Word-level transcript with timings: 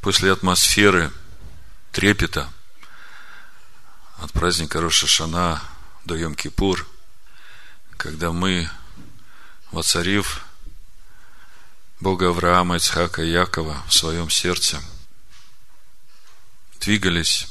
После 0.00 0.32
атмосферы 0.32 1.12
трепета 1.92 2.50
от 4.16 4.32
праздника 4.32 4.80
Рошашана 4.80 5.62
до 6.06 6.16
Йом-Кипур, 6.16 6.86
когда 7.98 8.32
мы, 8.32 8.70
воцарив 9.70 10.42
Бога 12.00 12.28
Авраама, 12.28 12.76
Ицхака 12.76 13.22
и 13.22 13.30
Якова 13.30 13.82
в 13.86 13.92
своем 13.92 14.30
сердце, 14.30 14.82
двигались 16.80 17.46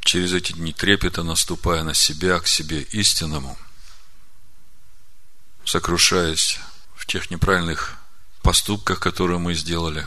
через 0.00 0.32
эти 0.32 0.52
дни 0.52 0.72
трепета, 0.72 1.22
наступая 1.22 1.82
на 1.82 1.92
себя, 1.92 2.40
к 2.40 2.46
себе 2.46 2.80
истинному, 2.80 3.58
сокрушаясь 5.66 6.58
в 6.94 7.04
тех 7.04 7.30
неправильных 7.30 7.98
поступках, 8.42 8.98
которые 8.98 9.38
мы 9.38 9.52
сделали, 9.52 10.06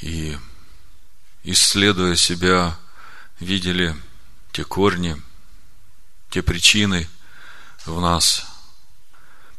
и 0.00 0.38
исследуя 1.42 2.16
себя, 2.16 2.76
видели 3.40 3.96
те 4.52 4.64
корни, 4.64 5.20
те 6.30 6.42
причины 6.42 7.08
в 7.86 8.00
нас, 8.00 8.46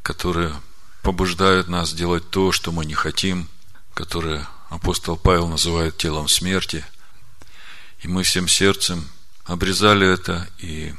которые 0.01 0.55
побуждают 1.01 1.67
нас 1.67 1.93
делать 1.93 2.29
то, 2.29 2.51
что 2.51 2.71
мы 2.71 2.85
не 2.85 2.93
хотим, 2.93 3.49
которые 3.93 4.47
апостол 4.69 5.17
Павел 5.17 5.47
называет 5.47 5.97
телом 5.97 6.27
смерти. 6.27 6.85
И 7.99 8.07
мы 8.07 8.23
всем 8.23 8.47
сердцем 8.47 9.09
обрезали 9.45 10.07
это 10.07 10.47
и 10.59 10.93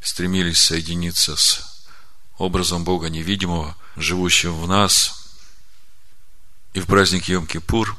стремились 0.00 0.60
соединиться 0.60 1.36
с 1.36 1.86
образом 2.38 2.84
Бога 2.84 3.08
невидимого, 3.08 3.76
живущим 3.96 4.54
в 4.54 4.66
нас. 4.66 5.36
И 6.74 6.80
в 6.80 6.86
праздник 6.86 7.28
Йом-Кипур 7.28 7.94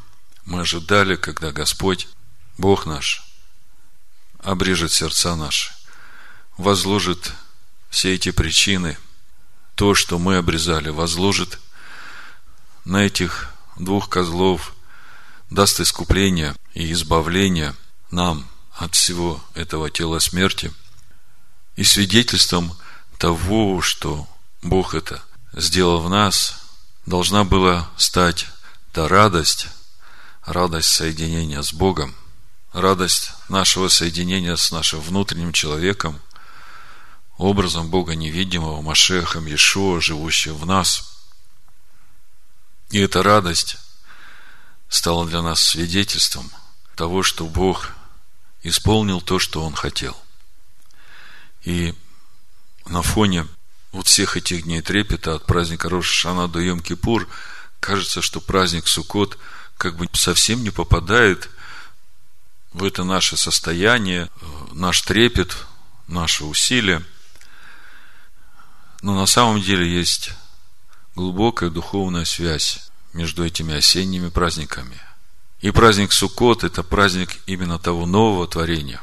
мы 0.46 0.62
ожидали, 0.62 1.16
когда 1.16 1.52
Господь, 1.52 2.08
Бог 2.58 2.86
наш, 2.86 3.24
обрежет 4.40 4.92
сердца 4.92 5.36
наши, 5.36 5.72
возложит 6.58 7.34
все 7.90 8.14
эти 8.14 8.32
причины, 8.32 8.98
то, 9.76 9.96
что 9.96 10.20
мы 10.20 10.38
обрезали, 10.38 10.90
возложит 10.90 11.60
на 12.86 13.06
этих 13.06 13.50
двух 13.78 14.10
козлов, 14.10 14.74
даст 15.50 15.80
искупление 15.80 16.56
и 16.74 16.92
избавление 16.92 17.76
нам 18.12 18.48
от 18.76 18.96
всего 18.96 19.44
этого 19.54 19.90
тела 19.90 20.20
смерти. 20.20 20.72
И 21.76 21.84
свидетельством 21.84 22.76
того, 23.18 23.82
что 23.82 24.28
Бог 24.62 24.94
это 24.94 25.24
сделал 25.54 26.02
в 26.02 26.10
нас, 26.10 26.60
должна 27.06 27.44
была 27.44 27.90
стать 27.98 28.48
та 28.92 29.08
радость, 29.08 29.68
радость 30.46 30.90
соединения 30.90 31.62
с 31.62 31.74
Богом, 31.74 32.16
радость 32.72 33.32
нашего 33.50 33.88
соединения 33.88 34.56
с 34.56 34.72
нашим 34.72 35.00
внутренним 35.02 35.54
человеком, 35.54 36.20
образом 37.38 37.90
Бога 37.90 38.16
невидимого, 38.16 38.82
Машехом 38.82 39.46
Иешуа, 39.46 40.02
живущего 40.02 40.56
в 40.56 40.66
нас. 40.66 41.10
И 42.90 43.00
эта 43.00 43.24
радость 43.24 43.78
стала 44.90 45.26
для 45.26 45.42
нас 45.42 45.62
свидетельством 45.62 46.52
того, 46.96 47.24
что 47.24 47.46
Бог 47.46 47.92
исполнил 48.62 49.22
то, 49.22 49.40
что 49.40 49.64
Он 49.64 49.74
хотел. 49.74 50.16
И 51.64 51.96
на 52.86 53.02
фоне 53.02 53.48
вот 53.92 54.08
всех 54.08 54.38
этих 54.38 54.64
дней 54.64 54.82
трепета 54.82 55.36
от 55.36 55.46
праздника 55.46 55.90
Рошашана 55.90 56.48
до 56.48 56.62
Йом-Кипур 56.62 57.28
кажется, 57.80 58.22
что 58.22 58.42
праздник 58.42 58.88
Суккот 58.88 59.38
как 59.78 59.96
бы 59.98 60.10
совсем 60.14 60.64
не 60.64 60.70
попадает 60.70 61.50
в 62.74 62.84
это 62.84 63.04
наше 63.04 63.38
состояние, 63.38 64.30
наш 64.72 65.02
трепет, 65.02 65.56
наше 66.08 66.46
усилие. 66.46 67.04
Но 69.02 69.16
на 69.16 69.26
самом 69.26 69.62
деле 69.62 69.88
есть 69.88 70.32
глубокая 71.16 71.70
духовная 71.70 72.26
связь 72.26 72.90
между 73.14 73.46
этими 73.46 73.76
осенними 73.76 74.30
праздниками. 74.30 75.00
И 75.60 75.72
праздник 75.72 76.12
Суккот– 76.12 76.64
это 76.66 76.84
праздник 76.84 77.38
именно 77.46 77.80
того 77.80 78.06
нового 78.06 78.48
творения, 78.48 79.02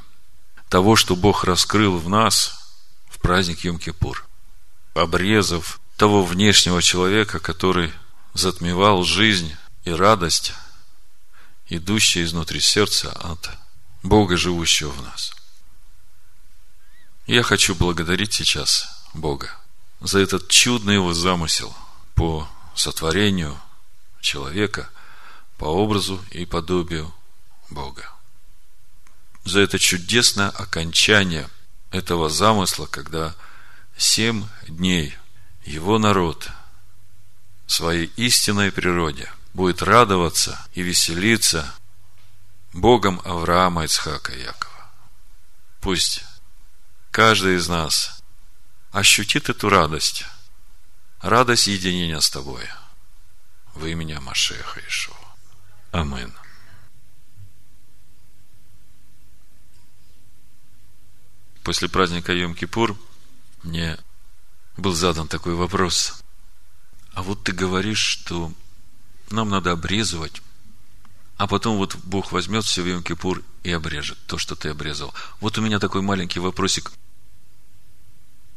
того, 0.68 0.96
что 0.96 1.16
Бог 1.16 1.44
раскрыл 1.44 1.96
в 1.96 2.08
нас 2.08 2.76
в 3.08 3.18
праздник 3.18 3.64
Йом-Кипур, 3.64 4.16
обрезав 4.94 5.80
того 5.96 6.22
внешнего 6.22 6.82
человека, 6.82 7.38
который 7.38 7.92
затмевал 8.34 9.04
жизнь 9.04 9.54
и 9.84 9.90
радость, 9.90 10.52
идущая 11.68 12.24
изнутри 12.24 12.60
сердца 12.60 13.12
от 13.12 13.50
Бога, 14.02 14.36
живущего 14.36 14.90
в 14.90 15.02
нас. 15.02 15.32
Я 17.26 17.42
хочу 17.42 17.74
благодарить 17.74 18.34
сейчас 18.34 19.04
Бога 19.14 19.56
за 20.00 20.18
этот 20.20 20.48
чудный 20.48 20.94
его 20.94 21.12
замысел 21.12 21.74
по 22.14 22.48
сотворению 22.74 23.60
человека 24.20 24.88
по 25.58 25.66
образу 25.66 26.22
и 26.30 26.46
подобию 26.46 27.14
Бога. 27.68 28.10
За 29.44 29.60
это 29.60 29.78
чудесное 29.78 30.48
окончание 30.48 31.48
этого 31.90 32.28
замысла, 32.28 32.86
когда 32.86 33.34
семь 33.96 34.44
дней 34.66 35.14
его 35.64 35.98
народ 35.98 36.48
своей 37.66 38.06
истинной 38.16 38.72
природе 38.72 39.30
будет 39.54 39.82
радоваться 39.82 40.66
и 40.72 40.82
веселиться 40.82 41.72
Богом 42.72 43.20
Авраама, 43.24 43.84
Ицхака 43.84 44.32
и 44.32 44.42
Якова. 44.42 44.90
Пусть 45.80 46.24
каждый 47.10 47.56
из 47.56 47.68
нас 47.68 48.22
ощутит 48.92 49.48
эту 49.48 49.68
радость, 49.68 50.24
радость 51.20 51.66
единения 51.66 52.20
с 52.20 52.30
тобой 52.30 52.68
во 53.74 53.88
имя 53.88 54.20
Машеха 54.20 54.80
Ишуа. 54.80 55.16
Амин. 55.92 56.32
После 61.64 61.88
праздника 61.88 62.32
Йом-Кипур 62.32 62.96
мне 63.62 63.98
был 64.76 64.92
задан 64.94 65.28
такой 65.28 65.54
вопрос. 65.54 66.22
А 67.12 67.22
вот 67.22 67.44
ты 67.44 67.52
говоришь, 67.52 67.98
что 67.98 68.52
нам 69.30 69.48
надо 69.48 69.72
обрезывать 69.72 70.42
а 71.40 71.46
потом 71.46 71.78
вот 71.78 71.96
Бог 72.04 72.32
возьмет 72.32 72.66
все 72.66 72.82
в 72.82 72.86
Йом-Кипур 72.86 73.42
и 73.62 73.72
обрежет 73.72 74.18
то, 74.26 74.36
что 74.36 74.56
ты 74.56 74.68
обрезал. 74.68 75.14
Вот 75.40 75.56
у 75.56 75.62
меня 75.62 75.78
такой 75.78 76.02
маленький 76.02 76.38
вопросик. 76.38 76.92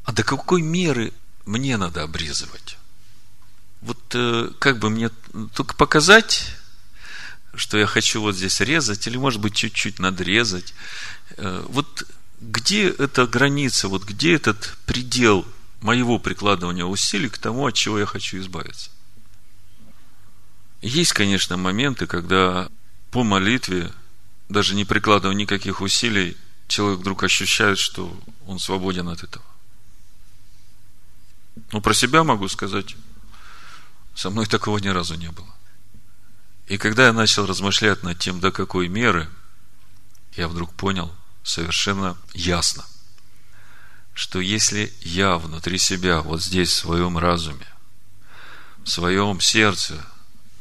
А 0.04 0.12
до 0.12 0.26
какой 0.26 0.62
меры 0.62 1.14
мне 1.46 1.78
надо 1.78 2.04
обрезывать? 2.04 2.78
Вот 3.80 4.02
э, 4.16 4.50
как 4.60 4.80
бы 4.80 4.90
мне 4.90 5.12
только 5.54 5.76
показать, 5.76 6.54
что 7.56 7.78
я 7.78 7.86
хочу 7.86 8.20
вот 8.20 8.36
здесь 8.36 8.60
резать, 8.60 9.08
или, 9.08 9.16
может 9.16 9.40
быть, 9.40 9.56
чуть-чуть 9.56 10.00
надрезать. 10.00 10.74
Э, 11.38 11.66
вот 11.70 12.04
где 12.42 12.90
эта 12.90 13.26
граница, 13.28 13.88
вот 13.88 14.04
где 14.04 14.36
этот 14.36 14.76
предел 14.86 15.46
моего 15.80 16.20
прикладывания 16.20 16.84
усилий 16.84 17.30
к 17.30 17.38
тому, 17.38 17.66
от 17.66 17.76
чего 17.76 17.98
я 17.98 18.06
хочу 18.06 18.40
избавиться? 18.40 18.90
Есть, 20.84 21.14
конечно, 21.14 21.56
моменты, 21.56 22.08
когда 22.08 22.70
по 23.10 23.24
молитве, 23.24 23.90
даже 24.50 24.76
не 24.76 24.84
прикладывая 24.84 25.34
никаких 25.34 25.80
усилий, 25.80 26.36
человек 26.68 27.00
вдруг 27.00 27.24
ощущает, 27.24 27.78
что 27.80 28.14
он 28.46 28.60
свободен 28.60 29.08
от 29.08 29.24
этого. 29.24 29.46
Ну, 31.72 31.80
про 31.80 31.94
себя 31.94 32.26
могу 32.26 32.50
сказать, 32.50 32.98
со 34.14 34.30
мной 34.30 34.46
такого 34.46 34.78
ни 34.80 34.90
разу 34.90 35.16
не 35.16 35.32
было. 35.32 35.48
И 36.68 36.78
когда 36.78 37.06
я 37.06 37.14
начал 37.14 37.46
размышлять 37.46 38.04
над 38.04 38.20
тем, 38.20 38.42
до 38.42 38.52
какой 38.52 38.90
меры, 38.90 39.30
я 40.36 40.50
вдруг 40.50 40.74
понял 40.74 41.16
совершенно 41.44 42.18
ясно, 42.34 42.84
что 44.14 44.42
если 44.42 44.92
я 45.00 45.38
внутри 45.38 45.78
себя, 45.78 46.20
вот 46.20 46.44
здесь, 46.44 46.72
в 46.72 46.78
своем 46.78 47.18
разуме, 47.18 47.68
в 48.84 48.90
своем 48.90 49.40
сердце 49.40 50.06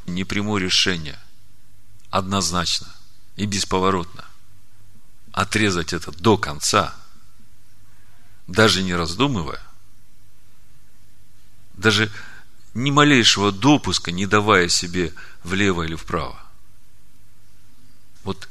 не 0.07 0.25
приму 0.25 0.59
решение 0.59 1.19
однозначно 2.11 2.89
и 3.37 3.47
бесповоротно 3.47 4.25
отрезать 5.33 5.93
это 5.93 6.13
до 6.13 6.37
конца, 6.37 6.95
даже 8.47 8.83
не 8.83 8.95
раздумывая, 8.95 9.63
даже 11.75 12.13
ни 12.75 12.91
малейшего 12.91 13.51
допуска 13.51 14.13
не 14.13 14.27
давая 14.27 14.69
себе 14.69 15.15
влево 15.43 15.83
или 15.83 15.95
вправо. 15.95 16.41
Вот 18.25 18.49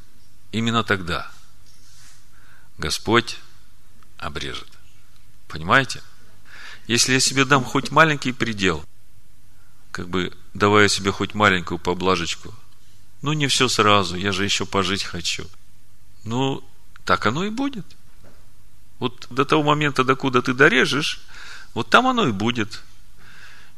именно 0.51 0.83
тогда 0.83 1.31
Господь 2.77 3.39
обрежет. 4.17 4.67
Понимаете? 5.47 6.01
Если 6.87 7.13
я 7.13 7.19
себе 7.19 7.45
дам 7.45 7.63
хоть 7.63 7.91
маленький 7.91 8.31
предел, 8.31 8.83
как 9.91 10.09
бы 10.09 10.35
давая 10.53 10.87
себе 10.87 11.11
хоть 11.11 11.33
маленькую 11.33 11.79
поблажечку 11.79 12.53
Ну, 13.21 13.33
не 13.33 13.47
все 13.47 13.67
сразу, 13.67 14.15
я 14.15 14.31
же 14.31 14.43
еще 14.43 14.65
пожить 14.65 15.03
хочу. 15.03 15.45
Ну, 16.23 16.63
так 17.05 17.25
оно 17.25 17.45
и 17.45 17.49
будет. 17.49 17.85
Вот 18.99 19.27
до 19.29 19.45
того 19.45 19.63
момента, 19.63 20.03
докуда 20.03 20.41
ты 20.41 20.53
дорежешь, 20.53 21.21
вот 21.73 21.89
там 21.89 22.07
оно 22.07 22.27
и 22.27 22.31
будет. 22.31 22.81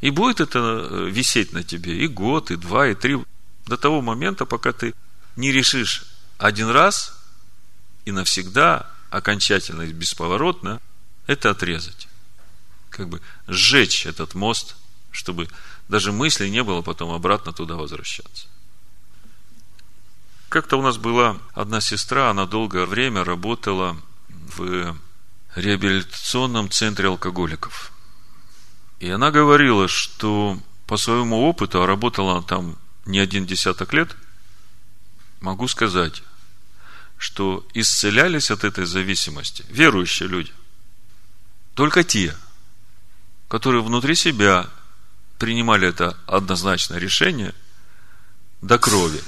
И 0.01 0.09
будет 0.09 0.41
это 0.41 0.59
э, 0.59 1.09
висеть 1.09 1.53
на 1.53 1.63
тебе 1.63 1.97
и 1.97 2.07
год, 2.07 2.51
и 2.51 2.57
два, 2.57 2.87
и 2.87 2.95
три, 2.95 3.17
до 3.65 3.77
того 3.77 4.01
момента, 4.01 4.45
пока 4.45 4.73
ты 4.73 4.93
не 5.35 5.51
решишь 5.51 6.03
один 6.37 6.69
раз 6.69 7.17
и 8.03 8.11
навсегда, 8.11 8.89
окончательно 9.09 9.83
и 9.83 9.93
бесповоротно, 9.93 10.81
это 11.27 11.51
отрезать. 11.51 12.07
Как 12.89 13.07
бы 13.07 13.21
сжечь 13.47 14.05
этот 14.05 14.35
мост, 14.35 14.75
чтобы 15.11 15.47
даже 15.87 16.11
мысли 16.11 16.47
не 16.47 16.63
было 16.63 16.81
потом 16.81 17.11
обратно 17.11 17.53
туда 17.53 17.75
возвращаться. 17.75 18.47
Как-то 20.49 20.77
у 20.77 20.81
нас 20.81 20.97
была 20.97 21.37
одна 21.53 21.81
сестра, 21.81 22.29
она 22.29 22.45
долгое 22.45 22.85
время 22.85 23.23
работала 23.23 23.97
в 24.29 24.95
реабилитационном 25.55 26.69
центре 26.69 27.07
алкоголиков. 27.07 27.91
И 28.99 29.09
она 29.09 29.31
говорила, 29.31 29.87
что 29.87 30.59
по 30.85 30.97
своему 30.97 31.41
опыту, 31.41 31.81
а 31.81 31.87
работала 31.87 32.33
она 32.33 32.41
там 32.41 32.77
не 33.05 33.19
один 33.19 33.45
десяток 33.45 33.93
лет, 33.93 34.15
могу 35.41 35.67
сказать, 35.67 36.23
что 37.17 37.65
исцелялись 37.73 38.51
от 38.51 38.63
этой 38.63 38.85
зависимости 38.85 39.65
верующие 39.69 40.29
люди. 40.29 40.51
Только 41.73 42.03
те, 42.03 42.35
которые 43.47 43.81
внутри 43.81 44.15
себя 44.15 44.69
принимали 45.37 45.87
это 45.87 46.17
однозначное 46.27 46.99
решение 46.99 47.53
до 48.61 48.77
крови, 48.77 49.21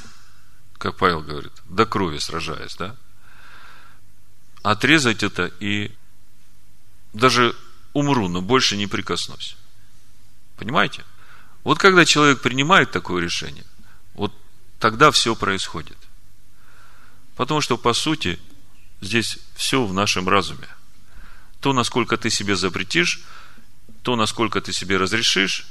как 0.78 0.98
Павел 0.98 1.22
говорит, 1.22 1.54
до 1.66 1.86
крови 1.86 2.20
сражаясь, 2.20 2.76
да? 2.76 2.96
Отрезать 4.64 5.24
это 5.24 5.52
и 5.60 5.92
даже 7.14 7.56
умру, 7.94 8.28
но 8.28 8.42
больше 8.42 8.78
не 8.78 8.88
прикоснусь. 8.88 9.56
Понимаете? 10.58 11.04
Вот 11.64 11.80
когда 11.80 12.06
человек 12.06 12.42
принимает 12.42 12.92
такое 12.92 13.22
решение, 13.22 13.66
вот 14.14 14.34
тогда 14.80 15.12
все 15.12 15.36
происходит. 15.36 15.98
Потому 17.36 17.62
что, 17.62 17.78
по 17.78 17.94
сути, 17.94 18.40
здесь 19.02 19.40
все 19.56 19.86
в 19.86 19.94
нашем 19.94 20.30
разуме. 20.30 20.68
То, 21.60 21.74
насколько 21.74 22.18
ты 22.18 22.30
себе 22.30 22.56
запретишь, 22.56 23.22
то, 24.04 24.16
насколько 24.16 24.62
ты 24.62 24.72
себе 24.72 24.98
разрешишь, 24.98 25.66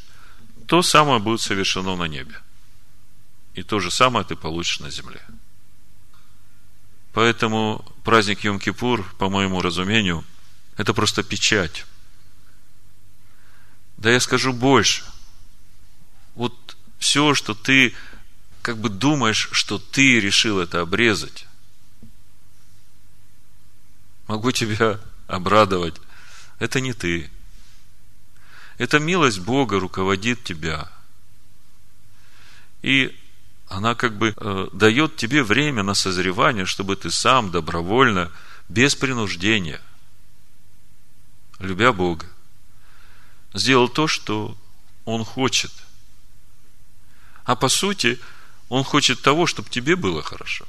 то 0.67 0.83
самое 0.83 1.21
будет 1.21 1.41
совершено 1.41 1.97
на 1.97 2.05
небе. 2.05 2.35
И 3.55 3.63
то 3.63 3.81
же 3.81 3.91
самое 3.91 4.25
ты 4.25 4.37
получишь 4.37 4.81
на 4.81 4.91
земле. 4.91 5.21
Поэтому 7.13 7.85
праздник 8.03 8.45
Йом-Кипур, 8.45 9.05
по 9.19 9.29
моему 9.31 9.63
разумению, 9.63 10.25
это 10.77 10.93
просто 10.93 11.23
печать. 11.23 11.87
Да 13.97 14.11
я 14.11 14.19
скажу 14.19 14.53
больше. 14.53 15.05
Вот 16.35 16.77
все, 16.99 17.35
что 17.35 17.55
ты 17.55 17.95
как 18.63 18.79
бы 18.79 18.89
думаешь, 18.89 19.49
что 19.53 19.79
ты 19.79 20.21
решил 20.21 20.59
это 20.59 20.81
обрезать, 20.81 21.47
могу 24.27 24.51
тебя 24.51 24.99
обрадовать. 25.29 25.95
Это 26.59 26.81
не 26.81 26.93
ты. 26.93 27.31
Это 28.79 28.99
милость 28.99 29.41
Бога 29.41 29.79
руководит 29.79 30.43
тебя. 30.43 30.91
И 32.83 33.17
она 33.69 33.95
как 33.95 34.17
бы 34.19 34.35
э, 34.37 34.69
дает 34.73 35.17
тебе 35.17 35.43
время 35.43 35.83
на 35.83 35.95
созревание, 35.95 36.67
чтобы 36.67 36.97
ты 36.97 37.11
сам 37.11 37.51
добровольно, 37.51 38.31
без 38.69 38.95
принуждения, 38.95 39.81
любя 41.59 41.93
Бога, 41.93 42.27
сделал 43.53 43.89
то, 43.89 44.07
что 44.09 44.57
Он 45.05 45.25
хочет. 45.25 45.73
А 47.45 47.57
по 47.57 47.69
сути, 47.69 48.19
Он 48.69 48.85
хочет 48.85 49.23
того, 49.23 49.47
чтобы 49.47 49.71
тебе 49.71 49.97
было 49.97 50.23
хорошо. 50.23 50.67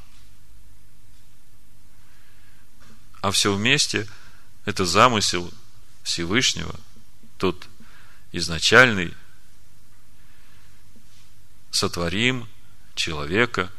А 3.22 3.32
все 3.32 3.54
вместе– 3.54 4.08
это 4.66 4.86
замысел 4.86 5.52
Всевышнего, 6.04 6.76
тот 7.38 7.68
изначальный, 8.38 9.14
сотворим 11.72 12.48
человека 12.94 13.72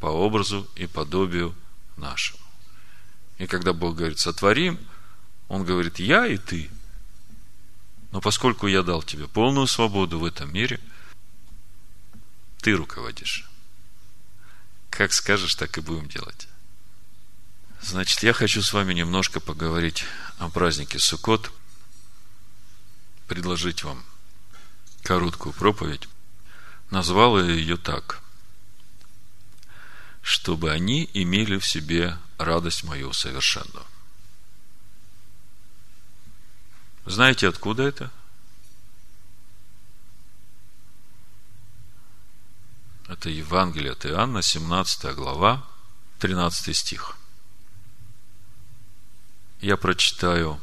по 0.00 0.06
образу 0.06 0.68
и 0.74 0.86
подобию 0.86 1.54
нашему. 1.96 2.40
И 3.38 3.46
когда 3.46 3.72
Бог 3.72 3.96
говорит 3.96 4.18
сотворим, 4.18 4.78
Он 5.48 5.64
говорит 5.64 5.98
я 5.98 6.26
и 6.26 6.36
ты. 6.36 6.70
Но 8.10 8.20
поскольку 8.20 8.66
я 8.66 8.82
дал 8.82 9.02
тебе 9.02 9.26
полную 9.28 9.66
свободу 9.66 10.18
в 10.18 10.24
этом 10.24 10.52
мире, 10.52 10.80
ты 12.60 12.72
руководишь. 12.72 13.48
Как 14.90 15.12
скажешь, 15.12 15.54
так 15.54 15.78
и 15.78 15.80
будем 15.80 16.08
делать. 16.08 16.48
Значит, 17.80 18.22
я 18.22 18.32
хочу 18.32 18.62
с 18.62 18.72
вами 18.72 18.94
немножко 18.94 19.40
поговорить 19.40 20.04
о 20.38 20.48
празднике 20.48 20.98
Суккот– 20.98 21.52
предложить 23.32 23.82
вам 23.82 24.04
короткую 25.02 25.54
проповедь. 25.54 26.06
Назвал 26.90 27.40
я 27.40 27.46
ее 27.46 27.78
так. 27.78 28.20
Чтобы 30.20 30.70
они 30.70 31.08
имели 31.14 31.58
в 31.58 31.66
себе 31.66 32.18
радость 32.36 32.84
мою 32.84 33.14
совершенную. 33.14 33.86
Знаете, 37.06 37.48
откуда 37.48 37.84
это? 37.84 38.10
Это 43.08 43.30
Евангелие 43.30 43.92
от 43.92 44.04
Иоанна, 44.04 44.42
17 44.42 45.14
глава, 45.14 45.66
13 46.18 46.76
стих. 46.76 47.16
Я 49.62 49.78
прочитаю 49.78 50.60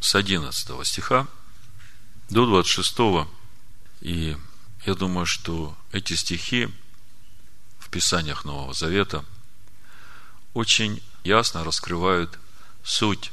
с 0.00 0.14
11 0.14 0.86
стиха 0.86 1.26
до 2.30 2.46
26. 2.46 3.28
И 4.00 4.36
я 4.84 4.94
думаю, 4.94 5.26
что 5.26 5.76
эти 5.92 6.14
стихи 6.14 6.68
в 7.78 7.90
Писаниях 7.90 8.44
Нового 8.44 8.74
Завета 8.74 9.24
очень 10.54 11.02
ясно 11.24 11.64
раскрывают 11.64 12.38
суть 12.84 13.32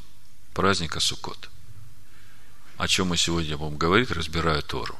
праздника 0.53 0.99
Суккот. 0.99 1.49
О 2.77 2.87
чем 2.87 3.07
мы 3.07 3.17
сегодня 3.17 3.57
будем 3.57 3.77
говорить, 3.77 4.11
разбирая 4.11 4.61
Тору. 4.61 4.99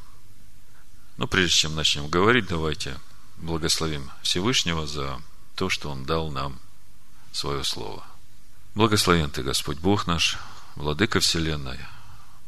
Но 1.18 1.28
прежде 1.28 1.56
чем 1.56 1.76
начнем 1.76 2.08
говорить, 2.08 2.48
давайте 2.48 2.98
благословим 3.38 4.12
Всевышнего 4.22 4.88
за 4.88 5.22
то, 5.56 5.70
что 5.70 5.90
Он 5.90 6.06
дал 6.06 6.32
нам 6.32 6.60
свое 7.32 7.64
Слово. 7.64 8.04
Благословен 8.76 9.30
Ты, 9.30 9.44
Господь 9.44 9.78
Бог 9.78 10.08
наш, 10.08 10.38
Владыка 10.76 11.22
Вселенной, 11.22 11.80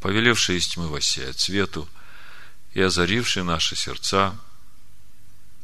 повелевший 0.02 0.58
из 0.58 0.68
тьмы 0.68 0.90
воссеять 0.90 1.40
свету 1.40 1.88
и 2.74 2.82
озаривший 2.82 3.44
наши 3.44 3.76
сердца, 3.76 4.36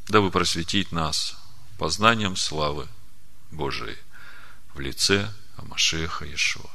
дабы 0.07 0.31
просветить 0.31 0.91
нас 0.91 1.35
познанием 1.77 2.35
славы 2.37 2.87
Божией 3.51 3.97
в 4.73 4.79
лице 4.79 5.29
Амашеха 5.57 6.25
Иешуа. 6.25 6.69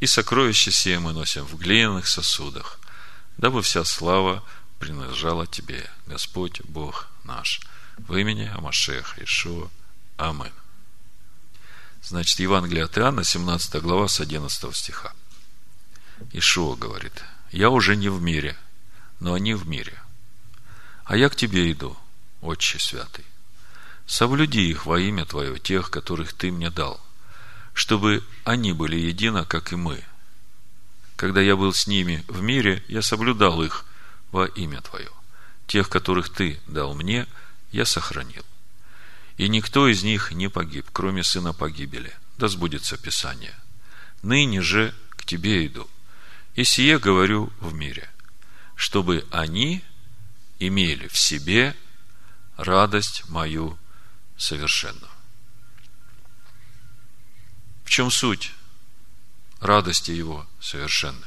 И 0.00 0.06
сокровища 0.06 0.72
сие 0.72 0.98
мы 0.98 1.12
носим 1.12 1.44
в 1.44 1.56
глиняных 1.56 2.08
сосудах, 2.08 2.80
дабы 3.38 3.62
вся 3.62 3.84
слава 3.84 4.44
принадлежала 4.78 5.46
Тебе, 5.46 5.88
Господь 6.06 6.60
Бог 6.62 7.08
наш, 7.24 7.60
в 7.98 8.14
имени 8.16 8.50
Амашеха 8.52 9.20
Иешуа. 9.20 9.70
Аминь. 10.16 10.52
Значит, 12.08 12.38
Евангелие 12.38 12.84
от 12.84 12.96
Иоанна, 12.98 13.24
17 13.24 13.82
глава, 13.82 14.06
с 14.06 14.20
11 14.20 14.76
стиха. 14.76 15.12
Ишуа 16.32 16.76
говорит, 16.76 17.24
я 17.50 17.68
уже 17.68 17.96
не 17.96 18.08
в 18.08 18.22
мире, 18.22 18.56
но 19.18 19.34
они 19.34 19.54
в 19.54 19.66
мире. 19.66 20.00
А 21.04 21.16
я 21.16 21.28
к 21.28 21.34
тебе 21.34 21.70
иду, 21.72 21.96
Отче 22.42 22.78
Святый. 22.78 23.24
Соблюди 24.06 24.70
их 24.70 24.86
во 24.86 25.00
имя 25.00 25.24
Твое, 25.24 25.58
тех, 25.58 25.90
которых 25.90 26.32
Ты 26.32 26.52
мне 26.52 26.70
дал, 26.70 27.04
чтобы 27.74 28.22
они 28.44 28.72
были 28.72 28.96
едино, 28.96 29.44
как 29.44 29.72
и 29.72 29.76
мы. 29.76 30.04
Когда 31.16 31.40
я 31.40 31.56
был 31.56 31.72
с 31.72 31.88
ними 31.88 32.24
в 32.28 32.40
мире, 32.40 32.84
я 32.86 33.02
соблюдал 33.02 33.64
их 33.64 33.84
во 34.30 34.46
имя 34.46 34.80
Твое. 34.80 35.10
Тех, 35.66 35.88
которых 35.88 36.28
Ты 36.28 36.60
дал 36.68 36.94
мне, 36.94 37.26
я 37.72 37.84
сохранил 37.84 38.44
и 39.36 39.48
никто 39.48 39.88
из 39.88 40.02
них 40.02 40.32
не 40.32 40.48
погиб, 40.48 40.86
кроме 40.92 41.22
сына 41.22 41.52
погибели. 41.52 42.14
Да 42.38 42.48
сбудется 42.48 42.96
Писание. 42.96 43.54
Ныне 44.22 44.62
же 44.62 44.94
к 45.10 45.24
тебе 45.24 45.66
иду, 45.66 45.88
и 46.54 46.64
сие 46.64 46.98
говорю 46.98 47.52
в 47.60 47.74
мире, 47.74 48.08
чтобы 48.74 49.26
они 49.30 49.84
имели 50.58 51.08
в 51.08 51.18
себе 51.18 51.76
радость 52.56 53.28
мою 53.28 53.78
совершенную. 54.36 55.10
В 57.84 57.90
чем 57.90 58.10
суть 58.10 58.52
радости 59.60 60.10
его 60.10 60.46
совершенной? 60.60 61.22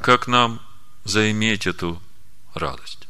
Как 0.00 0.26
нам 0.26 0.60
заиметь 1.04 1.66
эту 1.66 2.02
радость? 2.54 3.03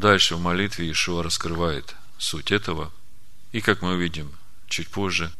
Дальше 0.00 0.36
в 0.36 0.40
молитве 0.40 0.90
Ишуа 0.90 1.22
раскрывает 1.22 1.94
суть 2.16 2.52
этого. 2.52 2.90
И, 3.52 3.60
как 3.60 3.82
мы 3.82 3.92
увидим 3.92 4.34
чуть 4.66 4.88
позже, 4.88 5.30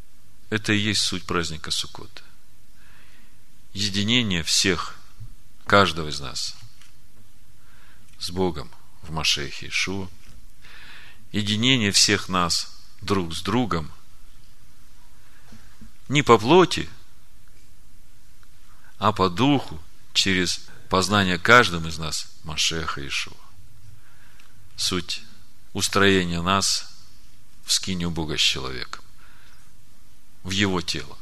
это 0.51 0.75
и 0.75 0.79
есть 0.79 1.01
суть 1.01 1.25
праздника 1.25 1.71
Суккот. 1.71 2.23
Единение 3.73 4.43
всех, 4.43 4.97
каждого 5.65 6.11
из 6.11 6.21
нас 6.21 6.55
с 8.19 8.31
Богом 8.31 8.71
в 9.01 9.11
Машехе 9.13 9.69
Ишуа, 9.69 10.11
единение 11.33 11.91
всех 11.91 12.29
нас 12.29 12.71
друг 13.01 13.35
с 13.35 13.41
другом 13.41 13.91
не 16.11 16.21
по 16.23 16.37
плоти, 16.37 16.87
а 18.99 19.13
по 19.13 19.31
духу, 19.31 19.81
через 20.13 20.61
познание 20.91 21.39
каждым 21.39 21.89
из 21.89 21.97
нас 21.97 22.31
Машеха 22.45 23.07
Ишуа. 23.07 23.50
Суть 24.81 25.21
устроения 25.75 26.41
нас 26.41 26.91
в 27.67 27.71
скинию 27.71 28.11
Бога 28.11 28.39
с 28.39 28.41
человеком, 28.41 29.05
в 30.43 30.53
его 30.53 30.81
тело. 30.81 31.19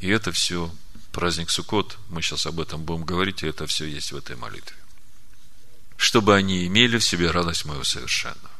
И 0.00 0.08
это 0.08 0.32
все 0.32 0.74
праздник 1.12 1.48
Суккот, 1.48 1.96
мы 2.08 2.22
сейчас 2.22 2.46
об 2.46 2.58
этом 2.58 2.82
будем 2.82 3.04
говорить, 3.04 3.44
и 3.44 3.46
это 3.46 3.68
все 3.68 3.84
есть 3.84 4.10
в 4.10 4.16
этой 4.16 4.34
молитве. 4.34 4.76
Чтобы 5.96 6.34
они 6.34 6.66
имели 6.66 6.98
в 6.98 7.04
себе 7.04 7.30
радость 7.30 7.66
мою 7.66 7.84
совершенную. 7.84 8.50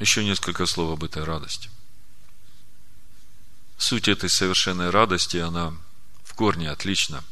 Еще 0.00 0.24
несколько 0.24 0.66
слов 0.66 0.94
об 0.94 1.04
этой 1.04 1.22
радости. 1.22 1.70
Суть 3.78 4.08
этой 4.08 4.28
совершенной 4.28 4.90
радости, 4.90 5.36
она 5.36 5.72
в 6.24 6.34
корне 6.34 6.68
отлична 6.68 7.22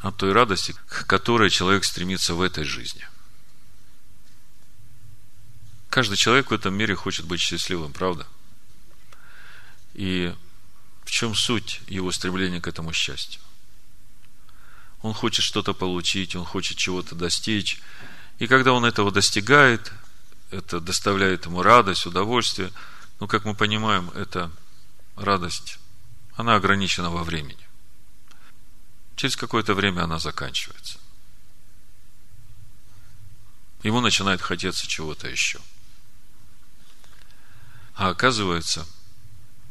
от 0.00 0.16
той 0.16 0.32
радости, 0.32 0.74
к 0.86 1.06
которой 1.06 1.50
человек 1.50 1.84
стремится 1.84 2.34
в 2.34 2.42
этой 2.42 2.64
жизни. 2.64 3.06
Каждый 5.90 6.16
человек 6.16 6.50
в 6.50 6.54
этом 6.54 6.74
мире 6.74 6.94
хочет 6.94 7.24
быть 7.26 7.40
счастливым, 7.40 7.92
правда? 7.92 8.26
И 9.94 10.34
в 11.04 11.10
чем 11.10 11.34
суть 11.34 11.80
его 11.88 12.12
стремления 12.12 12.60
к 12.60 12.68
этому 12.68 12.92
счастью? 12.92 13.40
Он 15.02 15.14
хочет 15.14 15.44
что-то 15.44 15.74
получить, 15.74 16.36
он 16.36 16.44
хочет 16.44 16.76
чего-то 16.76 17.14
достичь. 17.14 17.80
И 18.38 18.46
когда 18.46 18.72
он 18.72 18.84
этого 18.84 19.10
достигает, 19.10 19.92
это 20.50 20.80
доставляет 20.80 21.46
ему 21.46 21.62
радость, 21.62 22.06
удовольствие. 22.06 22.70
Но, 23.20 23.26
как 23.26 23.44
мы 23.44 23.54
понимаем, 23.54 24.10
эта 24.10 24.50
радость, 25.16 25.78
она 26.34 26.56
ограничена 26.56 27.10
во 27.10 27.24
времени. 27.24 27.67
Через 29.18 29.36
какое-то 29.36 29.74
время 29.74 30.04
она 30.04 30.18
заканчивается. 30.18 30.98
Ему 33.82 34.00
начинает 34.00 34.40
хотеться 34.40 34.86
чего-то 34.86 35.28
еще. 35.28 35.60
А 37.94 38.08
оказывается, 38.08 38.86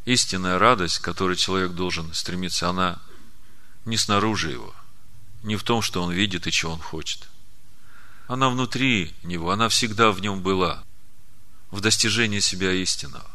истинная 0.06 0.60
радость, 0.60 1.00
к 1.00 1.04
которой 1.04 1.36
человек 1.36 1.72
должен 1.72 2.14
стремиться, 2.14 2.70
она 2.70 3.02
не 3.86 3.98
снаружи 3.98 4.52
его, 4.52 4.76
не 5.42 5.56
в 5.56 5.64
том, 5.64 5.82
что 5.82 6.04
он 6.04 6.12
видит 6.12 6.46
и 6.46 6.52
чего 6.52 6.74
он 6.74 6.80
хочет– 6.80 7.28
она 8.28 8.50
внутри 8.50 9.14
него, 9.24 9.52
она 9.52 9.70
всегда 9.70 10.12
в 10.12 10.20
нем 10.20 10.42
была, 10.42 10.84
в 11.72 11.80
достижении 11.80 12.40
себя 12.40 12.74
истинного 12.74 13.32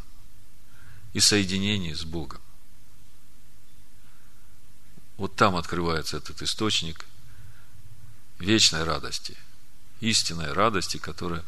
и 1.15 1.21
соединении 1.21 1.95
с 1.95 2.05
Богом. 2.05 2.41
Вот 5.23 5.37
там 5.37 5.55
открывается 5.55 6.17
этот 6.17 6.43
источник 6.43 7.07
вечной 8.41 8.83
радости, 8.83 9.39
истинной 10.01 10.53
радости, 10.53 10.97
которая 10.97 11.45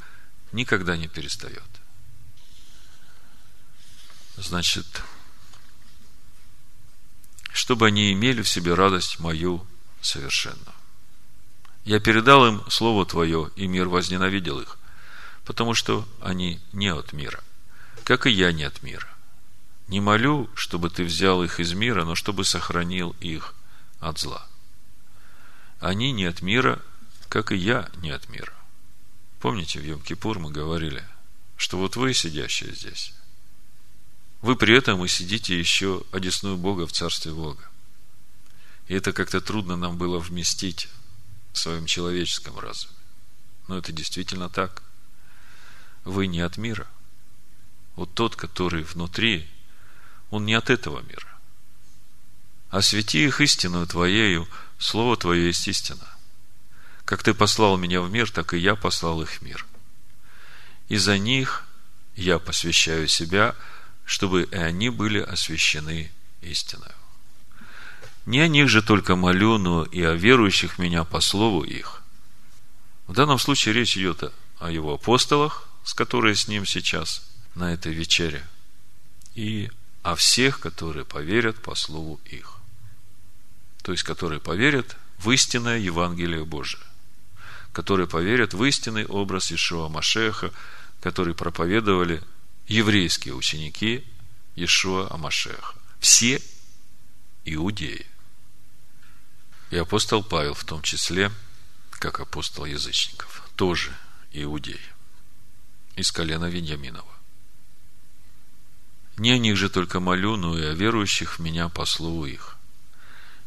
никогда 0.53 0.97
не 0.97 1.09
перестает. 1.09 1.67
Значит, 4.37 4.87
чтобы 7.53 7.89
они 7.89 8.13
имели 8.13 8.43
в 8.43 8.49
себе 8.49 8.75
радость 8.75 9.19
мою 9.19 9.67
совершенную. 10.01 10.73
Я 11.85 11.99
передал 11.99 12.47
им 12.47 12.63
Слово 12.71 13.05
Твое, 13.05 13.51
и 13.57 13.67
мир 13.67 13.89
возненавидел 13.89 14.61
их, 14.61 14.79
потому 15.45 15.75
что 15.75 16.07
они 16.21 16.61
не 16.73 16.93
от 16.93 17.13
мира, 17.13 17.43
как 18.05 18.29
и 18.29 18.31
я 18.31 18.53
не 18.53 18.63
от 18.63 18.85
мира. 18.85 19.09
Не 19.89 20.01
молю, 20.01 20.49
чтобы 20.55 20.91
Ты 20.91 21.03
взял 21.03 21.43
их 21.43 21.59
из 21.59 21.73
мира, 21.73 22.05
но 22.05 22.15
чтобы 22.15 22.45
сохранил 22.45 23.17
их 23.19 23.53
от 24.09 24.19
зла. 24.19 24.47
Они 25.81 26.13
не 26.13 26.27
от 26.27 26.43
мира, 26.43 26.81
как 27.29 27.53
и 27.53 27.57
я 27.57 27.91
не 27.97 28.11
от 28.11 28.29
мира. 28.29 28.53
Помните, 29.41 29.81
в 29.81 29.85
Йом-Кипур 29.85 30.39
мы 30.39 30.51
говорили, 30.51 31.05
что 31.57 31.79
вот 31.79 31.97
вы, 31.97 32.15
сидящие 32.15 32.75
здесь, 32.75 33.13
вы 34.41 34.57
при 34.57 34.77
этом 34.77 35.05
и 35.05 35.09
сидите 35.09 35.59
еще 35.59 36.05
одесную 36.13 36.57
Бога 36.57 36.87
в 36.87 36.93
Царстве 36.93 37.33
Бога. 37.33 37.69
И 38.89 38.95
это 38.95 39.13
как-то 39.13 39.41
трудно 39.41 39.77
нам 39.77 39.97
было 39.97 40.19
вместить 40.19 40.89
в 41.53 41.59
своем 41.59 41.87
человеческом 41.87 42.59
разуме. 42.59 42.95
Но 43.69 43.79
это 43.79 43.93
действительно 43.93 44.51
так. 44.51 44.83
Вы 46.05 46.27
не 46.27 46.41
от 46.41 46.59
мира. 46.59 46.87
Вот 47.97 48.13
тот, 48.13 48.37
который 48.37 48.83
внутри, 48.83 49.49
он 50.31 50.45
не 50.45 50.53
от 50.53 50.69
этого 50.69 51.01
мира. 51.01 51.34
Освети 52.75 53.25
их 53.25 53.41
истину 53.41 53.87
Твоею, 53.87 54.49
Слово 54.79 55.17
Твое 55.17 55.47
есть 55.47 55.69
истина. 55.69 56.09
Как 57.05 57.23
Ты 57.23 57.33
послал 57.33 57.77
меня 57.77 58.01
в 58.01 58.11
мир, 58.11 58.29
так 58.29 58.53
и 58.53 58.59
я 58.59 58.75
послал 58.75 59.23
их 59.23 59.31
в 59.31 59.43
мир. 59.43 59.65
И 60.89 60.97
за 60.97 61.17
них 61.17 61.67
я 62.17 62.41
посвящаю 62.41 63.07
себя, 63.07 63.55
чтобы 64.05 64.43
и 64.43 64.57
они 64.57 64.91
были 64.91 65.21
освящены 65.21 66.11
истиной. 66.43 66.91
Не 68.27 68.41
о 68.41 68.49
них 68.49 68.69
же 68.69 68.83
только 68.83 69.15
молю, 69.15 69.59
но 69.59 69.85
и 69.85 70.03
о 70.03 70.15
верующих 70.15 70.81
меня 70.81 71.05
по 71.05 71.21
слову 71.21 71.63
их. 71.63 72.03
В 73.07 73.13
данном 73.13 73.39
случае 73.39 73.75
речь 73.75 73.97
идет 73.97 74.33
о 74.59 74.73
его 74.73 74.95
апостолах, 74.95 75.69
с 75.85 75.95
которыми 75.95 76.35
с 76.35 76.49
ним 76.49 76.67
сейчас 76.67 77.23
на 77.55 77.73
этой 77.73 77.93
вечере, 77.93 78.45
и 79.37 79.71
о 80.03 80.17
всех, 80.17 80.59
которые 80.59 81.05
поверят 81.05 81.63
по 81.63 81.77
слову 81.77 82.19
их. 82.25 82.54
То 83.85 83.93
есть, 83.93 84.03
которые 84.03 84.41
поверят 84.41 84.97
в 85.19 85.31
истинное 85.31 85.79
Евангелие 85.79 86.47
Божие, 86.47 86.83
которые 87.73 88.09
поверят 88.09 88.55
в 88.55 88.65
истинный 88.65 89.05
образ 89.05 89.53
Ишуа 89.53 89.91
Машеха, 89.91 90.53
который 91.03 91.35
проповедовали 91.35 92.23
еврейские 92.67 93.35
ученики 93.35 94.03
Ишуа 94.57 95.13
Амашеха. 95.13 95.75
Все 96.01 96.41
иудеи. 97.45 98.07
И 99.71 99.77
апостол 99.77 100.25
Павел 100.25 100.55
в 100.55 100.65
том 100.65 100.81
числе, 100.81 101.31
как 101.91 102.21
апостол 102.21 102.65
язычников, 102.65 103.47
тоже 103.55 103.93
иудей, 104.33 104.81
из 105.95 106.11
колена 106.11 106.47
Веньяминова. 106.47 107.15
Не 109.19 109.33
о 109.33 109.39
них 109.39 109.59
же 109.59 109.69
только 109.69 110.01
молю, 110.01 110.37
но 110.37 110.59
и 110.59 110.65
о 110.65 110.73
верующих 110.73 111.39
в 111.39 111.43
меня 111.43 111.69
по 111.69 111.85
слову 111.85 112.25
их. 112.25 112.54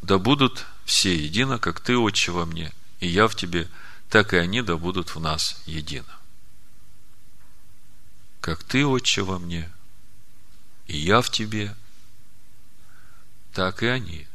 Да 0.02 0.18
будут 0.18 0.66
все 0.84 1.14
едино, 1.14 1.58
как 1.58 1.80
ты, 1.80 1.96
Отче, 1.96 2.32
во 2.32 2.46
мне, 2.46 2.72
и 3.00 3.08
я 3.08 3.28
в 3.28 3.34
тебе, 3.34 3.68
так 4.08 4.32
и 4.32 4.36
они 4.36 4.62
да 4.62 4.76
будут 4.76 5.14
в 5.14 5.20
нас 5.20 5.60
едино. 5.66 6.18
Как 8.40 8.62
ты, 8.62 8.86
Отче, 8.86 9.22
во 9.22 9.38
мне, 9.38 9.70
и 10.86 10.96
я 10.96 11.20
в 11.20 11.30
тебе, 11.30 11.74
так 13.52 13.82
и 13.82 13.86
они 13.86 14.26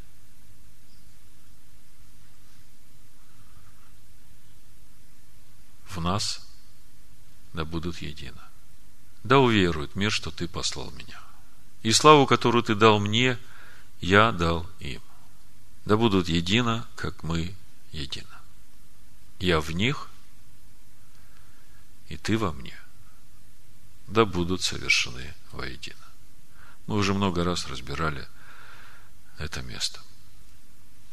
в 5.86 6.00
нас, 6.00 6.46
да 7.52 7.64
будут 7.64 7.98
едино. 7.98 8.42
Да 9.22 9.38
уверует 9.38 9.96
мир, 9.96 10.12
что 10.12 10.30
ты 10.30 10.46
послал 10.46 10.90
меня. 10.90 11.20
И 11.82 11.92
славу, 11.92 12.26
которую 12.26 12.62
ты 12.62 12.74
дал 12.74 13.00
мне, 13.00 13.38
я 14.00 14.32
дал 14.32 14.68
им. 14.80 15.00
Да 15.84 15.96
будут 15.96 16.28
едино, 16.28 16.88
как 16.96 17.22
мы 17.22 17.54
едино. 17.92 18.40
Я 19.38 19.60
в 19.60 19.70
них, 19.70 20.08
и 22.08 22.16
ты 22.16 22.38
во 22.38 22.52
мне. 22.52 22.78
Да 24.06 24.24
будут 24.24 24.62
совершены 24.62 25.34
воедино. 25.52 25.96
Мы 26.86 26.96
уже 26.96 27.14
много 27.14 27.44
раз 27.44 27.66
разбирали 27.66 28.26
это 29.38 29.62
место. 29.62 30.00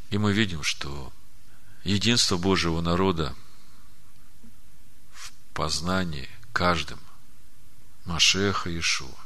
И 0.09 0.17
мы 0.17 0.33
видим, 0.33 0.63
что 0.63 1.11
единство 1.83 2.37
Божьего 2.37 2.81
народа 2.81 3.35
в 5.13 5.31
познании 5.53 6.29
каждым 6.53 6.99
Машеха 8.05 8.69
Иешуа. 8.69 9.20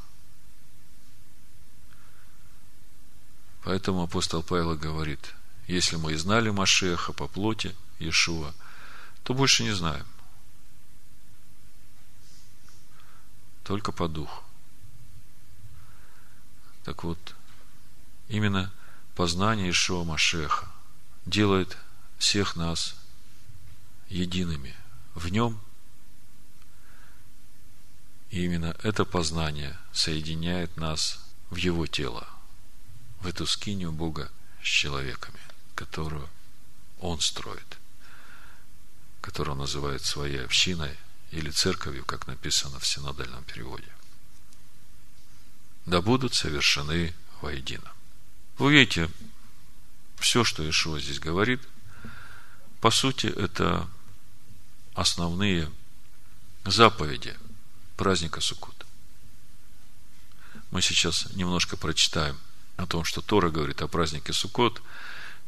Поэтому 3.66 4.04
апостол 4.04 4.44
Павел 4.44 4.78
говорит, 4.78 5.34
если 5.66 5.96
мы 5.96 6.14
и 6.14 6.16
знали 6.18 6.52
Машеха 6.52 7.14
по 7.14 7.28
плоти 7.28 7.76
Иешуа, 7.98 8.54
то 9.24 9.34
больше 9.34 9.64
не 9.64 9.72
знаем. 9.72 10.06
Только 13.64 13.92
по 13.92 14.08
духу. 14.08 14.44
Так 16.84 17.04
вот, 17.04 17.18
именно 18.28 18.72
познание 19.16 19.72
Ишуа 19.72 20.04
Машеха 20.04 20.68
делает 21.26 21.76
всех 22.20 22.56
нас 22.56 22.96
едиными 24.10 24.76
в 25.16 25.30
нем. 25.30 25.60
И 28.30 28.46
именно 28.46 28.76
это 28.84 29.06
познание 29.06 29.76
соединяет 29.92 30.78
нас 30.78 31.20
в 31.50 31.56
его 31.56 31.88
тело, 31.88 32.28
в 33.26 33.28
эту 33.28 33.48
скинию 33.48 33.92
Бога 33.92 34.32
с 34.62 34.68
человеками, 34.68 35.40
которую 35.74 36.30
Он 37.00 37.20
строит, 37.20 37.80
которую 39.20 39.54
Он 39.54 39.62
называет 39.62 40.04
своей 40.04 40.46
общиной 40.46 40.96
или 41.32 41.50
церковью, 41.50 42.06
как 42.06 42.28
написано 42.28 42.80
в 42.80 42.86
синодальном 42.86 43.44
переводе. 43.46 43.92
Да 45.88 46.04
будут 46.04 46.36
совершены 46.36 47.16
воедино. 47.42 47.92
Вы 48.60 48.74
видите, 48.74 49.10
все, 50.20 50.44
что 50.44 50.68
Ишуа 50.70 51.00
здесь 51.00 51.20
говорит, 51.20 51.62
по 52.80 52.92
сути, 52.92 53.26
это 53.26 53.90
основные 54.94 55.72
заповеди 56.64 57.36
праздника 57.98 58.40
Суккот. 58.40 58.86
Мы 60.70 60.84
сейчас 60.84 61.26
немножко 61.34 61.76
прочитаем 61.76 62.40
о 62.78 62.86
том, 62.86 63.04
что 63.04 63.22
Тора 63.22 63.50
говорит 63.50 63.82
о 63.82 63.88
празднике 63.88 64.34
Суккот, 64.34 64.82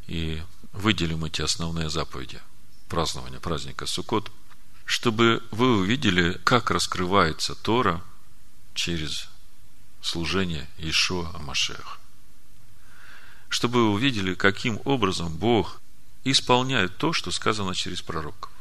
и 0.07 0.41
выделим 0.72 1.25
эти 1.25 1.41
основные 1.41 1.89
заповеди 1.89 2.39
празднования 2.88 3.39
праздника 3.39 3.86
Суккот, 3.86 4.31
чтобы 4.86 5.43
вы 5.51 5.77
увидели, 5.77 6.39
как 6.43 6.72
раскрывается 6.72 7.55
Тора 7.55 8.01
через 8.74 9.27
служение 10.01 10.69
Ишуа 10.77 11.31
Амашеха 11.36 11.98
чтобы 13.50 13.86
вы 13.86 13.93
увидели, 13.93 14.34
каким 14.34 14.79
образом 14.86 15.36
Бог 15.36 15.81
исполняет 16.24 16.98
то, 16.98 17.13
что 17.13 17.31
сказано 17.31 17.74
через 17.74 18.01
пророков. 18.01 18.51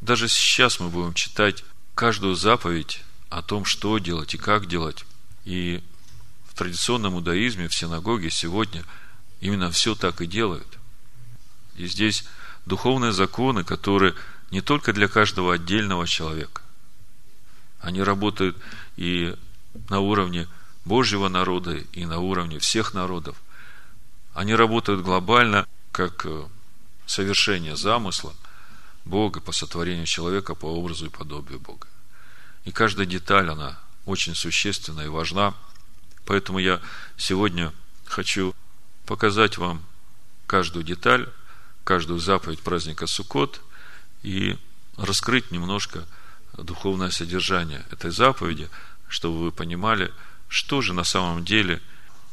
Даже 0.00 0.28
сейчас 0.28 0.80
мы 0.80 0.88
будем 0.88 1.14
читать 1.14 1.64
каждую 1.94 2.34
заповедь 2.34 3.02
о 3.30 3.42
том, 3.42 3.64
что 3.64 3.98
делать 3.98 4.34
и 4.34 4.38
как 4.38 4.66
делать. 4.66 5.04
И 5.44 5.82
в 6.58 6.60
традиционном 6.60 7.14
иудаизме, 7.14 7.68
в 7.68 7.74
синагоге 7.74 8.30
сегодня 8.30 8.82
именно 9.40 9.70
все 9.70 9.94
так 9.94 10.20
и 10.20 10.26
делают. 10.26 10.66
И 11.76 11.86
здесь 11.86 12.24
духовные 12.66 13.12
законы, 13.12 13.62
которые 13.62 14.16
не 14.50 14.60
только 14.60 14.92
для 14.92 15.06
каждого 15.06 15.54
отдельного 15.54 16.08
человека. 16.08 16.62
Они 17.78 18.02
работают 18.02 18.56
и 18.96 19.36
на 19.88 20.00
уровне 20.00 20.48
Божьего 20.84 21.28
народа, 21.28 21.76
и 21.76 22.04
на 22.06 22.18
уровне 22.18 22.58
всех 22.58 22.92
народов. 22.92 23.36
Они 24.34 24.52
работают 24.52 25.02
глобально, 25.02 25.64
как 25.92 26.26
э, 26.26 26.44
совершение 27.06 27.76
замысла 27.76 28.34
Бога 29.04 29.40
по 29.40 29.52
сотворению 29.52 30.06
человека 30.06 30.56
по 30.56 30.66
образу 30.66 31.06
и 31.06 31.08
подобию 31.08 31.60
Бога. 31.60 31.86
И 32.64 32.72
каждая 32.72 33.06
деталь, 33.06 33.48
она 33.48 33.78
очень 34.06 34.34
существенна 34.34 35.02
и 35.02 35.08
важна. 35.08 35.54
Поэтому 36.28 36.60
я 36.60 36.80
сегодня 37.16 37.72
хочу 38.04 38.54
показать 39.06 39.58
вам 39.58 39.82
каждую 40.46 40.84
деталь, 40.84 41.28
каждую 41.84 42.20
заповедь 42.20 42.60
праздника 42.60 43.06
Суккот 43.06 43.60
и 44.22 44.56
раскрыть 44.96 45.50
немножко 45.50 46.06
духовное 46.52 47.10
содержание 47.10 47.84
этой 47.90 48.10
заповеди, 48.10 48.68
чтобы 49.08 49.40
вы 49.40 49.52
понимали, 49.52 50.12
что 50.48 50.82
же 50.82 50.92
на 50.92 51.04
самом 51.04 51.44
деле 51.44 51.82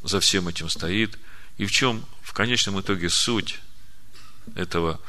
за 0.03 0.19
всем 0.19 0.47
этим 0.47 0.69
стоит– 0.69 1.17
и 1.57 1.65
в 1.65 1.71
чем 1.71 2.05
в 2.21 2.33
конечном 2.33 2.79
итоге 2.81 3.09
суть 3.09 3.59
этого 4.55 4.99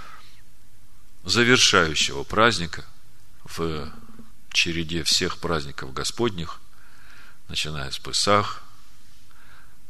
завершающего 1.25 2.23
праздника 2.23 2.85
в 3.45 3.93
череде 4.53 5.03
всех 5.03 5.39
праздников 5.39 5.93
Господних, 5.93 6.61
начиная 7.49 7.91
с 7.91 7.99
Песах 7.99 8.63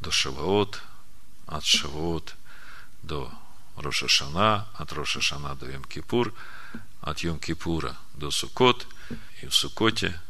до 0.01 0.11
Шаваот, 0.11 0.83
от 1.47 1.65
Шаваот 1.65 2.35
до 3.03 3.33
Рошашана, 3.77 4.67
от 4.75 4.93
Рошашана 4.93 5.55
до 5.55 5.67
Йом-Кипур, 5.71 6.33
от 7.01 7.19
Йом-Кипура 7.25 7.97
до 8.15 8.31
Сукот, 8.31 8.87
и 9.43 9.47
в 9.47 9.55
Сукоте 9.55 10.21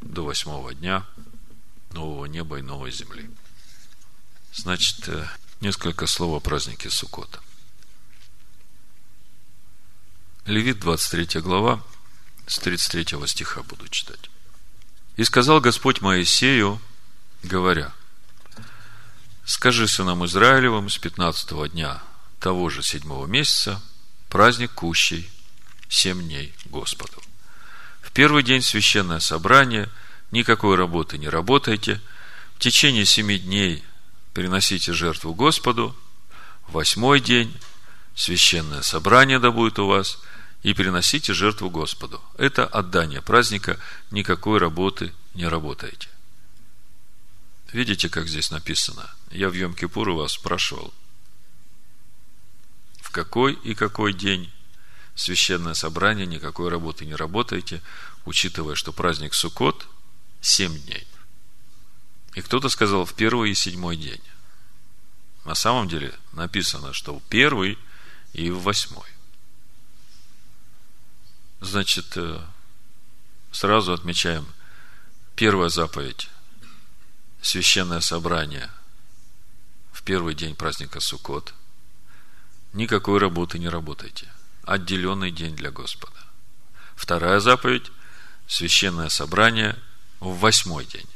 до 0.00 0.24
восьмого 0.24 0.74
дня 0.74 1.04
нового 1.92 2.26
неба 2.26 2.58
и 2.58 2.62
новой 2.62 2.90
земли. 2.90 3.30
Значит, 4.52 5.08
э, 5.08 5.26
несколько 5.60 6.06
слов 6.06 6.36
о 6.36 6.40
празднике 6.40 6.90
Суккота. 6.90 7.40
Левит, 10.46 10.78
23 10.80 11.40
глава, 11.40 11.82
с 12.46 12.58
33 12.58 13.26
стиха 13.26 13.62
буду 13.62 13.88
читать. 13.88 14.30
«И 15.16 15.24
сказал 15.24 15.60
Господь 15.60 16.00
Моисею, 16.00 16.80
говоря, 17.42 17.92
скажи 19.44 19.86
сынам 19.88 20.24
Израилевым 20.24 20.88
с 20.88 20.98
15 20.98 21.72
дня 21.72 22.02
того 22.40 22.70
же 22.70 22.82
седьмого 22.82 23.26
месяца 23.26 23.80
праздник 24.28 24.72
кущей, 24.72 25.30
семь 25.88 26.22
дней 26.22 26.54
Господу. 26.66 27.22
В 28.02 28.10
первый 28.10 28.42
день 28.42 28.62
священное 28.62 29.20
собрание, 29.20 29.88
никакой 30.30 30.76
работы 30.76 31.18
не 31.18 31.28
работайте, 31.28 32.00
в 32.56 32.58
течение 32.58 33.04
семи 33.04 33.38
дней 33.38 33.84
приносите 34.32 34.92
жертву 34.92 35.34
Господу, 35.34 35.96
восьмой 36.68 37.20
день, 37.20 37.56
священное 38.14 38.82
собрание 38.82 39.38
да 39.38 39.50
будет 39.50 39.78
у 39.78 39.86
вас, 39.86 40.18
и 40.62 40.72
приносите 40.72 41.34
жертву 41.34 41.70
Господу. 41.70 42.22
Это 42.38 42.64
отдание 42.66 43.20
праздника, 43.20 43.78
никакой 44.10 44.58
работы 44.58 45.12
не 45.34 45.46
работаете. 45.46 46.08
Видите, 47.74 48.08
как 48.08 48.28
здесь 48.28 48.52
написано? 48.52 49.10
Я 49.32 49.48
в 49.48 49.52
Йом-Кипур 49.52 50.10
у 50.10 50.16
вас 50.18 50.34
спрашивал, 50.34 50.94
в 53.00 53.10
какой 53.10 53.54
и 53.54 53.74
какой 53.74 54.12
день 54.12 54.52
священное 55.16 55.74
собрание, 55.74 56.24
никакой 56.24 56.68
работы 56.68 57.04
не 57.04 57.16
работаете, 57.16 57.82
учитывая, 58.26 58.76
что 58.76 58.92
праздник 58.92 59.34
Суккот– 59.34 59.88
семь 60.40 60.80
дней. 60.82 61.04
И 62.36 62.42
кто-то 62.42 62.68
сказал 62.68 63.04
в 63.04 63.14
первый 63.14 63.50
и 63.50 63.54
седьмой 63.54 63.96
день. 63.96 64.22
На 65.44 65.56
самом 65.56 65.88
деле 65.88 66.14
написано, 66.30 66.92
что 66.92 67.18
в 67.18 67.22
первый 67.24 67.76
и 68.34 68.52
в 68.52 68.62
восьмой. 68.62 69.08
Значит, 71.60 72.06
э, 72.14 72.40
сразу 73.50 73.92
отмечаем 73.92 74.46
первая 75.34 75.70
заповедь. 75.70 76.28
Священное 77.44 78.00
собрание 78.00 78.70
в 79.92 80.02
первый 80.02 80.34
день 80.34 80.56
праздника 80.56 80.98
Суккот. 80.98 81.52
Никакой 82.72 83.18
работы 83.18 83.58
не 83.58 83.68
работайте. 83.68 84.32
Отделенный 84.62 85.30
день 85.30 85.54
для 85.54 85.70
Господа. 85.70 86.16
Вторая 86.96 87.40
заповедь. 87.40 87.92
Священное 88.46 89.10
собрание 89.10 89.78
в 90.20 90.38
восьмой 90.38 90.86
день 90.86 91.06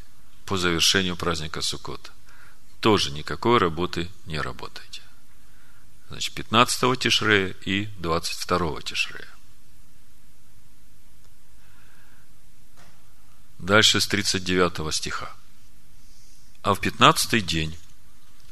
по 0.45 0.59
завершению 0.59 1.17
праздника 1.17 1.63
Суккот. 1.63 2.13
Тоже 2.81 3.11
никакой 3.11 3.57
работы 3.57 4.11
не 4.27 4.39
работайте. 4.39 5.01
Значит, 6.11 6.35
15 6.35 6.99
Тишрея 6.99 7.57
и 7.65 7.87
22 8.01 8.83
Тишрея. 8.83 9.29
Дальше 13.59 13.99
с 13.99 14.07
39 14.07 14.95
стиха. 14.95 15.38
А 16.63 16.75
в 16.75 16.81
15 16.81 17.45
день 17.45 17.77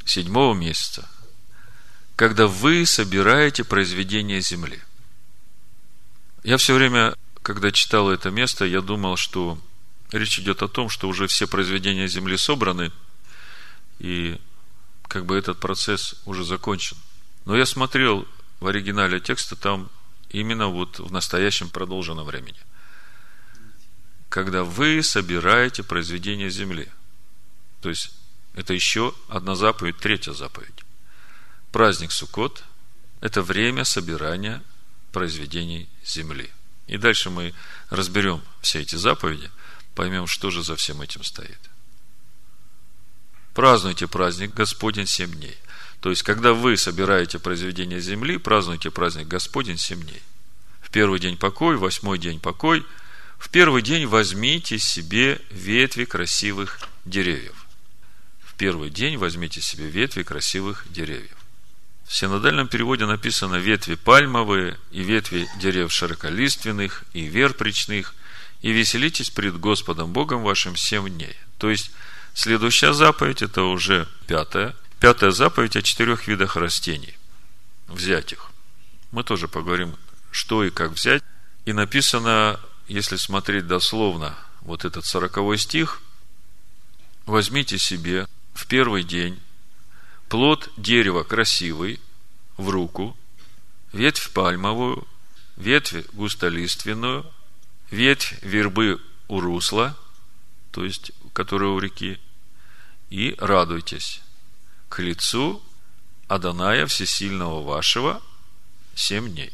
седьмого 0.04 0.54
месяца, 0.54 1.08
когда 2.14 2.46
вы 2.46 2.86
собираете 2.86 3.64
произведение 3.64 4.40
земли. 4.40 4.80
Я 6.44 6.56
все 6.56 6.74
время, 6.74 7.14
когда 7.42 7.70
читал 7.72 8.10
это 8.10 8.30
место, 8.30 8.64
я 8.64 8.80
думал, 8.80 9.16
что 9.16 9.58
Речь 10.12 10.38
идет 10.38 10.62
о 10.62 10.68
том, 10.68 10.88
что 10.88 11.08
уже 11.08 11.26
все 11.26 11.46
произведения 11.46 12.06
Земли 12.06 12.36
собраны, 12.36 12.92
и 13.98 14.40
как 15.08 15.26
бы 15.26 15.36
этот 15.36 15.58
процесс 15.58 16.14
уже 16.26 16.44
закончен. 16.44 16.96
Но 17.44 17.56
я 17.56 17.66
смотрел 17.66 18.26
в 18.60 18.66
оригинале 18.66 19.20
текста 19.20 19.56
там 19.56 19.90
именно 20.30 20.68
вот 20.68 21.00
в 21.00 21.10
настоящем 21.10 21.70
продолженном 21.70 22.26
времени. 22.26 22.58
Когда 24.28 24.64
вы 24.64 25.02
собираете 25.02 25.82
произведение 25.82 26.50
земли. 26.50 26.88
То 27.86 27.90
есть, 27.90 28.10
это 28.56 28.74
еще 28.74 29.14
одна 29.28 29.54
заповедь, 29.54 29.98
третья 29.98 30.32
заповедь. 30.32 30.74
Праздник 31.70 32.10
Суккот– 32.10 32.64
это 33.20 33.42
время 33.42 33.84
собирания 33.84 34.60
произведений 35.12 35.88
земли. 36.04 36.50
И 36.88 36.96
дальше 36.98 37.30
мы 37.30 37.54
разберем 37.88 38.42
все 38.60 38.80
эти 38.80 38.96
заповеди, 38.96 39.52
поймем, 39.94 40.26
что 40.26 40.50
же 40.50 40.64
за 40.64 40.74
всем 40.74 41.00
этим 41.00 41.22
стоит. 41.22 41.60
Празднуйте 43.54 44.08
праздник 44.08 44.52
Господень 44.52 45.06
семь 45.06 45.30
дней. 45.30 45.56
То 46.00 46.10
есть, 46.10 46.24
когда 46.24 46.54
вы 46.54 46.76
собираете 46.76 47.38
произведение 47.38 48.00
земли, 48.00 48.36
празднуйте 48.36 48.90
праздник 48.90 49.28
Господень 49.28 49.78
семь 49.78 50.02
дней. 50.02 50.22
В 50.80 50.90
первый 50.90 51.20
день 51.20 51.36
покой, 51.36 51.76
восьмой 51.76 52.18
день 52.18 52.40
покой. 52.40 52.84
В 53.38 53.48
первый 53.48 53.82
день 53.82 54.06
возьмите 54.06 54.76
себе 54.80 55.40
ветви 55.50 56.04
красивых 56.04 56.80
деревьев. 57.04 57.65
Первый 58.58 58.90
день 58.90 59.16
возьмите 59.16 59.60
себе 59.60 59.88
ветви 59.88 60.22
красивых 60.22 60.86
деревьев. 60.90 61.36
В 62.06 62.14
синодальном 62.14 62.68
переводе 62.68 63.04
написано 63.04 63.56
ветви 63.56 63.96
пальмовые 63.96 64.78
и 64.90 65.02
ветви 65.02 65.48
дерев 65.58 65.92
широколиственных 65.92 67.04
и 67.12 67.26
верпричных, 67.26 68.14
и 68.62 68.70
веселитесь 68.70 69.30
пред 69.30 69.58
Господом 69.58 70.12
Богом 70.12 70.42
вашим 70.42 70.76
семь 70.76 71.08
дней. 71.08 71.36
То 71.58 71.68
есть, 71.68 71.90
следующая 72.32 72.92
заповедь, 72.92 73.42
это 73.42 73.62
уже 73.62 74.08
пятая, 74.26 74.74
Пятая 75.00 75.30
заповедь 75.30 75.76
о 75.76 75.82
четырех 75.82 76.26
видах 76.26 76.56
растений. 76.56 77.16
Взять 77.86 78.32
их. 78.32 78.50
Мы 79.10 79.24
тоже 79.24 79.46
поговорим, 79.46 79.94
что 80.30 80.64
и 80.64 80.70
как 80.70 80.92
взять. 80.92 81.22
И 81.66 81.72
написано, 81.72 82.58
если 82.88 83.16
смотреть 83.16 83.66
дословно, 83.66 84.34
вот 84.62 84.84
этот 84.86 85.04
сороковой 85.04 85.58
стих, 85.58 86.00
возьмите 87.26 87.78
себе 87.78 88.26
в 88.56 88.66
первый 88.66 89.04
день 89.04 89.38
плод 90.28 90.70
дерева 90.78 91.22
красивый 91.24 92.00
в 92.56 92.70
руку, 92.70 93.14
ветвь 93.92 94.32
пальмовую, 94.32 95.06
ветвь 95.56 96.06
густолиственную, 96.14 97.30
ветвь 97.90 98.42
вербы 98.42 99.00
у 99.28 99.40
русла, 99.40 99.94
то 100.72 100.84
есть, 100.84 101.12
которая 101.34 101.68
у 101.68 101.78
реки, 101.78 102.18
и 103.10 103.34
радуйтесь 103.38 104.22
к 104.88 105.00
лицу 105.00 105.62
Аданая 106.26 106.86
Всесильного 106.86 107.62
вашего 107.62 108.22
семь 108.94 109.30
дней. 109.32 109.52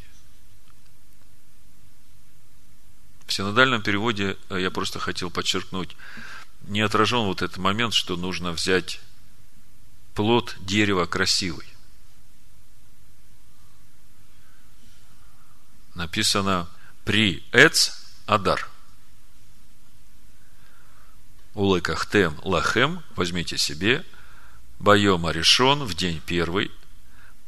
В 3.26 3.32
синодальном 3.32 3.82
переводе 3.82 4.36
э, 4.48 4.60
я 4.60 4.70
просто 4.70 5.00
хотел 5.00 5.30
подчеркнуть, 5.30 5.96
не 6.64 6.80
отражен 6.80 7.20
вот 7.20 7.42
этот 7.42 7.58
момент, 7.58 7.94
что 7.94 8.16
нужно 8.16 8.52
взять 8.52 9.00
плод 10.14 10.56
дерева 10.60 11.06
красивый. 11.06 11.66
Написано 15.94 16.68
при 17.04 17.44
Эц 17.52 17.90
Адар. 18.26 18.68
Улыкахтем 21.54 22.38
лахем 22.42 23.02
возьмите 23.16 23.58
себе– 23.58 24.04
Байома 24.82 25.30
решен 25.30 25.84
в 25.84 25.94
день 25.94 26.20
первый, 26.26 26.72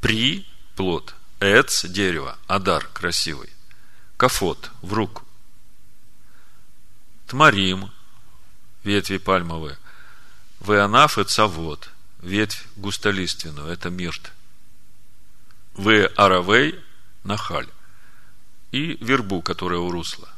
при 0.01 0.47
плод, 0.77 1.17
эц, 1.41 1.85
дерево, 1.85 2.39
адар, 2.47 2.89
красивый, 2.93 3.51
кафот, 4.17 4.71
в 4.83 4.93
руку, 4.93 5.25
тмарим, 7.27 7.91
ветви 8.85 9.19
пальмовые, 9.19 9.79
веанаф 10.61 11.19
и 11.19 11.25
цавод, 11.25 11.91
ветвь 12.21 12.67
густолиственную, 12.77 13.69
это 13.69 13.91
мирт, 13.91 14.33
в 15.75 16.07
аравей, 16.17 16.79
нахаль, 17.25 17.69
и 18.71 18.97
вербу, 19.05 19.43
которая 19.43 19.81
у 19.81 19.91
русла. 19.91 20.29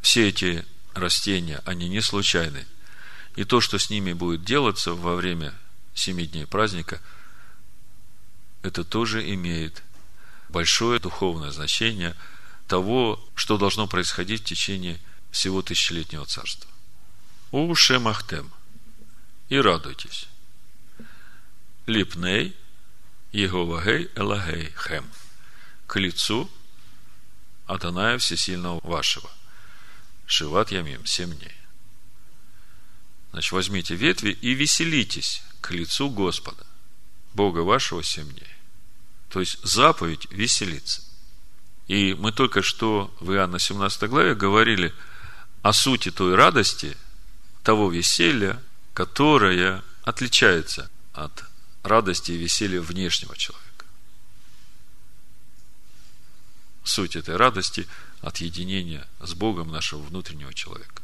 Все 0.00 0.28
эти 0.28 0.64
растения, 0.92 1.62
они 1.64 1.88
не 1.88 2.00
случайны. 2.00 2.66
И 3.36 3.44
то, 3.44 3.60
что 3.60 3.78
с 3.78 3.90
ними 3.90 4.12
будет 4.12 4.44
делаться 4.44 4.92
во 4.92 5.14
время 5.14 5.54
семи 5.94 6.26
дней 6.26 6.46
праздника, 6.46 7.00
это 8.62 8.84
тоже 8.84 9.28
имеет 9.34 9.82
большое 10.48 11.00
духовное 11.00 11.50
значение 11.50 12.14
того, 12.66 13.22
что 13.34 13.56
должно 13.58 13.86
происходить 13.86 14.42
в 14.42 14.44
течение 14.44 15.00
всего 15.30 15.62
тысячелетнего 15.62 16.26
царства. 16.26 16.70
У 17.56 17.72
Шемахтем. 17.76 18.50
И 19.48 19.56
радуйтесь. 19.60 20.26
Липней, 21.86 22.52
Еговагей, 23.30 24.10
Элагей, 24.16 24.72
Хем. 24.76 25.08
К 25.86 26.00
лицу 26.00 26.50
Адоная 27.66 28.18
Всесильного 28.18 28.80
вашего. 28.82 29.30
Шиват 30.26 30.72
Ямим, 30.72 31.06
семь 31.06 31.32
дней. 31.32 31.54
Значит, 33.30 33.52
возьмите 33.52 33.94
ветви 33.94 34.30
и 34.30 34.54
веселитесь 34.54 35.44
к 35.60 35.70
лицу 35.70 36.10
Господа, 36.10 36.66
Бога 37.34 37.60
вашего 37.60 38.02
семь 38.02 38.32
дней. 38.32 38.56
То 39.28 39.38
есть 39.38 39.64
заповедь 39.64 40.26
веселиться. 40.32 41.02
И 41.86 42.14
мы 42.14 42.32
только 42.32 42.62
что 42.62 43.14
в 43.20 43.30
Иоанна 43.30 43.60
17 43.60 44.10
главе 44.10 44.34
говорили 44.34 44.92
о 45.62 45.72
сути 45.72 46.10
той 46.10 46.34
радости, 46.34 46.96
того 47.64 47.90
веселья, 47.90 48.62
которое 48.92 49.82
отличается 50.04 50.88
от 51.12 51.44
радости 51.82 52.30
и 52.30 52.36
веселья 52.36 52.80
внешнего 52.80 53.36
человека. 53.36 53.86
Суть 56.84 57.16
этой 57.16 57.36
радости– 57.36 57.88
от 58.24 58.38
единения 58.38 59.06
с 59.20 59.34
Богом 59.34 59.70
нашего 59.70 60.00
внутреннего 60.00 60.54
человека. 60.54 61.02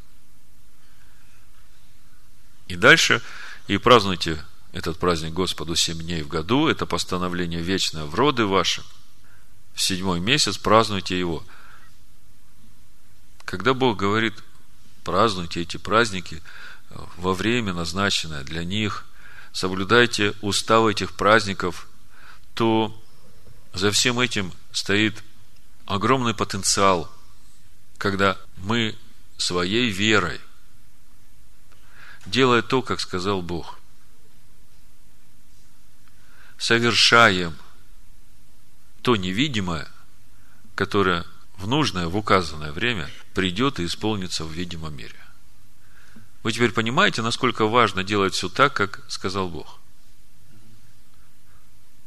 И 2.67 2.75
дальше, 2.75 3.21
и 3.67 3.77
празднуйте 3.77 4.43
этот 4.71 4.97
праздник 4.97 5.33
Господу 5.33 5.75
семь 5.75 6.01
дней 6.01 6.23
в 6.23 6.27
году, 6.27 6.67
это 6.67 6.85
постановление 6.85 7.61
вечное 7.61 8.05
в 8.05 8.15
роды 8.15 8.45
ваши. 8.45 8.83
В 9.75 9.81
седьмой 9.81 10.19
месяц 10.19 10.57
празднуйте 10.57 11.17
его. 11.19 11.43
Когда 13.45 13.73
Бог 13.73 13.97
говорит, 13.97 14.33
празднуйте 15.03 15.61
эти 15.61 15.77
праздники 15.77 16.41
во 17.17 17.33
время, 17.33 17.73
назначенное 17.73 18.43
для 18.43 18.63
них, 18.63 19.05
соблюдайте 19.51 20.33
уставы 20.41 20.91
этих 20.91 21.13
праздников, 21.13 21.87
то 22.53 22.97
за 23.73 23.91
всем 23.91 24.19
этим 24.19 24.51
стоит 24.71 25.23
огромный 25.85 26.33
потенциал, 26.33 27.11
когда 27.97 28.37
мы 28.57 28.95
своей 29.37 29.89
верой– 29.89 30.39
делая 32.25 32.61
то, 32.61 32.81
как 32.81 32.99
сказал 32.99 33.41
Бог. 33.41 33.79
Совершаем 36.57 37.57
то 39.01 39.15
невидимое, 39.15 39.87
которое 40.75 41.25
в 41.57 41.67
нужное, 41.67 42.07
в 42.07 42.15
указанное 42.15 42.71
время 42.71 43.09
придет 43.33 43.79
и 43.79 43.85
исполнится 43.85 44.45
в 44.45 44.51
видимом 44.51 44.95
мире. 44.95 45.15
Вы 46.43 46.51
теперь 46.51 46.71
понимаете, 46.71 47.21
насколько 47.21 47.65
важно 47.67 48.03
делать 48.03 48.33
все 48.33 48.49
так, 48.49 48.73
как 48.73 49.01
сказал 49.07 49.49
Бог. 49.49 49.79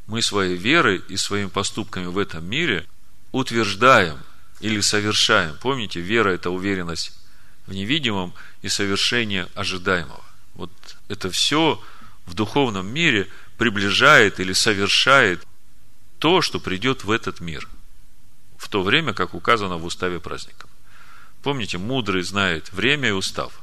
Мы 0.06 0.22
своей 0.22 0.56
верой 0.56 1.02
и 1.08 1.16
своими 1.16 1.48
поступками 1.48 2.06
в 2.06 2.18
этом 2.18 2.44
мире 2.44 2.87
утверждаем 3.32 4.18
или 4.60 4.80
совершаем. 4.80 5.56
Помните, 5.60 6.00
вера– 6.00 6.28
это 6.30 6.50
уверенность 6.50 7.12
в 7.66 7.72
невидимом 7.72 8.34
и 8.62 8.68
совершение 8.68 9.48
ожидаемого. 9.54 10.22
Вот 10.54 10.70
это 11.08 11.30
все 11.30 11.82
в 12.26 12.34
духовном 12.34 12.87
мире 12.87 13.28
приближает 13.56 14.40
или 14.40 14.52
совершает 14.52 15.46
то, 16.18 16.42
что 16.42 16.60
придет 16.60 17.04
в 17.04 17.10
этот 17.10 17.40
мир. 17.40 17.68
В 18.58 18.68
то 18.68 18.82
время, 18.82 19.14
как 19.14 19.34
указано 19.34 19.76
в 19.76 19.84
уставе 19.84 20.20
праздников. 20.20 20.70
Помните, 21.44 21.78
мудрый 21.78 22.22
знает 22.22 22.72
время 22.72 23.11
и 23.11 23.12
устав. 23.12 23.61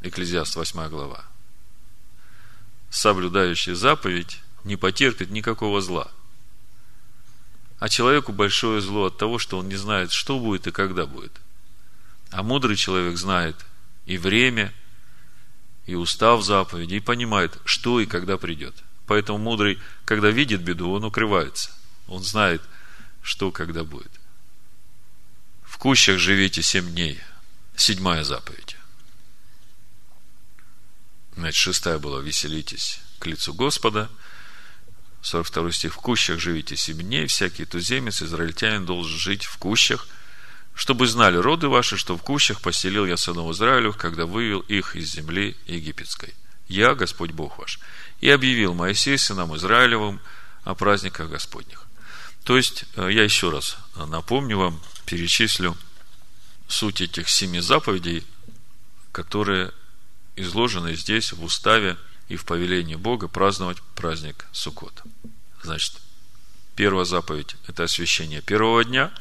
Экклезиаст 0.00 0.56
8 0.56 0.88
глава. 0.88 1.24
Соблюдающий 2.90 3.74
заповедь 3.74 4.40
не 4.64 4.76
потерпит 4.76 5.30
никакого 5.30 5.80
зла. 5.80 6.10
А 7.78 7.88
человеку 7.88 8.32
большое 8.32 8.80
зло 8.80 9.04
от 9.04 9.18
того, 9.18 9.38
что 9.38 9.58
он 9.58 9.68
не 9.68 9.76
знает, 9.76 10.10
что 10.10 10.40
будет 10.40 10.66
и 10.66 10.72
когда 10.72 11.06
будет– 11.06 11.32
а 12.30 12.42
мудрый 12.42 12.76
человек 12.76 13.16
знает 13.16 13.56
и 14.04 14.18
время, 14.18 14.72
и 15.86 15.94
устав 15.94 16.44
заповеди, 16.44 16.94
и 16.94 17.00
понимает, 17.00 17.56
что 17.64 18.00
и 18.00 18.06
когда 18.06 18.36
придет. 18.36 18.74
Поэтому 19.06 19.38
мудрый, 19.38 19.78
когда 20.04 20.30
видит 20.30 20.62
беду, 20.62 20.90
он 20.90 21.04
укрывается. 21.04 21.70
Он 22.08 22.22
знает, 22.22 22.62
что 23.22 23.52
когда 23.52 23.84
будет. 23.84 24.10
В 25.76 25.78
кущах 25.78 26.18
живите 26.18 26.62
семь 26.62 26.90
дней. 26.90 27.20
Седьмая 27.76 28.24
заповедь. 28.24 28.78
Значит, 31.36 31.60
шестая 31.60 31.98
была 31.98 32.22
«Веселитесь 32.22 32.98
к 33.18 33.26
лицу 33.26 33.52
Господа». 33.52 34.08
42 35.20 35.72
стих. 35.72 35.92
«В 35.92 35.98
кущах 35.98 36.40
живите 36.40 36.76
семь 36.76 37.02
дней, 37.02 37.26
всякий 37.26 37.66
туземец, 37.66 38.22
израильтянин 38.22 38.86
должен 38.86 39.18
жить 39.18 39.44
в 39.44 39.58
кущах, 39.58 40.08
чтобы 40.74 41.06
знали 41.06 41.36
роды 41.36 41.68
ваши, 41.68 41.98
что 41.98 42.16
в 42.16 42.22
кущах 42.22 42.62
поселил 42.62 43.04
я 43.04 43.18
сынов 43.18 43.52
Израилю, 43.52 43.92
когда 43.92 44.24
вывел 44.24 44.60
их 44.60 44.96
из 44.96 45.12
земли 45.12 45.58
египетской. 45.66 46.32
Я, 46.68 46.94
Господь 46.94 47.32
Бог 47.32 47.58
ваш, 47.58 47.80
и 48.22 48.30
объявил 48.30 48.72
Моисей 48.72 49.18
сынам 49.18 49.54
Израилевым 49.54 50.22
о 50.64 50.74
праздниках 50.74 51.28
Господних. 51.28 51.84
То 52.44 52.56
есть, 52.56 52.86
э, 52.94 53.10
я 53.12 53.24
еще 53.24 53.50
раз 53.50 53.76
напомню 53.94 54.56
вам, 54.56 54.80
перечислю 55.06 55.76
суть 56.68 57.00
этих 57.00 57.28
семи 57.28 57.60
заповедей, 57.60 58.24
которые 59.12 59.72
изложены 60.34 60.94
здесь 60.94 61.32
в 61.32 61.42
уставе 61.42 61.96
и 62.28 62.36
в 62.36 62.44
повелении 62.44 62.96
Бога 62.96 63.28
праздновать 63.28 63.80
праздник 63.94 64.46
Суккот. 64.52 65.02
Значит, 65.62 65.94
первая 66.74 67.04
заповедь– 67.04 67.56
это 67.66 67.84
освящение 67.84 68.42
первого 68.42 68.84
дня, 68.84 69.12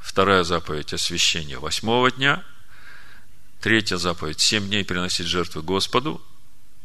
вторая 0.00 0.44
заповедь– 0.44 0.92
освящение 0.92 1.58
восьмого 1.58 2.10
дня, 2.10 2.44
третья 3.60 3.96
заповедь– 3.96 4.40
семь 4.40 4.66
дней 4.66 4.84
приносить 4.84 5.26
жертвы 5.26 5.62
Господу, 5.62 6.20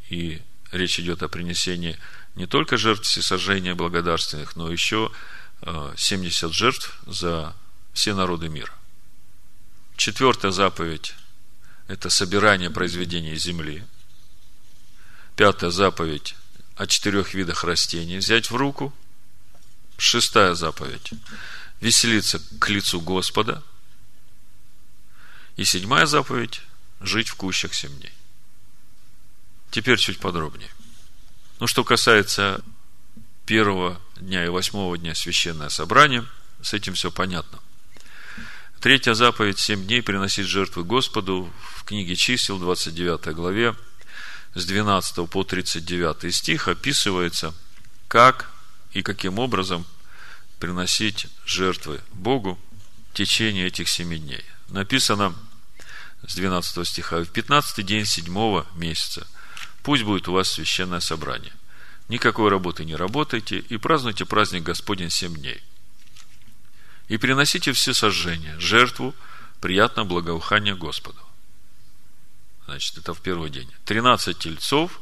и 0.10 0.42
речь 0.72 1.00
идет 1.00 1.24
о 1.24 1.28
принесении 1.28 1.98
не 2.36 2.46
только 2.46 2.78
жертв 2.78 3.06
всесожжения 3.06 3.76
благодарственных, 3.76 4.56
но 4.56 4.72
еще 4.72 5.12
70 5.62 6.50
э, 6.50 6.54
жертв 6.54 6.98
за 7.06 7.56
все 7.94 8.14
народы 8.14 8.50
мира. 8.50 8.74
Четвертая 9.96 10.52
заповедь– 10.52 11.16
это 11.88 12.10
собирание 12.10 12.70
произведений 12.70 13.36
земли. 13.36 13.86
Пятая 15.36 15.72
заповедь– 15.72 16.36
о 16.76 16.88
четырех 16.88 17.34
видах 17.34 17.66
растений 17.66 18.18
взять 18.18 18.52
в 18.52 18.56
руку. 18.56 18.94
Шестая 19.98 20.54
заповедь– 20.54 21.12
веселиться 21.82 22.42
к 22.60 22.70
лицу 22.70 23.02
Господа. 23.02 23.62
И 25.58 25.66
седьмая 25.66 26.06
заповедь– 26.06 26.62
жить 27.02 27.28
в 27.30 27.36
кущах 27.36 27.74
семь. 27.74 27.92
Теперь 29.72 29.98
чуть 29.98 30.20
подробнее. 30.20 30.70
Ну, 31.60 31.68
что 31.68 31.84
касается 31.84 32.64
первого 33.46 34.00
дня 34.16 34.46
и 34.46 34.50
восьмого 34.50 34.98
дня 34.98 35.14
священное 35.16 35.70
собрание, 35.70 36.26
с 36.62 36.74
этим 36.74 36.94
все 36.94 37.12
понятно. 37.12 37.60
Третья 38.80 39.14
заповедь– 39.14 39.60
семь 39.60 39.86
дней 39.86 40.02
приносить 40.02 40.46
жертвы 40.46 40.84
Господу 40.84 41.52
в 41.76 41.84
книге 41.84 42.16
чисел, 42.16 42.60
29 42.60 43.34
главе, 43.36 43.76
с 44.54 44.66
12 44.66 45.30
по 45.30 45.44
39 45.44 46.34
стих 46.34 46.68
описывается, 46.68 47.54
как 48.08 48.52
и 48.94 49.02
каким 49.02 49.40
образом 49.40 49.86
приносить 50.60 51.28
жертвы 51.46 52.00
Богу 52.14 52.60
в 53.12 53.18
течение 53.18 53.68
этих 53.68 53.90
семи 53.90 54.18
дней. 54.18 54.44
Написано 54.70 55.36
с 56.28 56.36
12 56.36 56.88
стиха, 56.88 57.24
в 57.24 57.30
15 57.30 57.86
день 57.86 58.06
седьмого 58.06 58.66
месяца– 58.76 59.28
Пусть 59.84 60.04
будет 60.04 60.28
у 60.28 60.34
вас 60.34 60.52
священное 60.52 61.00
собрание. 61.00 61.54
Никакой 62.10 62.50
работы 62.50 62.86
не 62.86 62.96
работайте 62.96 63.60
и 63.60 63.78
празднуйте 63.78 64.26
праздник 64.26 64.64
Господень 64.64 65.10
семь 65.10 65.36
дней. 65.36 65.62
И 67.10 67.18
приносите 67.18 67.74
все 67.74 67.94
сожжения, 67.94 68.58
жертву, 68.60 69.14
приятное 69.60 70.06
благоухание 70.06 70.76
Господу. 70.76 71.20
Значит, 72.66 72.98
это 72.98 73.14
в 73.14 73.22
первый 73.22 73.50
день. 73.50 73.70
13 73.86 74.38
тельцов, 74.38 75.02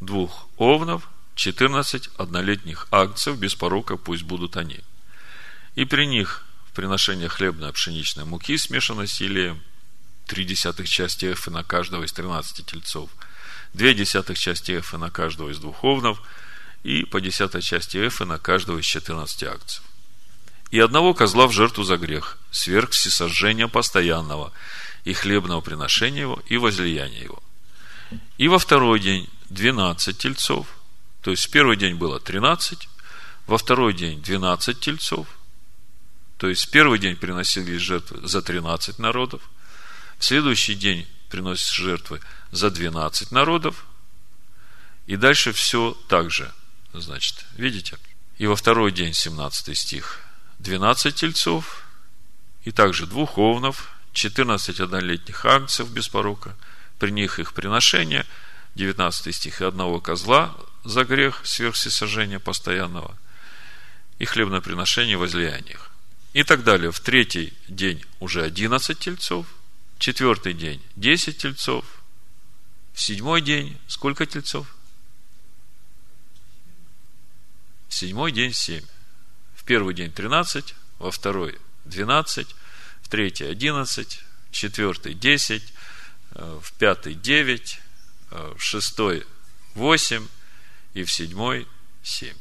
двух 0.00 0.48
овнов, 0.56 1.08
14 1.34 2.08
однолетних 2.16 2.86
агнцев, 2.90 3.36
без 3.38 3.54
порока 3.54 3.96
пусть 3.96 4.22
будут 4.22 4.56
они. 4.56 4.80
И 5.74 5.84
при 5.84 6.06
них 6.06 6.46
в 6.70 6.74
приношение 6.76 7.28
хлебной 7.28 7.72
пшеничной 7.72 8.24
муки, 8.24 8.56
смешанной 8.56 9.08
с 9.08 9.20
елеем, 9.20 9.60
три 10.26 10.44
десятых 10.44 10.88
части 10.88 11.32
эфы 11.32 11.50
на 11.50 11.64
каждого 11.64 12.04
из 12.04 12.12
13 12.12 12.64
тельцов– 12.64 13.10
две 13.76 13.94
десятых 13.94 14.38
части 14.38 14.78
эфа 14.78 14.96
на 14.96 15.10
каждого 15.10 15.50
из 15.50 15.58
двух 15.58 15.84
овнов 15.84 16.22
и 16.82 17.04
по 17.04 17.20
десятой 17.20 17.62
части 17.62 18.06
эфа 18.06 18.24
на 18.24 18.38
каждого 18.38 18.78
из 18.78 18.86
14 18.86 19.42
акций. 19.44 19.82
И 20.70 20.80
одного 20.80 21.14
козла 21.14 21.46
в 21.46 21.52
жертву 21.52 21.84
за 21.84 21.96
грех, 21.96 22.38
сверх 22.50 22.90
всесожжения 22.90 23.68
постоянного, 23.68 24.52
и 25.04 25.12
хлебного 25.12 25.60
приношения 25.60 26.22
его, 26.22 26.42
и 26.46 26.56
возлияния 26.56 27.22
его. 27.22 27.42
И 28.38 28.48
во 28.48 28.58
второй 28.58 29.00
день 29.00 29.28
12 29.50 30.18
тельцов, 30.18 30.66
то 31.22 31.30
есть 31.30 31.46
в 31.46 31.50
первый 31.50 31.76
день 31.76 31.94
было 31.94 32.18
13, 32.18 32.88
во 33.46 33.58
второй 33.58 33.94
день 33.94 34.20
12 34.20 34.80
тельцов, 34.80 35.26
то 36.38 36.48
есть 36.48 36.66
в 36.66 36.70
первый 36.70 36.98
день 36.98 37.16
приносились 37.16 37.80
жертвы 37.80 38.26
за 38.26 38.42
13 38.42 38.98
народов, 38.98 39.42
в 40.18 40.24
следующий 40.24 40.74
день 40.74 41.06
приносят 41.28 41.72
жертвы 41.72 42.20
за 42.50 42.70
12 42.70 43.30
народов. 43.30 43.86
И 45.06 45.16
дальше 45.16 45.52
все 45.52 45.96
так 46.08 46.30
же. 46.30 46.52
Значит, 46.92 47.44
видите? 47.56 47.98
И 48.38 48.46
во 48.46 48.56
второй 48.56 48.92
день, 48.92 49.12
17 49.12 49.76
стих, 49.76 50.25
12 50.58 51.14
тельцов 51.14 51.86
и 52.64 52.70
также 52.70 53.06
двух 53.06 53.38
овнов, 53.38 53.92
14 54.12 54.80
однолетних 54.80 55.44
агнцев 55.44 55.88
без 55.90 56.08
порока, 56.08 56.56
при 56.98 57.10
них 57.10 57.38
их 57.38 57.52
приношение, 57.52 58.24
19 58.74 59.34
стих, 59.34 59.60
и 59.60 59.64
одного 59.64 60.00
козла 60.00 60.54
за 60.84 61.04
грех 61.04 61.40
сверхсисожжения 61.44 62.38
постоянного, 62.38 63.16
и 64.18 64.24
хлебное 64.24 64.60
приношение 64.60 65.16
возлияниях. 65.16 65.90
И 66.32 66.42
так 66.42 66.64
далее. 66.64 66.90
В 66.92 67.00
третий 67.00 67.52
день 67.68 68.02
уже 68.20 68.42
11 68.42 68.98
тельцов, 68.98 69.46
четвертый 69.98 70.52
день 70.52 70.82
10 70.96 71.38
тельцов, 71.38 71.84
в 72.96 73.00
седьмой 73.02 73.42
день 73.42 73.78
сколько 73.88 74.24
тельцов? 74.24 74.74
В 77.88 77.94
седьмой 77.94 78.32
день 78.32 78.54
7 78.54 78.82
первый 79.66 79.94
день 79.94 80.12
тринадцать, 80.12 80.76
во 80.98 81.10
второй 81.10 81.58
двенадцать, 81.84 82.54
в 83.02 83.08
третий 83.08 83.44
одиннадцать, 83.44 84.22
в 84.48 84.52
четвертый 84.52 85.12
десять, 85.12 85.74
э, 86.30 86.60
в 86.62 86.72
пятый 86.74 87.14
девять, 87.14 87.80
э, 88.30 88.54
в 88.56 88.62
шестой 88.62 89.26
восемь 89.74 90.28
и 90.94 91.02
в 91.02 91.12
седьмой 91.12 91.66
семь. 92.04 92.36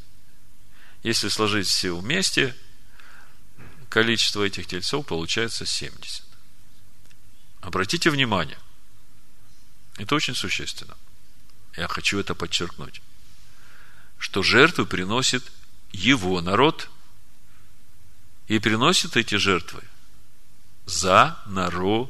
Если 1.02 1.28
сложить 1.30 1.68
все 1.68 1.98
вместе, 1.98 2.56
количество 3.90 4.44
этих 4.44 4.68
тельцов 4.68 5.06
получается 5.06 5.66
70. 5.66 6.24
Обратите 7.62 8.10
внимание, 8.12 8.60
это 9.98 10.14
очень 10.16 10.36
существенно. 10.36 10.96
Я 11.76 11.88
хочу 11.88 12.20
это 12.20 12.36
подчеркнуть. 12.36 13.02
Что 14.20 14.44
жертвы 14.44 14.86
приносит 14.86 15.44
его 15.92 16.42
народ 16.42 16.90
и 18.48 18.60
приносит 18.60 19.18
эти 19.18 19.36
жертвы 19.36 19.82
за 20.86 21.38
народы. 21.46 22.10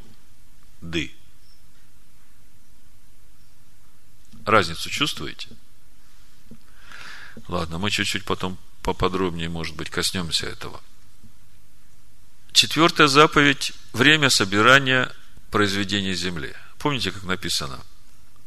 Разницу 4.46 4.90
чувствуете? 4.90 5.48
Ладно, 7.48 7.80
мы 7.80 7.90
чуть-чуть 7.90 8.26
потом 8.26 8.58
поподробнее, 8.84 9.50
может 9.50 9.76
быть, 9.76 9.90
коснемся 9.90 10.46
этого. 10.46 10.82
Четвертая 12.52 13.08
заповедь– 13.08 13.74
время 13.94 14.30
собирания 14.30 15.12
произведения 15.52 16.14
земли– 16.14 16.54
Помните, 16.86 17.12
как 17.12 17.24
написано? 17.24 17.80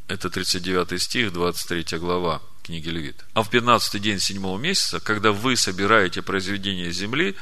Это 0.06 0.30
39 0.30 1.02
стих, 1.02 1.32
23 1.32 1.98
глава 1.98 2.40
книги 2.62 2.88
Левит. 2.88 3.24
А 3.34 3.42
в 3.42 3.50
15 3.50 4.00
день 4.00 4.20
седьмого 4.20 4.56
месяца, 4.58 5.00
когда 5.00 5.32
вы 5.32 5.56
собираете 5.56 6.22
произведение 6.22 6.92
земли, 6.92 7.34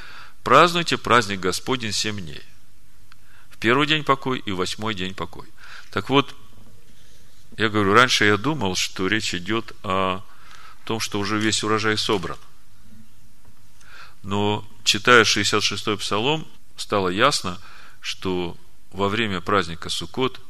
празднуйте 0.46 0.96
праздник 0.96 1.40
Господень 1.40 1.90
семь 1.90 2.20
дней. 2.20 2.42
В 3.50 3.58
первый 3.58 3.88
день 3.88 4.04
покой 4.04 4.38
и 4.38 4.52
восьмой 4.52 4.94
день 4.94 5.12
покой. 5.12 5.48
Так 5.90 6.08
вот, 6.08 6.36
я 7.56 7.68
говорю, 7.68 7.94
раньше 7.94 8.26
я 8.26 8.36
думал, 8.36 8.76
что 8.76 9.08
речь 9.08 9.34
идет 9.34 9.72
о 9.82 10.22
том, 10.84 11.00
что 11.00 11.18
уже 11.18 11.36
весь 11.36 11.64
урожай 11.64 11.98
собран. 11.98 12.38
Но, 14.22 14.64
читая 14.84 15.24
66-й 15.24 15.98
псалом, 15.98 16.46
стало 16.76 17.08
ясно, 17.08 17.58
что 18.00 18.56
во 18.92 19.08
время 19.08 19.40
праздника 19.40 19.88
Суккот 19.88 20.40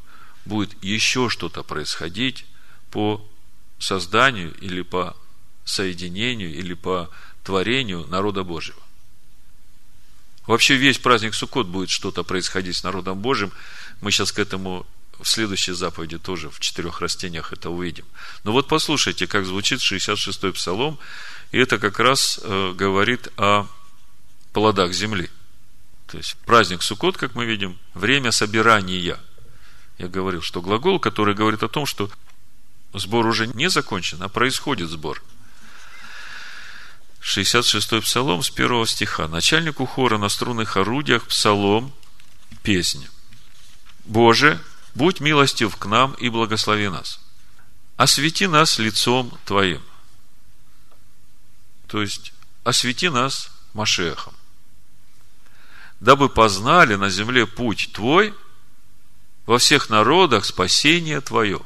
будет 0.45 0.77
еще 0.85 1.31
что-то 1.31 1.63
происходить 1.63 2.45
по 2.91 3.27
созданию 3.79 4.55
или 4.61 4.83
по 4.83 5.17
соединению 5.65 6.53
или 6.55 6.75
по 6.75 7.09
творению 7.43 8.07
народа 8.09 8.45
Божьего. 8.45 8.86
Вообще 10.47 10.77
весь 10.77 10.99
праздник 10.99 11.35
Суккот 11.35 11.67
будет 11.67 11.91
что-то 11.91 12.23
происходить 12.23 12.77
с 12.77 12.85
народом 12.85 13.19
Божьим. 13.19 13.53
Мы 14.01 14.11
сейчас 14.11 14.33
к 14.33 14.39
этому 14.39 14.87
в 15.21 15.27
следующей 15.27 15.73
заповеди 15.73 16.19
тоже 16.19 16.51
в 16.51 16.61
четырех 16.61 17.01
растениях 17.01 17.53
это 17.53 17.71
увидим. 17.71 18.05
Но 18.45 18.53
вот 18.53 18.69
послушайте, 18.69 19.27
как 19.27 19.47
звучит 19.47 19.81
66-й 19.81 20.53
псалом, 20.53 20.99
и 21.53 21.59
это 21.59 21.79
как 21.79 21.99
раз 21.99 22.39
э, 22.43 22.73
говорит 22.77 23.29
о 23.37 23.67
плодах 24.53 24.93
земли. 24.93 25.31
То 26.07 26.19
есть 26.19 26.37
праздник 26.45 26.83
Суккот, 26.83 27.17
как 27.17 27.35
мы 27.35 27.45
видим, 27.45 27.79
время 27.95 28.31
собирания. 28.31 29.19
Я 29.99 30.09
говорил, 30.09 30.43
что 30.43 30.61
глагол, 30.61 31.01
который 31.01 31.35
говорит 31.35 31.63
о 31.63 31.69
том, 31.69 31.87
что 31.87 32.11
сбор 32.93 33.27
уже 33.27 33.47
не 33.47 33.69
закончен, 33.71 34.23
а 34.23 34.29
происходит 34.29 34.91
сбор. 34.91 35.23
66-й 37.27 38.01
псалом 38.03 38.43
с 38.43 38.51
первого 38.51 38.87
стиха. 38.87 39.27
Начальнику 39.27 39.85
хора 39.85 40.17
на 40.17 40.29
струнных 40.29 40.77
орудиях 40.77 41.27
псалом, 41.27 41.93
песня. 42.63 43.09
Боже, 44.05 44.63
будь 44.95 45.19
милостив 45.19 45.77
к 45.77 45.87
нам 45.87 46.13
и 46.15 46.29
благослови 46.29 46.89
нас. 46.89 47.21
Освети 47.97 48.47
нас 48.47 48.79
лицом 48.79 49.37
Твоим. 49.45 49.83
То 51.89 52.01
есть, 52.01 52.33
освети 52.63 53.09
нас 53.09 53.51
Машехом. 53.75 54.35
Дабы 55.99 56.29
познали 56.29 56.95
на 56.95 57.11
земле 57.11 57.45
путь 57.45 57.91
Твой, 57.93 58.35
во 59.47 59.59
всех 59.59 59.91
народах 59.91 60.45
спасение 60.45 61.21
Твое. 61.21 61.61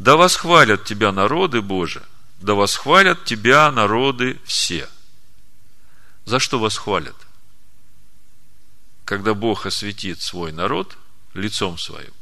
Да 0.00 0.16
восхвалят 0.16 0.84
Тебя 0.84 1.12
народы 1.12 1.60
Божии, 1.60 2.02
да 2.40 2.54
восхвалят 2.54 3.24
Тебя 3.24 3.70
народы 3.72 4.38
все. 4.44 4.88
За 6.24 6.38
что 6.38 6.58
восхвалят? 6.58 7.16
Когда 9.04 9.34
Бог 9.34 9.66
осветит 9.66 10.20
свой 10.20 10.52
народ 10.52 10.98
лицом 11.34 11.78
своим. 11.78 12.12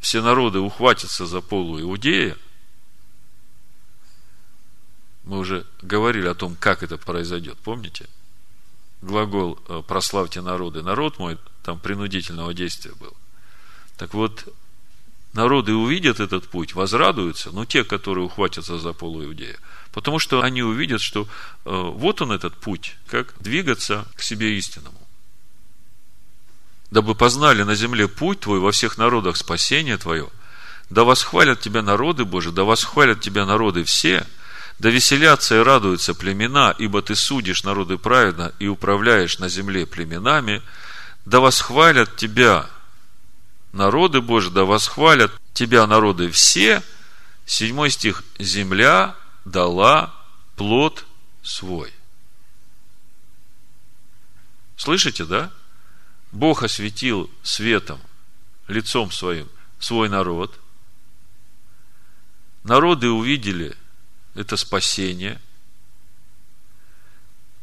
Все 0.00 0.22
народы 0.22 0.60
ухватятся 0.60 1.26
за 1.26 1.40
полу 1.40 1.80
Иудея. 1.80 2.36
Мы 5.24 5.38
уже 5.38 5.66
говорили 5.80 6.26
о 6.26 6.34
том, 6.34 6.56
как 6.56 6.82
это 6.82 6.98
произойдет, 6.98 7.58
помните? 7.58 8.06
Глагол 9.00 9.58
э, 9.68 9.82
«прославьте 9.86 10.42
народы». 10.42 10.82
Народ 10.82 11.18
мой, 11.18 11.38
там 11.62 11.78
принудительного 11.78 12.52
действия 12.52 12.92
был. 12.92 13.14
Так 13.96 14.12
вот, 14.12 14.46
народы 15.34 15.74
увидят 15.74 16.20
этот 16.20 16.48
путь, 16.48 16.74
возрадуются, 16.74 17.50
но 17.50 17.64
те, 17.64 17.84
которые 17.84 18.24
ухватятся 18.24 18.78
за 18.78 18.92
полу 18.92 19.24
Иудея, 19.24 19.56
потому 19.92 20.18
что 20.18 20.42
они 20.42 20.62
увидят, 20.62 21.00
что 21.00 21.22
э, 21.22 21.26
вот 21.64 22.22
он 22.22 22.32
этот 22.32 22.54
путь, 22.54 22.96
как 23.08 23.34
двигаться 23.40 24.06
к 24.16 24.22
себе 24.22 24.56
истинному. 24.56 25.00
Дабы 26.90 27.14
познали 27.14 27.62
на 27.64 27.74
земле 27.74 28.06
путь 28.06 28.40
твой 28.40 28.60
во 28.60 28.70
всех 28.70 28.98
народах 28.98 29.36
спасение 29.36 29.96
твое, 29.96 30.28
да 30.90 31.04
восхвалят 31.04 31.60
тебя 31.60 31.82
народы 31.82 32.24
Божии, 32.24 32.50
да 32.50 32.64
восхвалят 32.64 33.20
тебя 33.20 33.46
народы 33.46 33.84
все, 33.84 34.26
да 34.78 34.90
веселятся 34.90 35.56
и 35.56 35.62
радуются 35.62 36.14
племена, 36.14 36.74
ибо 36.78 37.02
ты 37.02 37.14
судишь 37.14 37.64
народы 37.64 37.98
праведно 37.98 38.52
и 38.58 38.68
управляешь 38.68 39.38
на 39.38 39.48
земле 39.48 39.86
племенами, 39.86 40.62
да 41.24 41.40
восхвалят 41.40 42.16
тебя 42.16 42.66
народы 43.74 44.20
Божьи, 44.20 44.50
да 44.50 44.64
восхвалят 44.64 45.32
тебя 45.52 45.86
народы 45.86 46.30
все. 46.30 46.82
Седьмой 47.44 47.90
стих. 47.90 48.24
Земля 48.38 49.16
дала 49.44 50.14
плод 50.56 51.04
свой. 51.42 51.92
Слышите, 54.76 55.24
да? 55.24 55.52
Бог 56.32 56.62
осветил 56.62 57.30
светом, 57.42 58.00
лицом 58.66 59.10
своим, 59.12 59.48
свой 59.78 60.08
народ. 60.08 60.58
Народы 62.64 63.10
увидели 63.10 63.76
это 64.34 64.56
спасение, 64.56 65.40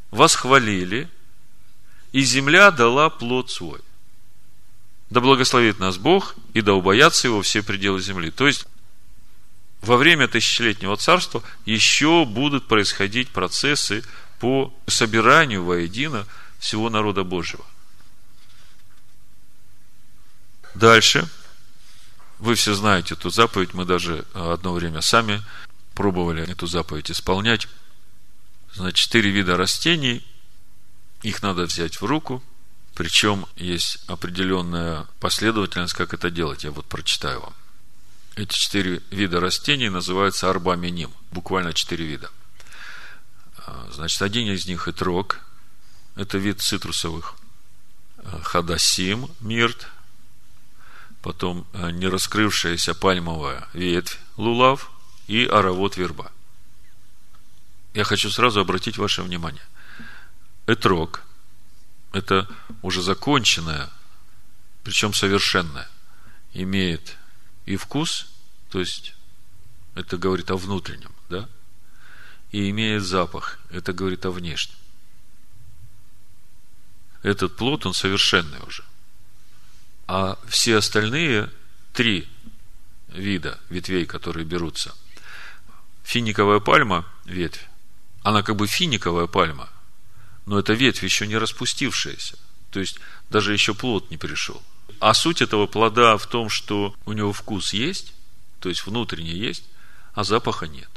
восхвалили, 0.09 1.09
и 2.11 2.21
земля 2.21 2.71
дала 2.71 3.09
плод 3.09 3.49
свой. 3.49 3.81
Да 5.11 5.19
благословит 5.19 5.77
нас 5.77 5.97
Бог, 5.97 6.35
и 6.53 6.61
да 6.61 6.73
убоятся 6.73 7.27
его 7.27 7.41
все 7.41 7.61
пределы 7.61 7.99
земли. 7.99 8.31
То 8.31 8.47
есть, 8.47 8.65
во 9.81 9.97
время 9.97 10.29
тысячелетнего 10.29 10.95
царства 10.95 11.43
еще 11.65 12.23
будут 12.23 12.69
происходить 12.69 13.27
процессы 13.27 14.05
по 14.39 14.73
собиранию 14.87 15.65
воедино 15.65 16.25
всего 16.59 16.89
народа 16.89 17.25
Божьего. 17.25 17.65
Дальше. 20.75 21.27
Вы 22.39 22.55
все 22.55 22.73
знаете 22.73 23.13
эту 23.13 23.29
заповедь, 23.29 23.73
мы 23.73 23.83
даже 23.83 24.25
одно 24.33 24.73
время 24.73 25.01
сами 25.01 25.43
пробовали 25.93 26.49
эту 26.49 26.67
заповедь 26.67 27.11
исполнять. 27.11 27.67
Значит, 28.73 28.95
четыре 28.95 29.29
вида 29.29 29.57
растений, 29.57 30.25
их 31.21 31.43
надо 31.43 31.63
взять 31.63 31.99
в 31.99 32.05
руку– 32.05 32.41
причем 32.95 33.45
есть 33.55 33.99
определенная 34.07 35.07
последовательность, 35.19 35.93
как 35.93 36.13
это 36.13 36.29
делать. 36.29 36.63
Я 36.63 36.71
вот 36.71 36.85
прочитаю 36.85 37.41
вам. 37.41 37.53
Эти 38.35 38.53
четыре 38.53 39.01
вида 39.11 39.39
растений 39.39 39.89
называются 39.89 40.49
арбаминим. 40.49 41.11
Буквально 41.31 41.73
четыре 41.73 42.05
вида. 42.05 42.29
А, 43.57 43.89
значит, 43.91 44.21
один 44.21 44.47
из 44.49 44.67
них– 44.67 44.87
трог, 44.97 45.39
Это 46.15 46.37
вид 46.37 46.61
цитрусовых. 46.61 47.35
А, 48.17 48.41
хадасим, 48.41 49.29
мирт. 49.39 49.87
Потом 51.21 51.65
а, 51.73 51.91
нераскрывшаяся 51.91 52.93
пальмовая 52.93 53.67
ветвь, 53.73 54.19
лулав. 54.37 54.91
И 55.27 55.45
аравот 55.45 55.95
верба. 55.95 56.31
Я 57.93 58.03
хочу 58.03 58.29
сразу 58.29 58.59
обратить 58.59 58.97
ваше 58.97 59.21
внимание. 59.21 59.63
Этрог– 60.67 61.21
это 62.11 62.47
уже 62.81 63.01
законченное, 63.01 63.89
причем 64.83 65.13
совершенное, 65.13 65.87
имеет 66.53 67.17
и 67.65 67.75
вкус, 67.77 68.27
то 68.69 68.79
есть 68.79 69.15
это 69.95 70.17
говорит 70.17 70.51
о 70.51 70.57
внутреннем, 70.57 71.11
да, 71.29 71.47
и 72.51 72.69
имеет 72.69 73.03
запах, 73.03 73.59
это 73.69 73.93
говорит 73.93 74.25
о 74.25 74.31
внешнем. 74.31 74.75
Этот 77.23 77.55
плод, 77.55 77.85
он 77.85 77.93
совершенный 77.93 78.59
уже. 78.67 78.83
А 80.07 80.39
все 80.47 80.77
остальные 80.77 81.49
три 81.93 82.27
вида 83.09 83.59
ветвей, 83.69 84.05
которые 84.05 84.43
берутся. 84.43 84.95
Финиковая 86.03 86.59
пальма, 86.59 87.05
ветвь, 87.25 87.63
она 88.23 88.41
как 88.41 88.55
бы 88.55 88.67
финиковая 88.67 89.27
пальма– 89.27 89.69
но 90.51 90.59
эта 90.59 90.73
ветвь 90.73 91.01
еще 91.01 91.27
не 91.27 91.37
распустившаяся. 91.37 92.37
То 92.71 92.81
есть, 92.81 92.99
даже 93.29 93.53
еще 93.53 93.73
плод 93.73 94.11
не 94.11 94.17
пришел. 94.17 94.61
А 94.99 95.13
суть 95.13 95.41
этого 95.41 95.65
плода 95.65 96.17
в 96.17 96.27
том, 96.27 96.49
что 96.49 96.93
у 97.05 97.13
него 97.13 97.31
вкус 97.31 97.71
есть, 97.71 98.13
то 98.59 98.67
есть 98.67 98.85
внутренний 98.85 99.31
есть, 99.31 99.63
а 100.13 100.25
запаха 100.25 100.67
нет. 100.67 100.89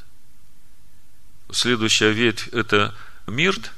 Следующая 1.53 2.11
ветвь– 2.11 2.49
это 2.53 2.97
мирт, 3.29 3.71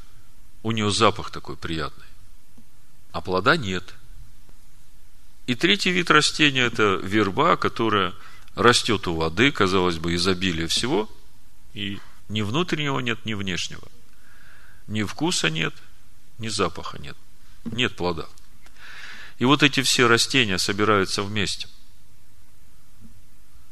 у 0.63 0.71
нее 0.71 0.91
запах 0.91 1.31
такой 1.31 1.59
приятный, 1.59 2.07
а 3.13 3.21
плода 3.21 3.59
нет. 3.59 3.93
И 5.47 5.55
третий 5.55 5.91
вид 5.91 6.11
растения– 6.11 6.63
это 6.65 6.99
верба, 7.03 7.59
которая 7.59 8.15
растет 8.55 9.07
у 9.09 9.15
воды, 9.15 9.53
казалось 9.53 9.99
бы, 9.99 10.15
изобилие 10.15 10.69
всего, 10.69 11.07
и 11.75 11.99
ни 12.31 12.41
внутреннего 12.41 12.99
нет, 13.01 13.27
ни 13.27 13.35
внешнего. 13.35 13.87
Ни 14.89 15.03
вкуса 15.03 15.51
нет, 15.51 15.75
ни 16.39 16.49
запаха 16.49 16.99
нет. 16.99 17.17
Нет 17.65 17.97
плода. 17.97 18.27
И 19.39 19.45
вот 19.45 19.63
эти 19.63 19.83
все 19.83 20.07
растения 20.07 20.59
собираются 20.59 21.23
вместе. 21.23 21.69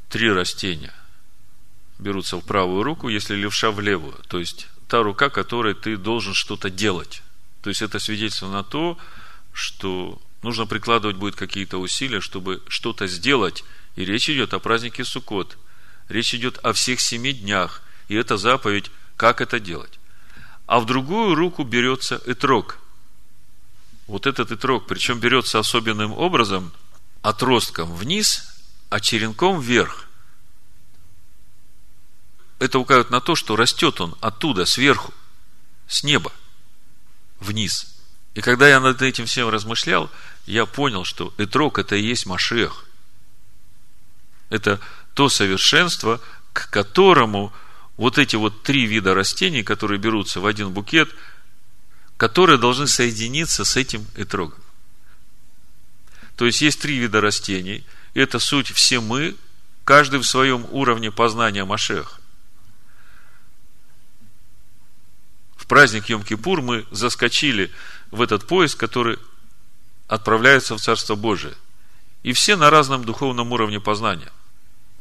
Три 0.09 0.31
растения 0.31 0.93
берутся 1.99 2.37
в 2.37 2.43
правую 2.43 2.83
руку, 2.83 3.09
если 3.09 3.35
левша 3.35 3.71
в 3.71 3.81
левую. 3.81 4.17
То 4.29 4.39
есть, 4.39 4.69
та 4.89 5.03
рука, 5.03 5.31
которой 5.31 5.75
ты 5.75 5.97
должен 5.97 6.35
что-то 6.35 6.69
делать. 6.69 7.23
То 7.63 7.71
есть, 7.71 7.83
это 7.83 7.99
свидетельство 7.99 8.49
на 8.49 8.65
то, 8.65 8.99
что 9.53 10.21
нужно 10.43 10.67
прикладывать 10.67 11.17
будет 11.17 11.37
какие-то 11.37 11.79
усилия, 11.79 12.21
чтобы 12.21 12.63
что-то 12.69 13.07
сделать. 13.07 13.65
И 13.97 14.05
речь 14.05 14.29
идет 14.29 14.53
о 14.53 14.59
празднике 14.59 15.05
Суккот. 15.05 15.57
Речь 16.09 16.35
идет 16.35 16.59
о 16.59 16.73
всех 16.73 17.01
семи 17.01 17.33
днях. 17.33 17.83
И 18.09 18.15
это 18.15 18.37
заповедь, 18.37 18.91
как 19.17 19.41
это 19.41 19.61
делать 19.61 19.99
а 20.67 20.81
в 20.81 20.87
другую 20.87 21.35
руку 21.35 21.65
берется 21.65 22.21
итрог. 22.27 22.79
Вот 24.07 24.27
этот 24.27 24.53
итрог, 24.53 24.87
причем 24.87 25.19
берется 25.19 25.59
особенным 25.59 26.13
образом, 26.13 26.73
отростком 27.23 27.95
вниз, 27.95 28.55
а 28.91 29.01
черенком 29.01 29.61
вверх. 29.61 30.09
это 32.61 32.79
указывает 32.79 33.11
на 33.11 33.21
то, 33.21 33.35
что 33.35 33.57
растет 33.57 34.01
он 34.01 34.15
оттуда, 34.21 34.65
сверху, 34.65 35.13
с 35.87 36.03
неба, 36.03 36.33
вниз. 37.41 37.95
И 38.35 38.41
когда 38.41 38.69
я 38.69 38.81
над 38.81 39.03
этим 39.03 39.27
всем 39.27 39.49
размышлял, 39.49 40.11
я 40.47 40.67
понял, 40.67 41.05
что 41.05 41.33
Этрог– 41.39 41.79
это 41.81 41.97
и 41.97 42.03
есть 42.03 42.27
Машех. 42.27 42.85
Это 44.51 44.81
то 45.15 45.29
совершенство, 45.29 46.21
к 46.53 46.71
которому 46.71 47.53
вот 47.97 48.19
эти 48.19 48.37
вот 48.37 48.63
три 48.63 48.87
вида 48.87 49.15
растений, 49.15 49.63
которые 49.63 49.99
берутся 49.99 50.41
в 50.41 50.47
один 50.47 50.71
букет, 50.71 51.09
которые 52.17 52.59
должны 52.59 52.87
соединиться 52.87 53.65
с 53.65 53.77
этим 53.77 54.07
Этрогом. 54.17 54.59
То 56.37 56.47
есть, 56.47 56.61
есть 56.63 56.81
три 56.81 56.99
вида 56.99 57.21
растений. 57.21 57.85
Это 58.15 58.39
суть 58.39 58.71
все 58.73 59.01
мы, 59.01 59.37
каждый 59.85 60.19
в 60.19 60.25
своем 60.25 60.67
уровне 60.71 61.13
познания 61.13 61.65
Машех. 61.65 62.21
В 65.57 65.67
праздник 65.67 66.11
Йом-Кипур 66.11 66.61
мы 66.61 66.87
заскочили 66.91 67.71
в 68.11 68.21
этот 68.21 68.47
поезд, 68.47 68.77
который 68.77 69.19
отправляется 70.09 70.77
в 70.77 70.81
Царство 70.81 71.15
Божие. 71.15 71.55
И 72.23 72.33
все 72.33 72.57
на 72.57 72.71
разном 72.71 73.05
духовном 73.05 73.53
уровне 73.53 73.81
познания. 73.81 74.33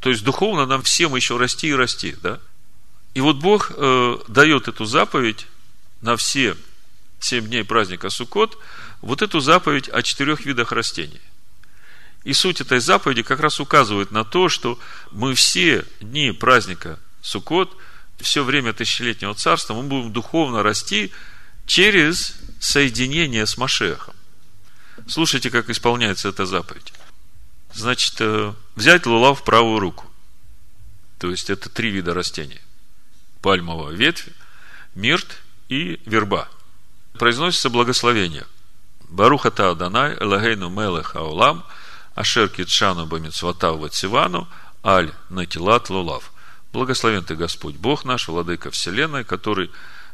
То 0.00 0.10
есть, 0.10 0.22
духовно 0.24 0.66
нам 0.66 0.82
всем 0.82 1.14
еще 1.16 1.36
расти 1.36 1.68
и 1.68 1.74
расти, 1.74 2.16
да? 2.22 2.40
И 3.14 3.20
вот 3.20 3.36
Бог 3.36 3.70
э, 3.74 4.18
дает 4.28 4.68
эту 4.68 4.84
заповедь 4.84 5.46
на 6.00 6.16
все 6.16 6.56
семь 7.20 7.46
дней 7.46 7.64
праздника 7.64 8.10
Суккот, 8.10 8.58
вот 9.00 9.22
эту 9.22 9.40
заповедь 9.40 9.88
о 9.88 10.02
четырех 10.02 10.44
видах 10.44 10.72
растений. 10.72 11.20
И 12.24 12.32
суть 12.32 12.60
этой 12.60 12.80
заповеди 12.80 13.22
как 13.22 13.40
раз 13.40 13.60
указывает 13.60 14.10
на 14.10 14.24
то, 14.24 14.48
что 14.48 14.78
мы 15.12 15.34
все 15.34 15.84
дни 16.00 16.32
праздника 16.32 16.98
Суккот, 17.22 17.76
все 18.20 18.44
время 18.44 18.72
тысячелетнего 18.72 19.34
царства, 19.34 19.74
мы 19.74 19.84
будем 19.84 20.12
духовно 20.12 20.62
расти 20.62 21.12
через 21.66 22.34
соединение 22.60 23.46
с 23.46 23.56
Машехом. 23.56 24.14
Слушайте, 25.06 25.50
как 25.50 25.70
исполняется 25.70 26.28
эта 26.28 26.46
заповедь. 26.46 26.92
Значит, 27.74 28.14
э, 28.20 28.52
взять 28.76 29.06
лулав 29.06 29.40
в 29.40 29.44
правую 29.44 29.80
руку. 29.80 30.06
То 31.18 31.30
есть, 31.30 31.50
это 31.50 31.68
три 31.68 31.90
вида 31.90 32.14
растений. 32.14 32.60
Пальмовая 33.44 33.94
ветвь, 33.94 34.28
мирт 34.94 35.42
и 35.68 36.00
верба. 36.06 36.48
Произносится 37.18 37.68
благословение. 37.68 38.46
Баруха 39.10 39.50
та 39.50 39.72
Аданай, 39.72 40.16
Элагейну 40.18 40.70
Мелех 40.70 41.14
Аулам, 41.14 41.62
Ашер 42.14 42.48
Китшану 42.48 43.04
Бамицватав 43.04 43.76
Ватсивану, 43.76 44.48
Аль 44.82 45.12
Натилат 45.28 45.90
Лулав. 45.90 46.32
Благословен 46.72 47.22
ты 47.22 47.36
Господь, 47.36 47.76
Бог 47.76 48.06
наш, 48.06 48.28
Владыка 48.28 48.70
Вселенной, 48.70 49.24
который 49.24 49.70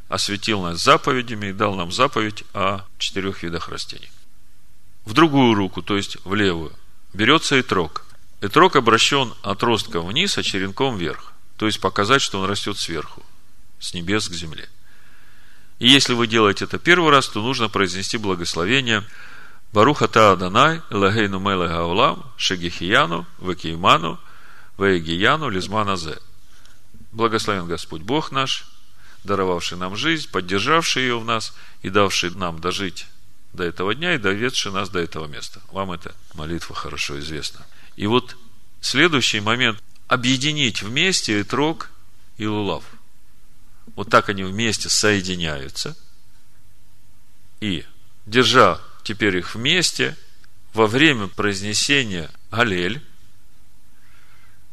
осветил 0.08 0.62
нас 0.62 0.82
заповедями 0.82 1.50
и 1.50 1.52
дал 1.52 1.76
нам 1.76 1.92
заповедь 1.92 2.42
о 2.52 2.80
четырех 2.98 3.44
видах 3.44 3.68
растений. 3.68 4.10
В 5.04 5.12
другую 5.12 5.54
руку, 5.54 5.82
то 5.82 5.96
есть 5.96 6.16
в 6.24 6.34
левую, 6.34 6.72
берется 7.12 7.60
итрок. 7.60 8.04
Итрок 8.40 8.74
обращен 8.74 9.32
отростком 9.42 10.08
вниз, 10.08 10.36
а 10.36 10.42
черенком 10.42 10.96
вверх. 10.96 11.29
То 11.60 11.66
есть 11.66 11.78
показать, 11.78 12.22
что 12.22 12.40
он 12.40 12.48
растет 12.48 12.78
сверху, 12.78 13.22
с 13.80 13.92
небес 13.92 14.30
к 14.30 14.32
земле. 14.32 14.66
И 15.78 15.86
если 15.86 16.14
вы 16.14 16.26
делаете 16.26 16.64
это 16.64 16.78
первый 16.78 17.10
раз, 17.10 17.28
то 17.28 17.42
нужно 17.42 17.68
произнести 17.68 18.16
благословение 18.16 19.04
Баруха 19.70 20.08
та 20.08 20.32
Аданай, 20.32 20.80
Элагейну 20.88 21.38
Мелега 21.38 21.80
Аулам, 21.80 22.24
Шегихияну, 22.38 23.26
Векейману, 23.40 24.18
Веегияну, 24.78 25.50
Лизманазе. 25.50 26.16
Благословен 27.12 27.66
Господь 27.66 28.00
Бог 28.00 28.32
наш, 28.32 28.64
даровавший 29.24 29.76
нам 29.76 29.96
жизнь, 29.96 30.30
поддержавший 30.30 31.02
ее 31.02 31.20
в 31.20 31.26
нас 31.26 31.52
и 31.82 31.90
давший 31.90 32.30
нам 32.30 32.58
дожить 32.58 33.06
до 33.52 33.64
этого 33.64 33.94
дня 33.94 34.14
и 34.14 34.18
доведший 34.18 34.72
нас 34.72 34.88
до 34.88 34.98
этого 34.98 35.26
места. 35.26 35.60
Вам 35.72 35.92
эта 35.92 36.14
молитва 36.32 36.74
хорошо 36.74 37.20
известна. 37.20 37.66
И 37.96 38.06
вот 38.06 38.34
следующий 38.80 39.40
момент– 39.40 39.78
объединить 40.10 40.82
вместе 40.82 41.40
Этрог 41.40 41.90
и 42.36 42.46
Лулав. 42.46 42.84
Вот 43.96 44.10
так 44.10 44.28
они 44.28 44.42
вместе 44.42 44.88
соединяются. 44.88 45.96
И, 47.60 47.84
держа 48.26 48.80
теперь 49.02 49.38
их 49.38 49.54
вместе, 49.54 50.16
во 50.74 50.86
время 50.86 51.28
произнесения 51.28 52.30
Галель, 52.50 53.02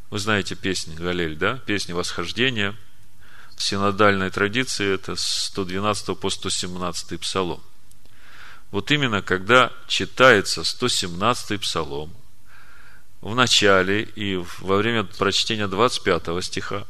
вы 0.09 0.19
знаете 0.19 0.55
песню 0.55 0.95
Галель, 0.95 1.35
да? 1.35 1.57
Песни 1.65 1.93
восхождения– 1.93 2.75
в 3.57 3.63
синодальной 3.63 4.29
традиции 4.29 4.93
это 4.93 5.15
с 5.15 5.47
112 5.47 6.17
по 6.19 6.29
117 6.29 7.19
псалом. 7.19 7.61
Вот 8.69 8.91
именно 8.91 9.23
когда 9.23 9.73
читается 9.87 10.63
117 10.63 11.59
псалом, 11.59 12.13
в 13.21 13.35
начале 13.35 14.03
и 14.03 14.37
во 14.59 14.77
время 14.77 15.03
прочтения 15.03 15.67
25 15.67 16.43
стиха, 16.43 16.85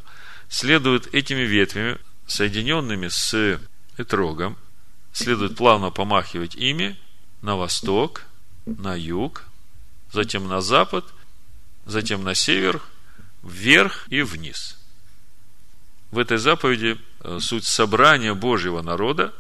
следует 0.50 1.14
этими 1.14 1.42
ветвями, 1.42 1.98
соединенными 2.26 3.08
с 3.08 3.60
Этрогом, 3.98 4.58
следует 5.14 5.56
плавно 5.56 5.90
помахивать 5.90 6.56
ими 6.56 6.98
на 7.42 7.56
восток, 7.56 8.24
на 8.66 8.96
юг, 8.96 9.46
затем 10.12 10.48
на 10.48 10.62
запад, 10.62 11.06
затем 11.86 12.24
на 12.24 12.36
север, 12.36 12.82
вверх 13.42 14.08
и 14.10 14.22
вниз– 14.22 14.78
в 16.12 16.20
этой 16.20 16.38
заповеди 16.38 16.98
э, 17.22 17.40
суть 17.42 17.66
собрания 17.66 18.34
Божьего 18.34 18.82
народа, 18.82 19.34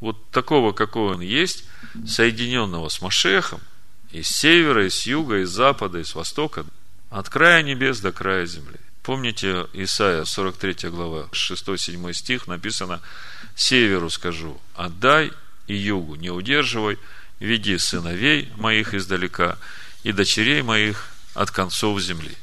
вот 0.00 0.30
такого, 0.30 0.72
какой 0.72 1.14
он 1.14 1.20
есть, 1.20 1.64
соединенного 2.06 2.88
с 2.88 3.00
Машехом, 3.00 3.60
из 4.10 4.28
севера, 4.28 4.86
из 4.86 5.06
юга, 5.06 5.42
из 5.42 5.50
запада, 5.50 5.98
из 5.98 6.14
востока, 6.14 6.64
от 7.10 7.28
края 7.28 7.62
небес 7.62 8.00
до 8.00 8.12
края 8.12 8.46
земли. 8.46 8.78
Помните, 9.02 9.66
Исаия, 9.72 10.24
43 10.24 10.90
глава, 10.90 11.28
6-7 11.32 12.12
стих, 12.12 12.46
написано, 12.48 13.00
«Северу 13.54 14.10
скажу, 14.10 14.60
отдай, 14.74 15.32
и 15.66 15.74
югу 15.74 16.16
не 16.16 16.30
удерживай, 16.30 16.98
веди 17.38 17.78
сыновей 17.78 18.50
моих 18.56 18.94
издалека, 18.94 19.58
и 20.02 20.12
дочерей 20.12 20.62
моих 20.62 21.08
от 21.34 21.50
концов 21.50 22.00
земли. 22.00 22.34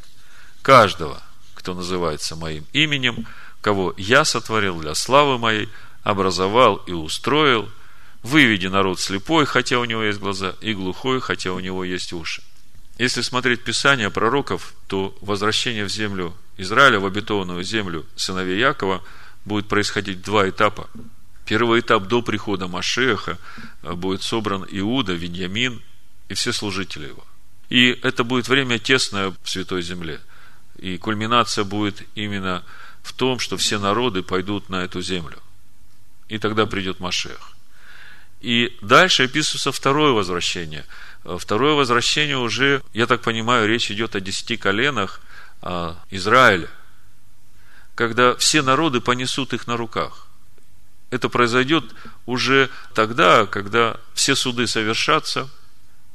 Каждого, 0.62 1.22
кто 1.56 1.74
называется 1.74 2.36
моим 2.36 2.66
именем, 2.74 3.26
кого 3.62 3.94
я 3.98 4.24
сотворил 4.26 4.80
для 4.80 4.96
славы 4.96 5.38
моей, 5.38 5.70
образовал 6.04 6.78
и 6.78 6.92
устроил, 6.92 7.70
выведи 8.24 8.68
народ 8.68 9.00
слепой, 9.00 9.46
хотя 9.46 9.80
у 9.80 9.86
него 9.86 10.04
есть 10.04 10.20
глаза, 10.20 10.56
и 10.62 10.74
глухой, 10.74 11.22
хотя 11.22 11.52
у 11.54 11.60
него 11.60 11.84
есть 11.84 12.14
уши. 12.14 12.42
Если 12.98 13.22
смотреть 13.22 13.64
Писание 13.64 14.10
пророков, 14.10 14.74
то 14.88 15.16
возвращение 15.22 15.86
в 15.86 15.90
землю 15.90 16.34
Израиля, 16.58 17.00
в 17.00 17.06
обетованную 17.06 17.64
землю 17.64 18.06
сыновей 18.16 18.60
Якова, 18.60 19.04
будет 19.46 19.68
происходить 19.68 20.22
два 20.22 20.50
этапа. 20.50 20.90
Первый 21.46 21.82
этап 21.82 22.08
до 22.08 22.22
прихода 22.22 22.68
Машеха 22.68 23.38
будет 23.82 24.24
собран 24.24 24.66
Иуда, 24.70 25.14
Виньямин 25.14 25.82
и 26.30 26.34
все 26.36 26.54
служители 26.54 27.08
его. 27.08 27.26
И 27.70 27.88
это 28.04 28.24
будет 28.24 28.48
время 28.48 28.80
тесное 28.80 29.34
в 29.44 29.50
Святой 29.50 29.82
Земле. 29.82 30.22
И 30.78 30.98
кульминация 30.98 31.64
будет 31.64 32.04
именно 32.16 32.64
в 33.02 33.12
том, 33.14 33.40
что 33.40 33.58
все 33.58 33.80
народы 33.80 34.22
пойдут 34.22 34.70
на 34.70 34.84
эту 34.84 35.02
землю. 35.02 35.40
И 36.30 36.38
тогда 36.38 36.66
придет 36.66 37.00
Машех. 37.00 37.53
И 38.44 38.78
дальше 38.82 39.24
описывается 39.24 39.72
второе 39.72 40.12
возвращение. 40.12 40.86
Второе 41.24 41.74
возвращение 41.74 42.38
уже, 42.38 42.84
я 42.94 43.08
так 43.08 43.22
понимаю, 43.22 43.68
речь 43.68 43.90
идет 43.90 44.16
о 44.16 44.20
десяти 44.20 44.58
коленах 44.58 45.22
а, 45.62 45.98
Израиля, 46.12 46.70
когда 47.96 48.36
все 48.36 48.62
народы 48.62 49.02
понесут 49.02 49.54
их 49.54 49.66
на 49.66 49.78
руках. 49.78 50.28
Это 51.10 51.30
произойдет 51.30 51.86
уже 52.28 52.70
тогда, 52.94 53.48
когда 53.48 53.98
все 54.14 54.36
суды 54.36 54.68
совершатся, 54.68 55.50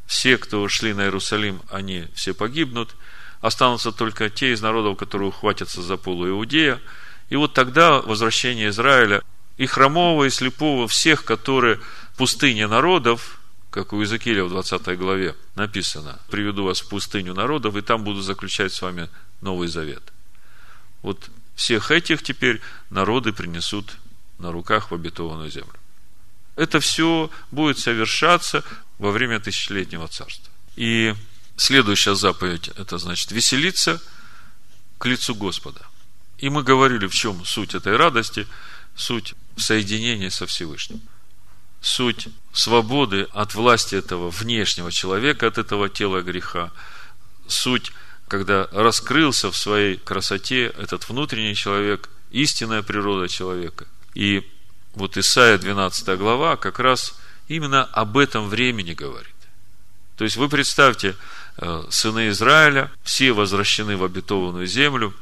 все, 0.06 0.38
кто 0.38 0.68
шли 0.68 0.94
на 0.94 1.02
Иерусалим, 1.02 1.62
они 1.70 2.06
все 2.14 2.32
погибнут– 2.32 2.94
останутся 3.40 3.92
только 3.92 4.30
те 4.30 4.52
из 4.52 4.60
народов, 4.60 4.96
которые 4.96 5.28
ухватятся 5.28 5.82
за 5.82 5.96
полу 5.96 6.28
Иудея. 6.28 6.80
И 7.28 7.36
вот 7.36 7.54
тогда 7.54 8.00
возвращение 8.00 8.68
Израиля 8.68 9.22
и 9.56 9.66
хромого, 9.66 10.24
и 10.24 10.30
слепого, 10.30 10.88
всех, 10.88 11.24
которые 11.24 11.80
пустыне 12.18 12.66
народов, 12.66 13.40
как 13.70 13.94
у 13.94 14.00
Иезекииля 14.00 14.44
в 14.44 14.50
20 14.50 14.98
главе 14.98 15.34
написано, 15.54 16.20
приведу 16.30 16.64
вас 16.64 16.82
в 16.82 16.88
пустыню 16.88 17.32
народов, 17.32 17.76
и 17.76 17.80
там 17.80 18.04
буду 18.04 18.20
заключать 18.20 18.74
с 18.74 18.82
вами 18.82 19.08
Новый 19.40 19.68
Завет. 19.68 20.02
Вот 21.00 21.30
всех 21.54 21.90
этих 21.90 22.22
теперь 22.22 22.60
народы 22.90 23.32
принесут 23.32 23.96
на 24.38 24.52
руках 24.52 24.90
в 24.90 24.94
обетованную 24.94 25.50
землю. 25.50 25.72
Это 26.56 26.80
все 26.80 27.30
будет 27.50 27.78
совершаться 27.78 28.62
во 28.98 29.12
время 29.12 29.40
тысячелетнего 29.40 30.08
царства. 30.08 30.52
И 30.76 31.14
Следующая 31.58 32.14
заповедь, 32.14 32.68
это 32.76 32.98
значит 32.98 33.32
веселиться 33.32 34.00
к 34.98 35.06
лицу 35.06 35.34
Господа. 35.34 35.80
И 36.38 36.48
мы 36.50 36.62
говорили, 36.62 37.08
в 37.08 37.12
чем 37.12 37.44
суть 37.44 37.74
этой 37.74 37.96
радости, 37.96 38.46
суть 38.94 39.34
соединения 39.56 40.30
со 40.30 40.46
Всевышним. 40.46 41.00
Суть 41.80 42.28
свободы 42.52 43.28
от 43.32 43.54
власти 43.54 43.94
этого 43.94 44.30
внешнего 44.30 44.90
человека, 44.90 45.46
от 45.46 45.58
этого 45.58 45.88
тела 45.88 46.22
греха. 46.22 46.72
Суть, 47.46 47.92
когда 48.26 48.68
раскрылся 48.72 49.50
в 49.50 49.56
своей 49.56 49.96
красоте 49.96 50.66
этот 50.66 51.08
внутренний 51.08 51.54
человек, 51.54 52.08
истинная 52.30 52.82
природа 52.82 53.28
человека. 53.28 53.86
И 54.14 54.46
вот 54.94 55.16
Исаия 55.16 55.58
12 55.58 56.18
глава 56.18 56.56
как 56.56 56.78
раз 56.78 57.18
именно 57.46 57.84
об 57.84 58.18
этом 58.18 58.48
времени 58.48 58.94
говорит. 58.94 59.34
То 60.16 60.24
есть 60.24 60.36
вы 60.36 60.48
представьте, 60.48 61.14
э, 61.58 61.84
сыны 61.90 62.28
Израиля, 62.30 62.90
все 63.04 63.32
возвращены 63.32 63.96
в 63.96 64.02
обетованную 64.02 64.66
землю, 64.66 65.14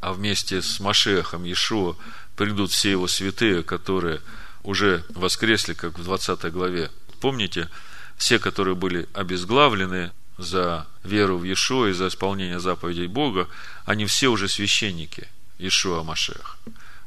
а 0.00 0.14
вместе 0.14 0.62
с 0.62 0.80
Машехом 0.80 1.44
Иешуа 1.44 1.96
придут 2.36 2.72
все 2.72 2.90
его 2.90 3.06
святые, 3.06 3.62
которые 3.62 4.20
уже 4.62 5.04
воскресли, 5.10 5.74
как 5.74 5.98
в 5.98 6.04
20 6.04 6.52
главе. 6.52 6.90
Помните, 7.20 7.68
все, 8.16 8.38
которые 8.38 8.74
были 8.74 9.08
обезглавлены 9.12 10.12
за 10.38 10.86
веру 11.04 11.38
в 11.38 11.44
Иешуа 11.44 11.88
и 11.88 11.92
за 11.92 12.08
исполнение 12.08 12.60
заповедей 12.60 13.06
Бога, 13.06 13.48
они 13.84 14.06
все 14.06 14.28
уже 14.28 14.48
священники 14.48 15.28
Иешуа 15.58 16.02
Машех. 16.02 16.58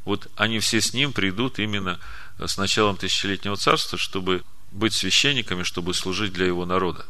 Вот 0.04 0.28
они 0.36 0.60
все 0.60 0.82
с 0.82 0.94
ним 0.94 1.14
придут 1.14 1.60
именно 1.60 2.00
с 2.38 2.58
началом 2.58 2.98
тысячелетнего 2.98 3.58
царства, 3.58 3.98
чтобы 3.98 4.44
быть 4.72 4.94
священниками, 4.94 5.64
чтобы 5.64 5.94
служить 5.94 6.34
для 6.34 6.46
его 6.46 6.66
народа. 6.66 7.06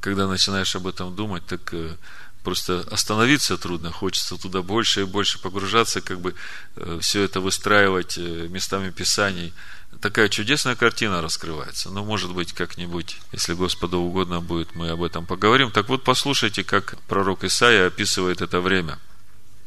Когда 0.00 0.28
начинаешь 0.28 0.76
об 0.76 0.86
этом 0.86 1.16
думать, 1.16 1.44
так 1.46 1.74
э, 1.74 1.96
просто 2.46 2.86
остановиться 2.92 3.56
трудно, 3.58 3.90
хочется 3.90 4.36
туда 4.36 4.62
больше 4.62 5.00
и 5.00 5.04
больше 5.04 5.40
погружаться, 5.40 6.00
как 6.00 6.20
бы 6.20 6.36
э, 6.76 6.98
все 7.02 7.24
это 7.24 7.40
выстраивать 7.40 8.18
э, 8.18 8.46
местами 8.48 8.90
Писаний. 8.90 9.52
Такая 10.00 10.28
чудесная 10.28 10.76
картина 10.76 11.20
раскрывается. 11.20 11.90
Но, 11.90 12.04
может 12.04 12.32
быть, 12.32 12.52
как-нибудь, 12.52 13.16
если 13.32 13.54
Господу 13.54 13.98
угодно 13.98 14.40
будет, 14.40 14.76
мы 14.76 14.90
об 14.90 15.02
этом 15.02 15.26
поговорим. 15.26 15.72
Так 15.72 15.88
вот, 15.88 16.04
послушайте, 16.04 16.62
как 16.62 16.96
пророк 17.08 17.42
Исаия 17.42 17.88
описывает 17.88 18.40
это 18.40 18.60
время. 18.60 19.00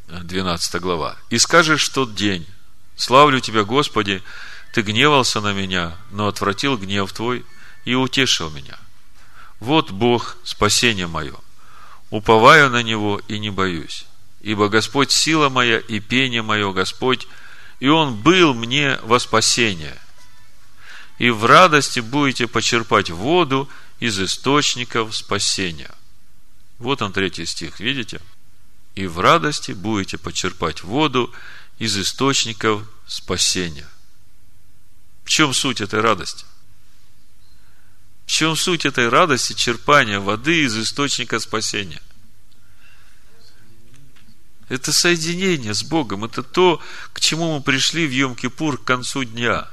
12 0.07 0.81
глава. 0.81 1.17
«И 1.29 1.37
скажешь 1.37 1.89
в 1.89 1.93
тот 1.93 2.15
день, 2.15 2.47
славлю 2.95 3.41
Тебя, 3.41 3.65
Господи, 3.65 4.23
Ты 4.71 4.83
гневался 4.83 5.41
на 5.41 5.51
меня, 5.51 5.97
но 6.11 6.29
отвратил 6.29 6.77
гнев 6.77 7.11
Твой 7.11 7.45
и 7.83 7.93
утешил 7.93 8.49
меня. 8.49 8.79
Вот 9.59 9.91
Бог, 9.91 10.37
спасение 10.45 11.07
мое– 11.07 11.35
уповаю 12.09 12.69
на 12.69 12.83
Него 12.83 13.21
и 13.27 13.39
не 13.39 13.49
боюсь. 13.49 14.05
Ибо 14.41 14.69
Господь 14.69 15.11
сила 15.11 15.49
моя 15.49 15.79
и 15.79 15.99
пение 15.99 16.41
мое 16.41 16.71
Господь, 16.71 17.27
и 17.79 17.87
Он 17.87 18.15
был 18.15 18.53
мне 18.53 18.97
во 19.03 19.19
спасение. 19.19 19.97
И 21.17 21.29
в 21.29 21.45
радости 21.45 21.99
будете 21.99 22.47
почерпать 22.47 23.09
воду 23.09 23.69
из 23.99 24.19
источников 24.19 25.15
спасения. 25.15 25.91
Вот 26.77 27.01
он 27.01 27.11
третий 27.11 27.45
стих, 27.45 27.81
видите? 27.81 28.21
И 28.95 29.05
в 29.05 29.19
радости 29.19 29.73
будете 29.73 30.17
почерпать 30.17 30.81
воду 30.81 31.33
из 31.77 31.97
источников 31.97 32.83
спасения. 33.05 33.87
В 35.25 35.29
чем 35.29 35.53
суть 35.53 35.81
этой 35.81 35.99
радости? 35.99 36.45
В 38.29 38.31
чем 38.31 38.55
суть 38.55 38.85
этой 38.85 39.09
радости 39.09 39.53
черпания 39.53 40.19
воды 40.19 40.61
из 40.61 40.77
источника 40.77 41.39
спасения? 41.39 41.99
Это 44.69 44.93
соединение 44.93 45.73
с 45.73 45.81
Богом. 45.81 46.25
Это 46.25 46.43
то, 46.43 46.79
к 47.11 47.21
чему 47.21 47.55
мы 47.55 47.63
пришли 47.63 48.05
в 48.05 48.11
Йом-Кипур 48.11 48.77
к 48.77 48.83
концу 48.83 49.23
дня. 49.23 49.67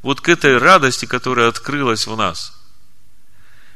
Вот 0.00 0.22
к 0.22 0.30
этой 0.30 0.56
радости, 0.56 1.04
которая 1.04 1.48
открылась 1.48 2.06
в 2.06 2.16
нас. 2.16 2.58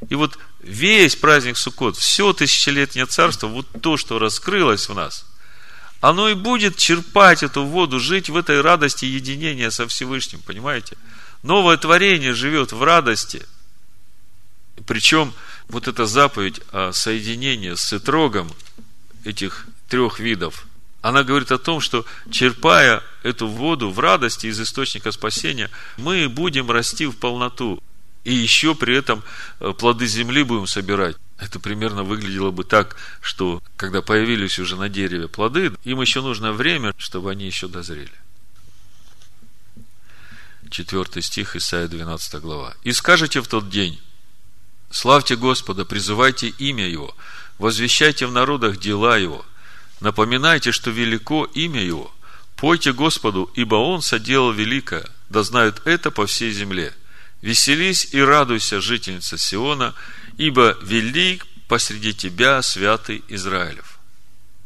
И 0.09 0.15
вот 0.15 0.39
весь 0.61 1.15
праздник 1.15 1.59
Суккот, 1.59 1.99
все 1.99 2.33
тысячелетнее 2.33 3.05
царство, 3.05 3.49
вот 3.49 3.67
то, 3.83 3.99
что 3.99 4.19
раскрылось 4.19 4.89
в 4.89 4.95
нас, 4.95 5.27
оно 6.01 6.31
и 6.31 6.35
будет 6.35 6.79
черпать 6.79 7.43
эту 7.43 7.67
воду, 7.67 8.01
жить 8.01 8.31
в 8.31 8.37
этой 8.39 8.63
радости 8.63 9.05
единения 9.05 9.69
со 9.69 9.87
Всевышним, 9.87 10.41
понимаете? 10.41 10.97
Новое 11.43 11.77
творение 11.77 12.33
живет 12.33 12.73
в 12.73 12.83
радости– 12.83 13.47
причем 14.87 15.33
вот 15.69 15.89
эта 15.89 16.07
заповедь 16.07 16.61
о 16.71 16.93
соединении 16.93 17.75
с 17.75 17.93
итрогом 17.93 18.51
этих 19.25 19.67
трех 19.89 20.21
видов, 20.21 20.67
она 21.03 21.25
говорит 21.25 21.51
о 21.51 21.59
том, 21.59 21.81
что 21.81 22.07
черпая 22.31 23.03
эту 23.23 23.49
воду 23.49 23.91
в 23.91 23.99
радости 23.99 24.47
из 24.47 24.61
источника 24.61 25.11
спасения, 25.11 25.69
мы 25.97 26.29
будем 26.29 26.71
расти 26.71 27.07
в 27.07 27.17
полноту. 27.17 27.83
И 28.25 28.33
еще 28.33 28.77
при 28.77 28.97
этом 28.97 29.25
э, 29.59 29.73
плоды 29.77 30.07
земли 30.07 30.45
будем 30.45 30.69
собирать. 30.69 31.17
Это 31.39 31.59
примерно 31.59 32.05
выглядело 32.05 32.53
бы 32.53 32.63
так, 32.63 32.97
что 33.21 33.61
когда 33.77 34.01
появились 34.01 34.61
уже 34.61 34.77
на 34.77 34.89
дереве 34.89 35.27
плоды, 35.27 35.73
им 35.83 36.01
еще 36.01 36.23
нужно 36.23 36.53
время, 36.53 36.95
чтобы 36.99 37.33
они 37.33 37.47
еще 37.47 37.67
дозрели. 37.67 38.13
Четвертый 40.71 41.23
стих 41.23 41.57
Исайя 41.57 41.89
12 41.89 42.41
глава. 42.41 42.75
«И 42.85 42.93
скажете 42.93 43.41
в 43.41 43.49
тот 43.49 43.69
день, 43.69 44.01
Славьте 44.93 45.37
Господа, 45.37 45.87
призывайте 45.87 46.49
имя 46.49 46.87
Его, 46.87 47.17
возвещайте 47.59 48.27
в 48.27 48.33
народах 48.33 48.77
дела 48.77 49.17
Его, 49.17 49.45
напоминайте, 50.01 50.71
что 50.71 50.91
велико 50.91 51.47
имя 51.55 51.83
Его, 51.83 52.15
пойте 52.57 52.93
Господу, 52.93 53.51
ибо 53.55 53.77
Он 53.77 54.03
соделал 54.03 54.53
великое, 54.53 55.09
да 55.31 55.43
знают 55.45 55.81
это 55.87 56.11
по 56.11 56.27
всей 56.27 56.53
земле. 56.53 56.93
Веселись 57.41 58.09
и 58.13 58.21
радуйся, 58.21 58.83
жительница 58.83 59.39
Сиона, 59.39 59.95
ибо 60.37 60.77
велик 60.83 61.47
посреди 61.69 62.13
тебя 62.13 62.61
святый 62.61 63.25
Израилев. 63.29 63.99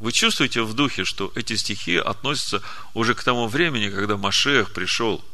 Вы 0.01 0.11
чувствуете 0.11 0.62
в 0.62 0.74
духе, 0.74 1.05
что 1.05 1.31
эти 1.37 1.55
стихи 1.55 1.97
относятся 1.97 2.62
уже 2.95 3.14
к 3.14 3.22
тому 3.22 3.47
времени, 3.47 3.91
когда 3.91 4.16
Машех 4.16 4.72
пришел, 4.72 5.24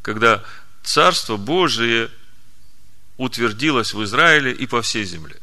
когда 0.00 0.44
Царство 0.84 1.36
Божие 1.36 2.08
утвердилась 3.16 3.94
в 3.94 4.02
Израиле 4.04 4.52
и 4.52 4.66
по 4.66 4.82
всей 4.82 5.04
земле. 5.04 5.36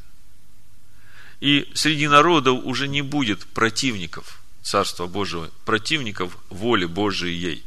И 1.39 1.69
среди 1.73 2.07
народов 2.07 2.59
уже 2.63 2.87
не 2.87 3.01
будет 3.01 3.45
противников 3.45 4.41
Царства 4.61 5.07
Божьего, 5.07 5.49
противников 5.65 6.37
воли 6.49 6.85
Божией 6.85 7.37
ей, 7.37 7.63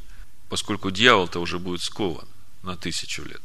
поскольку 0.48 0.90
дьявол-то 0.90 1.40
уже 1.40 1.58
будет 1.58 1.82
скован 1.82 2.28
на 2.62 2.76
тысячу 2.76 3.22
лет. 3.24 3.40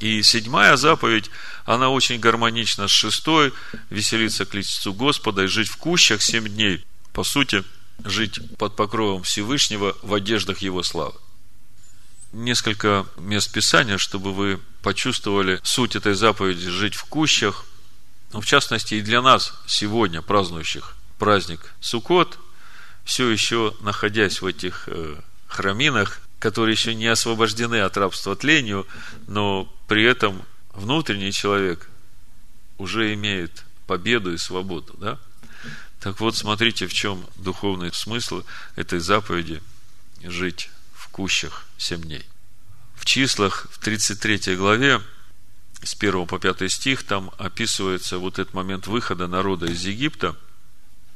И 0.00 0.20
седьмая 0.22 0.76
заповедь, 0.76 1.30
она 1.64 1.88
очень 1.88 2.18
гармонична 2.18 2.88
с 2.88 2.90
шестой, 2.90 3.52
веселиться 3.88 4.44
к 4.44 4.54
лицу 4.54 4.92
Господа 4.92 5.44
и 5.44 5.46
жить 5.46 5.68
в 5.68 5.76
кущах 5.76 6.22
семь 6.22 6.48
дней. 6.48 6.84
По 7.12 7.22
сути, 7.22 7.62
жить 8.04 8.40
под 8.58 8.74
покровом 8.74 9.22
Всевышнего 9.22 9.96
в 10.02 10.12
одеждах 10.12 10.58
Его 10.58 10.82
славы 10.82 11.14
несколько 12.32 13.06
мест 13.16 13.52
Писания, 13.52 13.98
чтобы 13.98 14.32
вы 14.32 14.60
почувствовали 14.82 15.60
суть 15.62 15.96
этой 15.96 16.14
заповеди 16.14 16.68
жить 16.68 16.94
в 16.94 17.04
кущах. 17.04 17.64
Ну, 18.32 18.40
в 18.40 18.46
частности, 18.46 18.94
и 18.94 19.02
для 19.02 19.22
нас, 19.22 19.54
сегодня 19.66 20.22
празднующих 20.22 20.96
праздник 21.18 21.72
Суккот, 21.80 22.38
все 23.04 23.28
еще 23.28 23.74
находясь 23.80 24.40
в 24.40 24.46
этих 24.46 24.84
э, 24.86 25.16
храминах, 25.46 26.20
которые 26.38 26.72
еще 26.72 26.94
не 26.94 27.06
освобождены 27.06 27.80
от 27.80 27.96
рабства 27.96 28.34
тлению, 28.34 28.86
но 29.26 29.72
при 29.86 30.04
этом 30.04 30.42
внутренний 30.74 31.32
человек 31.32 31.88
уже 32.78 33.12
имеет 33.14 33.64
победу 33.86 34.32
и 34.32 34.38
свободу. 34.38 34.94
Да? 34.98 35.18
Так 36.00 36.18
вот, 36.20 36.36
смотрите, 36.36 36.86
в 36.86 36.92
чем 36.92 37.24
духовный 37.36 37.92
смысл 37.92 38.42
этой 38.74 38.98
заповеди 38.98 39.62
жить 40.24 40.70
кущах 41.12 41.64
семь 41.78 42.02
дней. 42.02 42.26
В 42.96 43.04
числах 43.04 43.66
в 43.70 43.78
33 43.78 44.56
главе 44.56 45.00
с 45.82 45.94
1 45.94 46.26
по 46.26 46.38
5 46.38 46.70
стих 46.70 47.04
там 47.04 47.30
описывается 47.38 48.18
вот 48.18 48.38
этот 48.38 48.54
момент 48.54 48.86
выхода 48.86 49.26
народа 49.26 49.66
из 49.66 49.84
Египта 49.84 50.36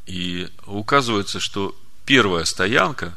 и 0.07 0.49
указывается, 0.67 1.41
что 1.41 1.77
первая 2.05 2.45
стоянка 2.45 3.17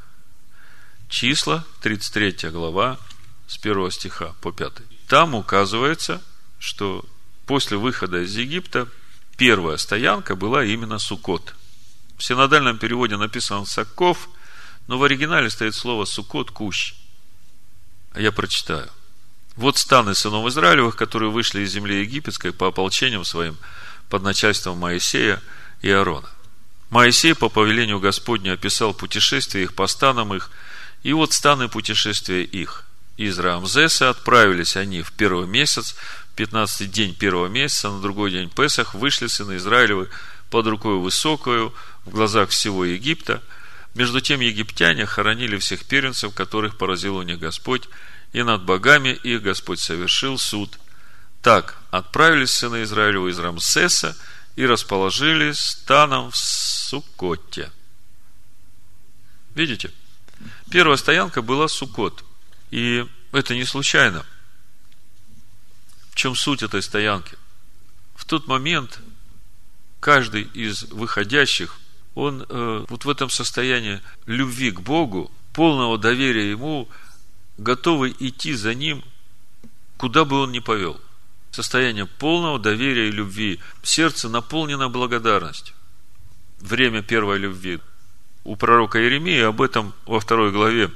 числа 1.10 1.66
33 1.82 2.50
глава 2.50 2.98
с 3.48 3.58
1 3.58 3.92
стиха 3.92 4.36
по 4.42 4.52
5. 4.52 4.74
Там 5.08 5.36
указывается, 5.36 6.22
что 6.60 7.04
после 7.46 7.78
выхода 7.78 8.24
из 8.24 8.36
Египта 8.36 8.88
первая 9.38 9.78
стоянка 9.78 10.36
была 10.36 10.64
именно 10.64 11.00
Сукот. 11.00 11.56
В 12.18 12.24
синодальном 12.24 12.78
переводе 12.78 13.18
написано 13.18 13.66
Саков, 13.66 14.30
но 14.90 14.98
в 14.98 15.04
оригинале 15.04 15.52
стоит 15.52 15.76
слово 15.76 16.06
Сукот 16.06 16.50
Кущ. 16.50 16.96
А 18.12 18.20
я 18.20 18.32
прочитаю. 18.32 18.90
Вот 19.56 19.78
станы 19.78 20.16
сынов 20.16 20.48
Израилевых, 20.48 20.96
которые 20.96 21.30
вышли 21.30 21.62
из 21.62 21.72
земли 21.72 22.02
египетской 22.02 22.52
по 22.52 22.70
ополчениям 22.70 23.24
своим 23.24 23.56
под 24.10 24.24
начальством 24.24 24.80
Моисея 24.80 25.44
и 25.84 25.92
Аарона. 25.92 26.28
Моисей 26.90 27.36
по 27.36 27.50
повелению 27.50 28.00
Господню 28.00 28.54
описал 28.54 28.96
путешествие 28.96 29.66
их 29.66 29.76
по 29.76 29.86
станам 29.86 30.34
их, 30.34 30.50
и 31.04 31.14
вот 31.14 31.34
станы 31.34 31.70
путешествия 31.70 32.44
их. 32.44 32.84
Из 33.16 33.38
Рамзеса 33.38 34.10
отправились 34.10 34.76
они 34.76 35.04
в 35.04 35.12
первый 35.12 35.46
месяц, 35.46 35.96
15 36.36 36.90
день 36.90 37.14
первого 37.14 37.46
месяца, 37.46 37.92
на 37.92 38.02
другой 38.02 38.32
день 38.32 38.50
Песах, 38.50 38.96
вышли 38.96 39.28
сыны 39.28 39.58
Израилевы 39.58 40.10
под 40.50 40.66
рукой 40.66 40.98
высокую, 40.98 41.76
в 42.06 42.10
глазах 42.10 42.50
всего 42.50 42.86
Египта. 42.86 43.44
Между 43.96 44.22
тем 44.22 44.40
египтяне 44.40 45.06
хоронили 45.06 45.58
всех 45.58 45.86
первенцев, 45.86 46.34
которых 46.34 46.78
поразил 46.78 47.16
у 47.16 47.22
них 47.24 47.40
Господь, 47.40 47.90
и 48.34 48.44
над 48.44 48.64
богами 48.64 49.10
их 49.10 49.42
Господь 49.42 49.80
совершил 49.80 50.38
суд. 50.38 50.78
Так 51.42 51.78
отправились 51.90 52.52
сыны 52.52 52.84
Израилева 52.84 53.28
из 53.30 53.40
Рамсеса 53.40 54.16
и 54.56 54.66
расположились 54.66 55.60
станом 55.60 56.32
в 56.32 56.38
Суккоте. 56.38 57.72
Видите? 59.56 59.92
Первая 60.70 60.98
стоянка 60.98 61.42
была 61.42 61.68
Суккот. 61.68 62.24
И 62.72 63.06
это 63.32 63.56
не 63.56 63.66
случайно. 63.66 64.26
В 66.12 66.16
чем 66.16 66.36
суть 66.36 66.62
этой 66.62 66.82
стоянки? 66.82 67.38
В 68.16 68.26
тот 68.26 68.48
момент 68.48 69.00
каждый 70.00 70.44
из 70.44 70.84
выходящих, 70.84 71.80
он 72.20 72.46
э, 72.48 72.86
вот 72.90 73.06
в 73.06 73.10
этом 73.10 73.30
состоянии 73.30 74.02
любви 74.26 74.72
к 74.72 74.82
Богу, 74.82 75.32
полного 75.54 75.98
доверия 75.98 76.52
Ему, 76.52 76.90
готовый 77.58 78.16
идти 78.20 78.54
за 78.54 78.74
Ним, 78.74 79.04
куда 79.98 80.26
бы 80.26 80.40
он 80.40 80.52
ни 80.52 80.60
повел. 80.60 81.00
Состояние 81.52 82.06
полного 82.06 82.60
доверия 82.60 83.08
и 83.08 83.12
любви. 83.12 83.60
Сердце 83.82 84.30
наполнено 84.30 84.90
благодарностью. 84.90 85.76
Время 86.60 87.02
первой 87.02 87.40
любви. 87.40 87.80
У 88.44 88.56
пророка 88.56 89.00
Иеремии 89.00 89.40
об 89.40 89.62
этом 89.62 89.94
во 90.06 90.20
второй 90.20 90.52
главе, 90.52 90.92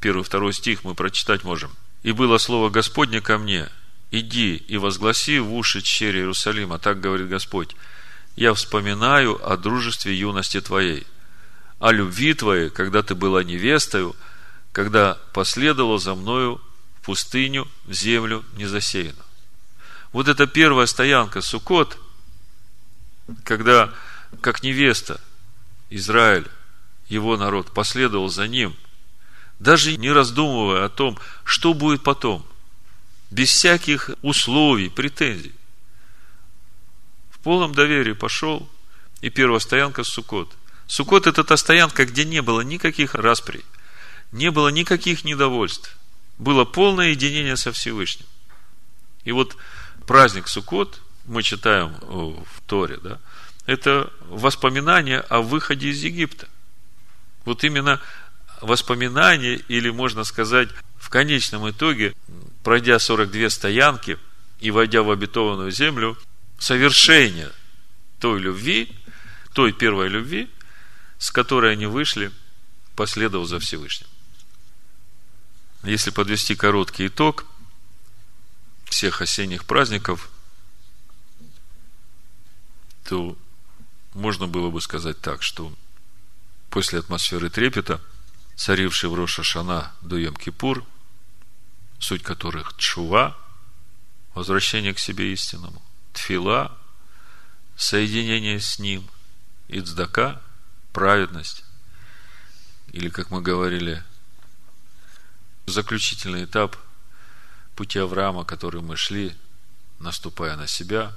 первый, 0.00 0.24
второй 0.24 0.52
стих 0.52 0.84
мы 0.84 0.94
прочитать 0.94 1.44
можем. 1.44 1.70
«И 2.02 2.12
было 2.12 2.38
слово 2.38 2.68
Господне 2.68 3.20
ко 3.20 3.38
мне, 3.38 3.68
иди 4.10 4.56
и 4.56 4.76
возгласи 4.76 5.38
в 5.38 5.54
уши 5.54 5.82
черри 5.82 6.20
Иерусалима, 6.20 6.78
так 6.78 7.00
говорит 7.00 7.28
Господь, 7.28 7.76
я 8.36 8.54
вспоминаю 8.54 9.38
о 9.46 9.56
дружестве 9.56 10.16
юности 10.16 10.60
твоей, 10.60 11.06
о 11.78 11.92
любви 11.92 12.34
твоей, 12.34 12.70
когда 12.70 13.02
ты 13.02 13.14
была 13.14 13.44
невестою, 13.44 14.16
когда 14.72 15.18
последовала 15.32 15.98
за 15.98 16.14
мною 16.14 16.60
в 17.00 17.04
пустыню, 17.04 17.68
в 17.84 17.92
землю 17.92 18.44
незасеянную. 18.56 19.24
Вот 20.12 20.28
эта 20.28 20.46
первая 20.46 20.86
стоянка 20.86 21.40
Сукот, 21.40 21.98
когда, 23.44 23.92
как 24.40 24.62
невеста, 24.62 25.20
Израиль, 25.90 26.46
его 27.08 27.36
народ, 27.36 27.72
последовал 27.72 28.28
за 28.28 28.48
ним, 28.48 28.74
даже 29.58 29.96
не 29.96 30.10
раздумывая 30.10 30.86
о 30.86 30.88
том, 30.88 31.18
что 31.44 31.74
будет 31.74 32.02
потом, 32.02 32.46
без 33.30 33.50
всяких 33.50 34.10
условий, 34.22 34.88
претензий 34.88 35.54
полном 37.42 37.74
доверии 37.74 38.12
пошел, 38.12 38.68
и 39.20 39.30
первая 39.30 39.60
стоянка 39.60 40.04
Сукот. 40.04 40.52
Сукот 40.86 41.26
это 41.26 41.44
та 41.44 41.56
стоянка, 41.56 42.04
где 42.04 42.24
не 42.24 42.42
было 42.42 42.60
никаких 42.60 43.14
расприй, 43.14 43.64
не 44.30 44.50
было 44.50 44.68
никаких 44.68 45.24
недовольств. 45.24 45.96
Было 46.38 46.64
полное 46.64 47.10
единение 47.10 47.56
со 47.56 47.72
Всевышним. 47.72 48.26
И 49.24 49.32
вот 49.32 49.56
праздник 50.06 50.48
Сукот, 50.48 51.00
мы 51.24 51.42
читаем 51.42 51.94
в 52.00 52.60
Торе, 52.66 52.98
да, 53.02 53.18
это 53.66 54.12
воспоминание 54.28 55.20
о 55.20 55.40
выходе 55.40 55.88
из 55.88 56.02
Египта. 56.02 56.48
Вот 57.44 57.62
именно 57.64 58.00
воспоминание, 58.60 59.56
или 59.68 59.90
можно 59.90 60.24
сказать, 60.24 60.68
в 60.98 61.10
конечном 61.10 61.70
итоге, 61.70 62.14
пройдя 62.62 62.98
42 62.98 63.50
стоянки 63.50 64.18
и 64.60 64.70
войдя 64.70 65.02
в 65.02 65.10
обетованную 65.10 65.70
землю, 65.70 66.16
совершение 66.62 67.50
той 68.20 68.38
любви, 68.38 68.96
той 69.52 69.72
первой 69.72 70.08
любви, 70.08 70.48
с 71.18 71.32
которой 71.32 71.72
они 71.72 71.86
вышли, 71.86 72.30
последовав 72.94 73.48
за 73.48 73.58
Всевышним. 73.58 74.06
Если 75.82 76.10
подвести 76.10 76.54
короткий 76.54 77.08
итог 77.08 77.46
всех 78.84 79.20
осенних 79.22 79.64
праздников, 79.64 80.30
то 83.04 83.36
можно 84.14 84.46
было 84.46 84.70
бы 84.70 84.80
сказать 84.80 85.20
так, 85.20 85.42
что 85.42 85.74
после 86.70 87.00
атмосферы 87.00 87.50
трепета, 87.50 88.00
царившей 88.54 89.10
в 89.10 89.14
Роша 89.14 89.42
Шана 89.42 89.92
до 90.00 90.16
Йом-Кипур, 90.16 90.84
суть 91.98 92.22
которых 92.22 92.76
чува, 92.76 93.36
возвращение 94.34 94.94
к 94.94 95.00
себе 95.00 95.32
истинному, 95.32 95.82
тфила, 96.12 96.76
соединение 97.76 98.60
с 98.60 98.78
Ним, 98.78 99.08
и 99.68 99.80
цдака, 99.80 100.40
праведность, 100.92 101.64
или, 102.92 103.08
как 103.08 103.30
мы 103.30 103.40
говорили, 103.40 104.02
заключительный 105.66 106.44
этап 106.44 106.76
пути 107.74 107.98
Авраама, 107.98 108.44
который 108.44 108.82
мы 108.82 108.96
шли, 108.96 109.34
наступая 109.98 110.56
на 110.56 110.66
себя, 110.66 111.14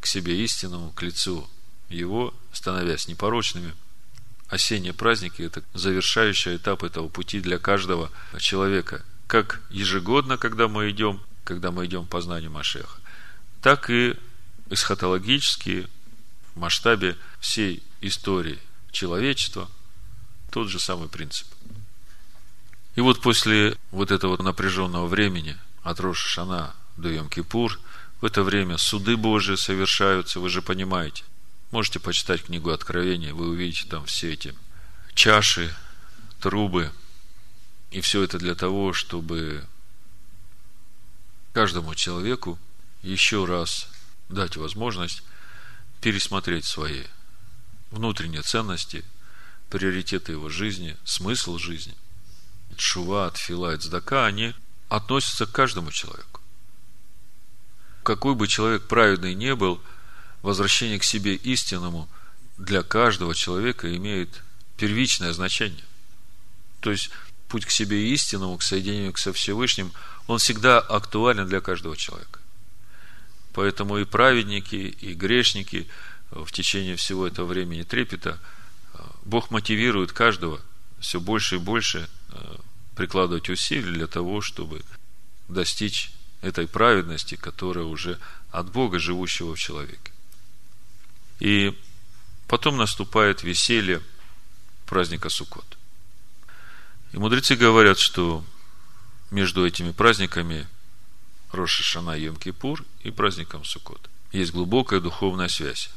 к 0.00 0.06
себе 0.06 0.42
истинному, 0.44 0.90
к 0.92 1.02
лицу 1.02 1.48
Его, 1.88 2.34
становясь 2.52 3.08
непорочными. 3.08 3.74
Осенние 4.48 4.92
праздники– 4.92 5.40
это 5.42 5.62
завершающий 5.72 6.56
этап 6.56 6.82
этого 6.82 7.08
пути 7.08 7.40
для 7.40 7.58
каждого 7.58 8.10
человека. 8.38 9.02
Как 9.26 9.62
ежегодно, 9.70 10.36
когда 10.36 10.68
мы 10.68 10.90
идем, 10.90 11.22
когда 11.44 11.70
мы 11.70 11.86
идем 11.86 12.06
по 12.06 12.20
знанию 12.20 12.50
Машеха, 12.50 13.00
так 13.64 13.88
и 13.88 14.14
эсхатологически 14.68 15.88
в 16.54 16.58
масштабе 16.58 17.16
всей 17.40 17.82
истории 18.02 18.58
человечества 18.92 19.70
тот 20.50 20.68
же 20.68 20.78
самый 20.78 21.08
принцип. 21.08 21.46
И 22.94 23.00
вот 23.00 23.22
после 23.22 23.78
вот 23.90 24.10
этого 24.10 24.40
напряженного 24.42 25.06
времени 25.06 25.56
от 25.82 25.98
Роша 25.98 26.28
Шана 26.28 26.74
до 26.98 27.08
Йом-Кипур, 27.08 27.78
в 28.20 28.26
это 28.26 28.42
время 28.42 28.76
суды 28.76 29.16
Божии 29.16 29.54
совершаются, 29.54 30.40
вы 30.40 30.50
же 30.50 30.60
понимаете. 30.60 31.24
Можете 31.70 32.00
почитать 32.00 32.44
книгу 32.44 32.68
Откровения, 32.68 33.32
вы 33.32 33.48
увидите 33.48 33.88
там 33.88 34.04
все 34.04 34.34
эти 34.34 34.54
чаши, 35.14 35.74
трубы. 36.38 36.92
И 37.90 38.02
все 38.02 38.22
это 38.24 38.36
для 38.38 38.54
того, 38.54 38.92
чтобы 38.92 39.64
каждому 41.54 41.94
человеку 41.94 42.58
еще 43.04 43.44
раз 43.44 43.88
дать 44.28 44.56
возможность 44.56 45.22
пересмотреть 46.00 46.64
свои 46.64 47.02
внутренние 47.90 48.42
ценности, 48.42 49.04
приоритеты 49.70 50.32
его 50.32 50.48
жизни, 50.48 50.96
смысл 51.04 51.58
жизни. 51.58 51.94
Шува, 52.76 53.30
Тфила 53.30 53.74
и 53.74 53.78
Цдака, 53.78 54.26
они 54.26 54.54
относятся 54.88 55.46
к 55.46 55.52
каждому 55.52 55.92
человеку. 55.92 56.40
Какой 58.02 58.34
бы 58.34 58.48
человек 58.48 58.86
праведный 58.86 59.34
не 59.34 59.54
был, 59.54 59.80
возвращение 60.42 60.98
к 60.98 61.04
себе 61.04 61.34
истинному 61.36 62.08
для 62.58 62.82
каждого 62.82 63.34
человека 63.34 63.94
имеет 63.96 64.42
первичное 64.76 65.32
значение. 65.32 65.84
То 66.80 66.90
есть, 66.90 67.10
путь 67.48 67.64
к 67.64 67.70
себе 67.70 68.12
истинному, 68.12 68.58
к 68.58 68.62
соединению 68.62 69.16
со 69.16 69.32
Всевышним– 69.32 69.92
он 70.26 70.38
всегда 70.38 70.78
актуален 70.78 71.46
для 71.46 71.60
каждого 71.60 71.96
человека. 71.96 72.40
Поэтому 73.54 73.98
и 73.98 74.04
праведники, 74.04 74.74
и 74.74 75.14
грешники 75.14 75.86
в 76.30 76.50
течение 76.50 76.96
всего 76.96 77.26
этого 77.26 77.46
времени 77.46 77.84
трепета 77.84 78.40
Бог 79.24 79.50
мотивирует 79.50 80.12
каждого 80.12 80.60
все 81.00 81.20
больше 81.20 81.56
и 81.56 81.58
больше 81.58 82.08
э, 82.30 82.56
прикладывать 82.96 83.48
усилий 83.48 83.92
для 83.92 84.06
того, 84.06 84.40
чтобы 84.40 84.82
достичь 85.48 86.10
этой 86.40 86.66
праведности, 86.66 87.36
которая 87.36 87.84
уже 87.84 88.18
от 88.50 88.70
Бога, 88.70 88.98
живущего 88.98 89.54
в 89.54 89.58
человеке. 89.58 90.12
И 91.38 91.78
потом 92.48 92.76
наступает 92.76 93.42
веселье 93.42 94.02
праздника 94.86 95.28
Суккот. 95.28 95.78
И 97.12 97.18
мудрецы 97.18 97.56
говорят, 97.56 97.98
что 97.98 98.44
между 99.30 99.66
этими 99.66 99.92
праздниками 99.92 100.66
Роша 101.54 101.82
Шана 101.82 102.16
Йом 102.16 102.36
Кипур 102.36 102.84
и 103.02 103.10
праздником 103.10 103.64
Суккот. 103.64 104.10
Есть 104.32 104.52
глубокая 104.52 105.00
духовная 105.00 105.48
связь. 105.48 105.90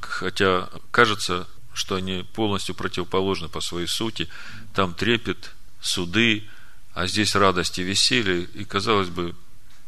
Хотя 0.00 0.68
кажется, 0.90 1.46
что 1.74 1.94
они 1.96 2.26
полностью 2.34 2.74
противоположны 2.74 3.48
по 3.48 3.60
своей 3.60 3.86
сути. 3.86 4.28
Там 4.74 4.94
трепет, 4.94 5.52
суды, 5.80 6.48
а 6.94 7.06
здесь 7.06 7.34
радость 7.34 7.78
и 7.78 7.82
веселье. 7.82 8.42
И 8.42 8.64
казалось 8.64 9.08
бы, 9.08 9.34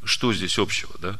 что 0.04 0.32
здесь 0.32 0.58
общего, 0.58 0.94
да? 0.98 1.18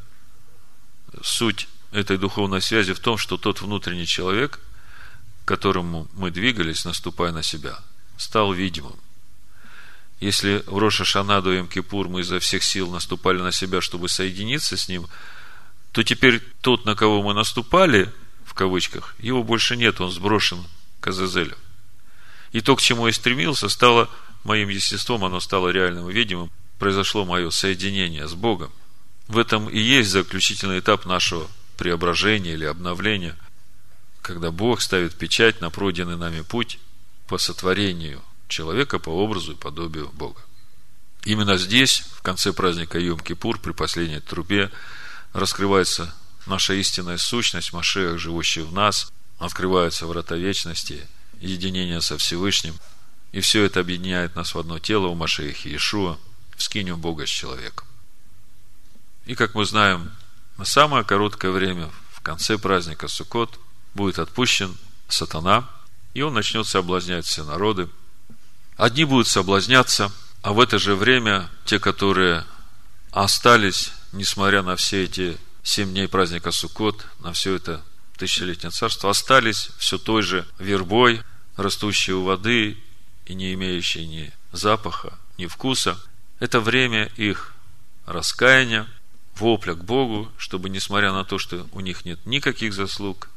Суть 1.21 1.67
этой 1.91 2.17
духовной 2.17 2.61
связи 2.61 2.93
в 2.93 2.99
том, 2.99 3.17
что 3.17 3.37
тот 3.37 3.61
внутренний 3.61 4.07
человек– 4.07 4.59
к 5.45 5.47
которому 5.47 6.07
мы 6.13 6.31
двигались, 6.31 6.85
наступая 6.85 7.31
на 7.31 7.43
себя, 7.43 7.79
стал 8.17 8.51
видимым. 8.51 8.99
Если 10.25 10.63
в 10.65 10.79
Роша 10.79 11.05
Шанаду 11.05 11.53
и 11.53 11.67
Кипур 11.67 12.09
мы 12.09 12.21
изо 12.21 12.39
всех 12.39 12.63
сил 12.63 12.89
наступали 12.89 13.41
на 13.41 13.51
себя, 13.51 13.79
чтобы 13.79 14.09
соединиться 14.09 14.75
с 14.75 14.89
ним, 14.89 15.05
то 15.91 16.01
теперь 16.01 16.41
тот, 16.61 16.83
на 16.83 16.95
кого 16.95 17.21
мы 17.21 17.35
наступали, 17.35 18.11
в 18.43 18.55
кавычках, 18.55 19.13
его 19.19 19.43
больше 19.43 19.77
нет, 19.77 20.01
он 20.01 20.09
сброшен 20.09 20.65
к 20.99 21.05
Азазелю. 21.09 21.55
И 22.53 22.61
то, 22.61 22.75
к 22.75 22.81
чему 22.81 23.05
я 23.05 23.13
стремился, 23.13 23.69
стало 23.69 24.09
моим 24.43 24.69
естеством, 24.69 25.23
оно 25.25 25.39
стало 25.39 25.69
реальным 25.69 26.09
и 26.09 26.13
видимым, 26.13 26.49
произошло 26.79 27.23
мое 27.23 27.51
соединение 27.51 28.27
с 28.27 28.33
Богом. 28.33 28.71
В 29.27 29.37
этом 29.37 29.69
и 29.69 29.77
есть 29.77 30.09
заключительный 30.09 30.79
этап 30.79 31.05
нашего 31.05 31.47
преображения 31.77 32.53
или 32.53 32.65
обновления, 32.65 33.37
когда 34.23 34.49
Бог 34.49 34.81
ставит 34.81 35.13
печать 35.13 35.61
на 35.61 35.69
пройденный 35.69 36.17
нами 36.17 36.41
путь 36.41 36.79
по 37.27 37.37
сотворению 37.37 38.23
человека 38.47 38.99
по 38.99 39.09
образу 39.09 39.53
и 39.53 39.55
подобию 39.55 40.09
Бога. 40.13 40.41
Именно 41.23 41.57
здесь, 41.57 42.03
в 42.15 42.21
конце 42.21 42.53
праздника 42.53 42.99
Йом-Кипур, 42.99 43.59
при 43.59 43.71
последней 43.71 44.19
трубе, 44.19 44.71
раскрывается 45.33 46.13
наша 46.45 46.73
истинная 46.73 47.17
сущность, 47.17 47.73
Машех, 47.73 48.19
живущий 48.19 48.61
в 48.61 48.71
нас, 48.71 49.11
открываются 49.39 50.05
врата 50.05 50.35
вечности, 50.35 51.07
единение 51.39 52.01
со 52.01 52.17
Всевышним, 52.17 52.75
и 53.31 53.41
все 53.41 53.63
это 53.63 53.81
объединяет 53.81 54.35
нас 54.35 54.53
в 54.53 54.59
одно 54.59 54.79
тело 54.79 55.07
у 55.07 55.15
Машеха 55.15 55.67
Иешуа, 55.67 56.17
в 56.55 56.63
скинем 56.63 56.99
Бога 56.99 57.25
с 57.25 57.29
человеком. 57.29 57.85
И, 59.25 59.35
как 59.35 59.55
мы 59.55 59.65
знаем, 59.65 60.11
на 60.57 60.65
самое 60.65 61.03
короткое 61.03 61.51
время, 61.51 61.91
в 62.13 62.21
конце 62.21 62.57
праздника 62.57 63.07
Суккот, 63.07 63.59
будет 63.93 64.19
отпущен 64.19 64.77
сатана, 65.07 65.69
и 66.13 66.21
он 66.21 66.33
начнет 66.33 66.65
соблазнять 66.67 67.25
все 67.25 67.43
народы. 67.43 67.89
Одни 68.77 69.05
будут 69.05 69.27
соблазняться, 69.27 70.11
а 70.41 70.51
в 70.51 70.59
это 70.59 70.79
же 70.79 70.95
время 70.95 71.49
те, 71.63 71.79
которые 71.79 72.45
остались, 73.11 73.93
несмотря 74.11 74.63
на 74.63 74.75
все 74.75 75.05
эти 75.05 75.37
семь 75.63 75.91
дней 75.91 76.07
праздника 76.07 76.51
Суккот, 76.51 77.05
на 77.19 77.31
все 77.31 77.55
это 77.55 77.81
тысячелетнее 78.17 78.71
царство, 78.71 79.09
остались 79.09 79.69
все 79.77 79.97
той 79.97 80.21
же 80.21 80.45
вербой, 80.59 81.23
растущей 81.55 82.11
у 82.11 82.23
воды 82.23 82.77
и 83.25 83.33
не 83.33 83.53
имеющей 83.53 84.05
ни 84.05 84.33
запаха, 84.51 85.17
ни 85.37 85.45
вкуса. 85.47 85.97
Это 86.39 86.59
время 86.59 87.05
их 87.15 87.53
раскаяния, 88.05 88.87
вопля 89.37 89.73
к 89.73 89.83
Богу, 89.83 90.31
чтобы, 90.37 90.69
несмотря 90.69 91.13
на 91.13 91.23
то, 91.23 91.39
что 91.39 91.67
у 91.71 91.79
них 91.79 92.03
нет 92.03 92.25
никаких 92.25 92.73
заслуг, 92.73 93.29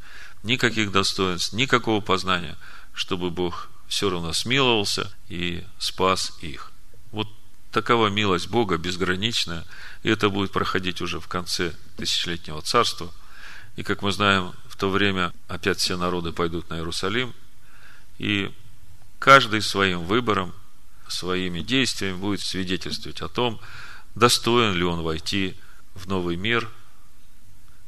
никаких 0.42 0.90
достоинств, 0.90 1.52
никакого 1.52 2.00
познания, 2.00 2.56
чтобы 2.92 3.30
Бог 3.30 3.68
все 3.88 4.10
равно 4.10 4.32
смиловался 4.32 5.10
и 5.28 5.64
спас 5.78 6.32
их. 6.40 6.72
Вот 7.10 7.28
такова 7.72 8.08
милость 8.08 8.48
Бога 8.48 8.76
безграничная, 8.76 9.64
и 10.02 10.10
это 10.10 10.28
будет 10.28 10.52
проходить 10.52 11.00
уже 11.00 11.20
в 11.20 11.28
конце 11.28 11.74
тысячелетнего 11.96 12.62
царства. 12.62 13.12
И, 13.76 13.82
как 13.82 14.02
мы 14.02 14.12
знаем, 14.12 14.52
в 14.68 14.76
то 14.76 14.90
время 14.90 15.32
опять 15.48 15.78
все 15.78 15.96
народы 15.96 16.32
пойдут 16.32 16.68
на 16.70 16.74
Иерусалим, 16.74 17.34
и 18.18 18.52
каждый 19.18 19.62
своим 19.62 20.04
выбором, 20.04 20.54
своими 21.08 21.60
действиями 21.60 22.16
будет 22.16 22.40
свидетельствовать 22.40 23.22
о 23.22 23.28
том, 23.28 23.60
достоин 24.14 24.74
ли 24.74 24.84
он 24.84 25.02
войти 25.02 25.56
в 25.94 26.06
новый 26.06 26.36
мир, 26.36 26.68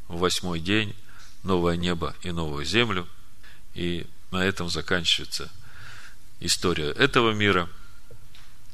в 0.09 0.18
восьмой 0.18 0.61
день, 0.61 0.96
новое 1.42 1.76
небо 1.76 2.14
и 2.22 2.30
новую 2.30 2.64
землю. 2.64 3.07
И 3.74 4.07
на 4.30 4.44
этом 4.44 4.68
заканчивается 4.68 5.51
история 6.41 6.91
этого 6.91 7.32
мира. 7.32 7.68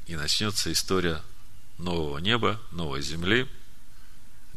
И 0.07 0.15
начнется 0.15 0.71
история 0.71 1.21
нового 1.77 2.17
неба, 2.17 2.59
новой 2.71 3.01
земли, 3.01 3.47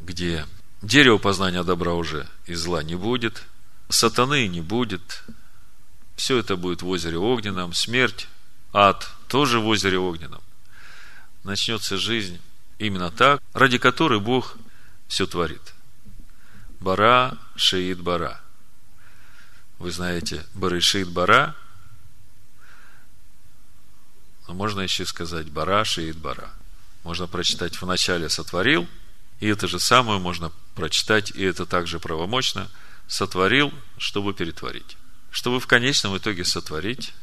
где 0.00 0.46
дерево 0.80 1.18
познания 1.18 1.62
добра 1.64 1.94
уже 1.94 2.26
и 2.46 2.54
зла 2.54 2.82
не 2.82 2.94
будет, 2.94 3.42
сатаны 3.88 4.46
не 4.48 4.61
будет, 4.61 5.24
все 6.16 6.38
это 6.38 6.56
будет 6.56 6.82
в 6.82 6.88
озере 6.88 7.18
огненном, 7.18 7.74
смерть, 7.74 8.28
ад 8.72 9.11
тоже 9.28 9.58
в 9.58 9.66
озере 9.66 9.98
огненном. 9.98 10.42
Начнется 11.44 11.96
жизнь 11.96 12.40
именно 12.78 13.11
так, 13.11 13.42
ради 13.52 13.78
которой 13.78 14.20
Бог 14.20 14.56
все 15.08 15.26
творит. 15.26 15.74
Бара, 16.78 17.36
шиит 17.56 18.00
бара. 18.00 18.40
Вы 19.78 19.90
знаете, 19.90 20.44
барышит 20.54 21.08
бара, 21.08 21.56
но 24.51 24.55
можно 24.55 24.80
еще 24.80 25.07
сказать 25.07 25.48
бара, 25.48 25.84
шиит 25.84 26.16
бара. 26.16 26.51
Можно 27.05 27.28
прочитать 27.28 27.80
в 27.80 27.86
начале 27.86 28.28
сотворил, 28.28 28.88
и 29.38 29.46
это 29.46 29.68
же 29.68 29.78
самое 29.78 30.18
можно 30.18 30.51
прочитать, 30.74 31.30
и 31.30 31.44
это 31.44 31.66
также 31.66 32.01
правомочно, 32.01 32.68
сотворил, 33.07 33.72
чтобы 33.96 34.34
перетворить. 34.34 34.96
Чтобы 35.30 35.61
в 35.61 35.68
конечном 35.68 36.18
итоге 36.18 36.44
сотворить 36.44 37.14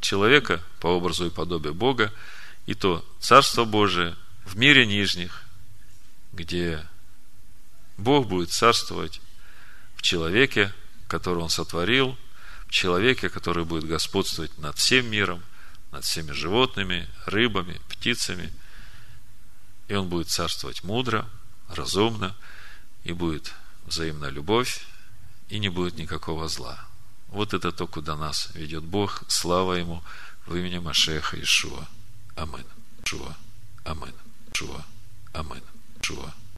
человека 0.00 0.60
по 0.80 0.88
образу 0.88 1.26
и 1.26 1.30
подобию 1.30 1.74
Бога, 1.74 2.12
и 2.66 2.74
то 2.74 3.06
Царство 3.20 3.64
Божие 3.64 4.16
в 4.44 4.56
мире 4.56 4.84
нижних, 4.84 5.44
где 6.32 6.84
Бог 7.96 8.26
будет 8.26 8.50
царствовать 8.50 9.20
в 9.94 10.02
человеке, 10.02 10.74
которого 11.06 11.44
Он 11.44 11.50
сотворил, 11.50 12.18
в 12.66 12.72
человеке, 12.72 13.28
который 13.28 13.64
будет 13.64 13.84
господствовать 13.84 14.58
над 14.58 14.76
всем 14.76 15.08
миром, 15.08 15.40
над 15.92 16.04
всеми 16.04 16.32
животными, 16.32 17.08
рыбами, 17.26 17.80
птицами. 17.88 18.52
И 19.88 19.94
Он 19.94 20.08
будет 20.08 20.28
царствовать 20.28 20.84
мудро, 20.84 21.28
разумно, 21.68 22.36
и 23.04 23.12
будет 23.12 23.54
взаимная 23.86 24.30
любовь, 24.30 24.86
и 25.48 25.58
не 25.58 25.68
будет 25.68 25.96
никакого 25.96 26.48
зла. 26.48 26.78
Вот 27.28 27.54
это 27.54 27.72
то, 27.72 27.86
куда 27.86 28.16
нас 28.16 28.50
ведет 28.54 28.84
Бог. 28.84 29.22
Слава 29.28 29.74
Ему 29.74 30.02
в 30.46 30.56
имени 30.56 30.78
Машеха 30.78 31.40
Ишуа. 31.40 31.86
Амин. 32.36 32.66
Шуа. 33.04 33.36
Амин. 33.84 34.14
Шуа. 34.52 34.84
Амин. 35.32 35.62
Шуа. 36.02 36.32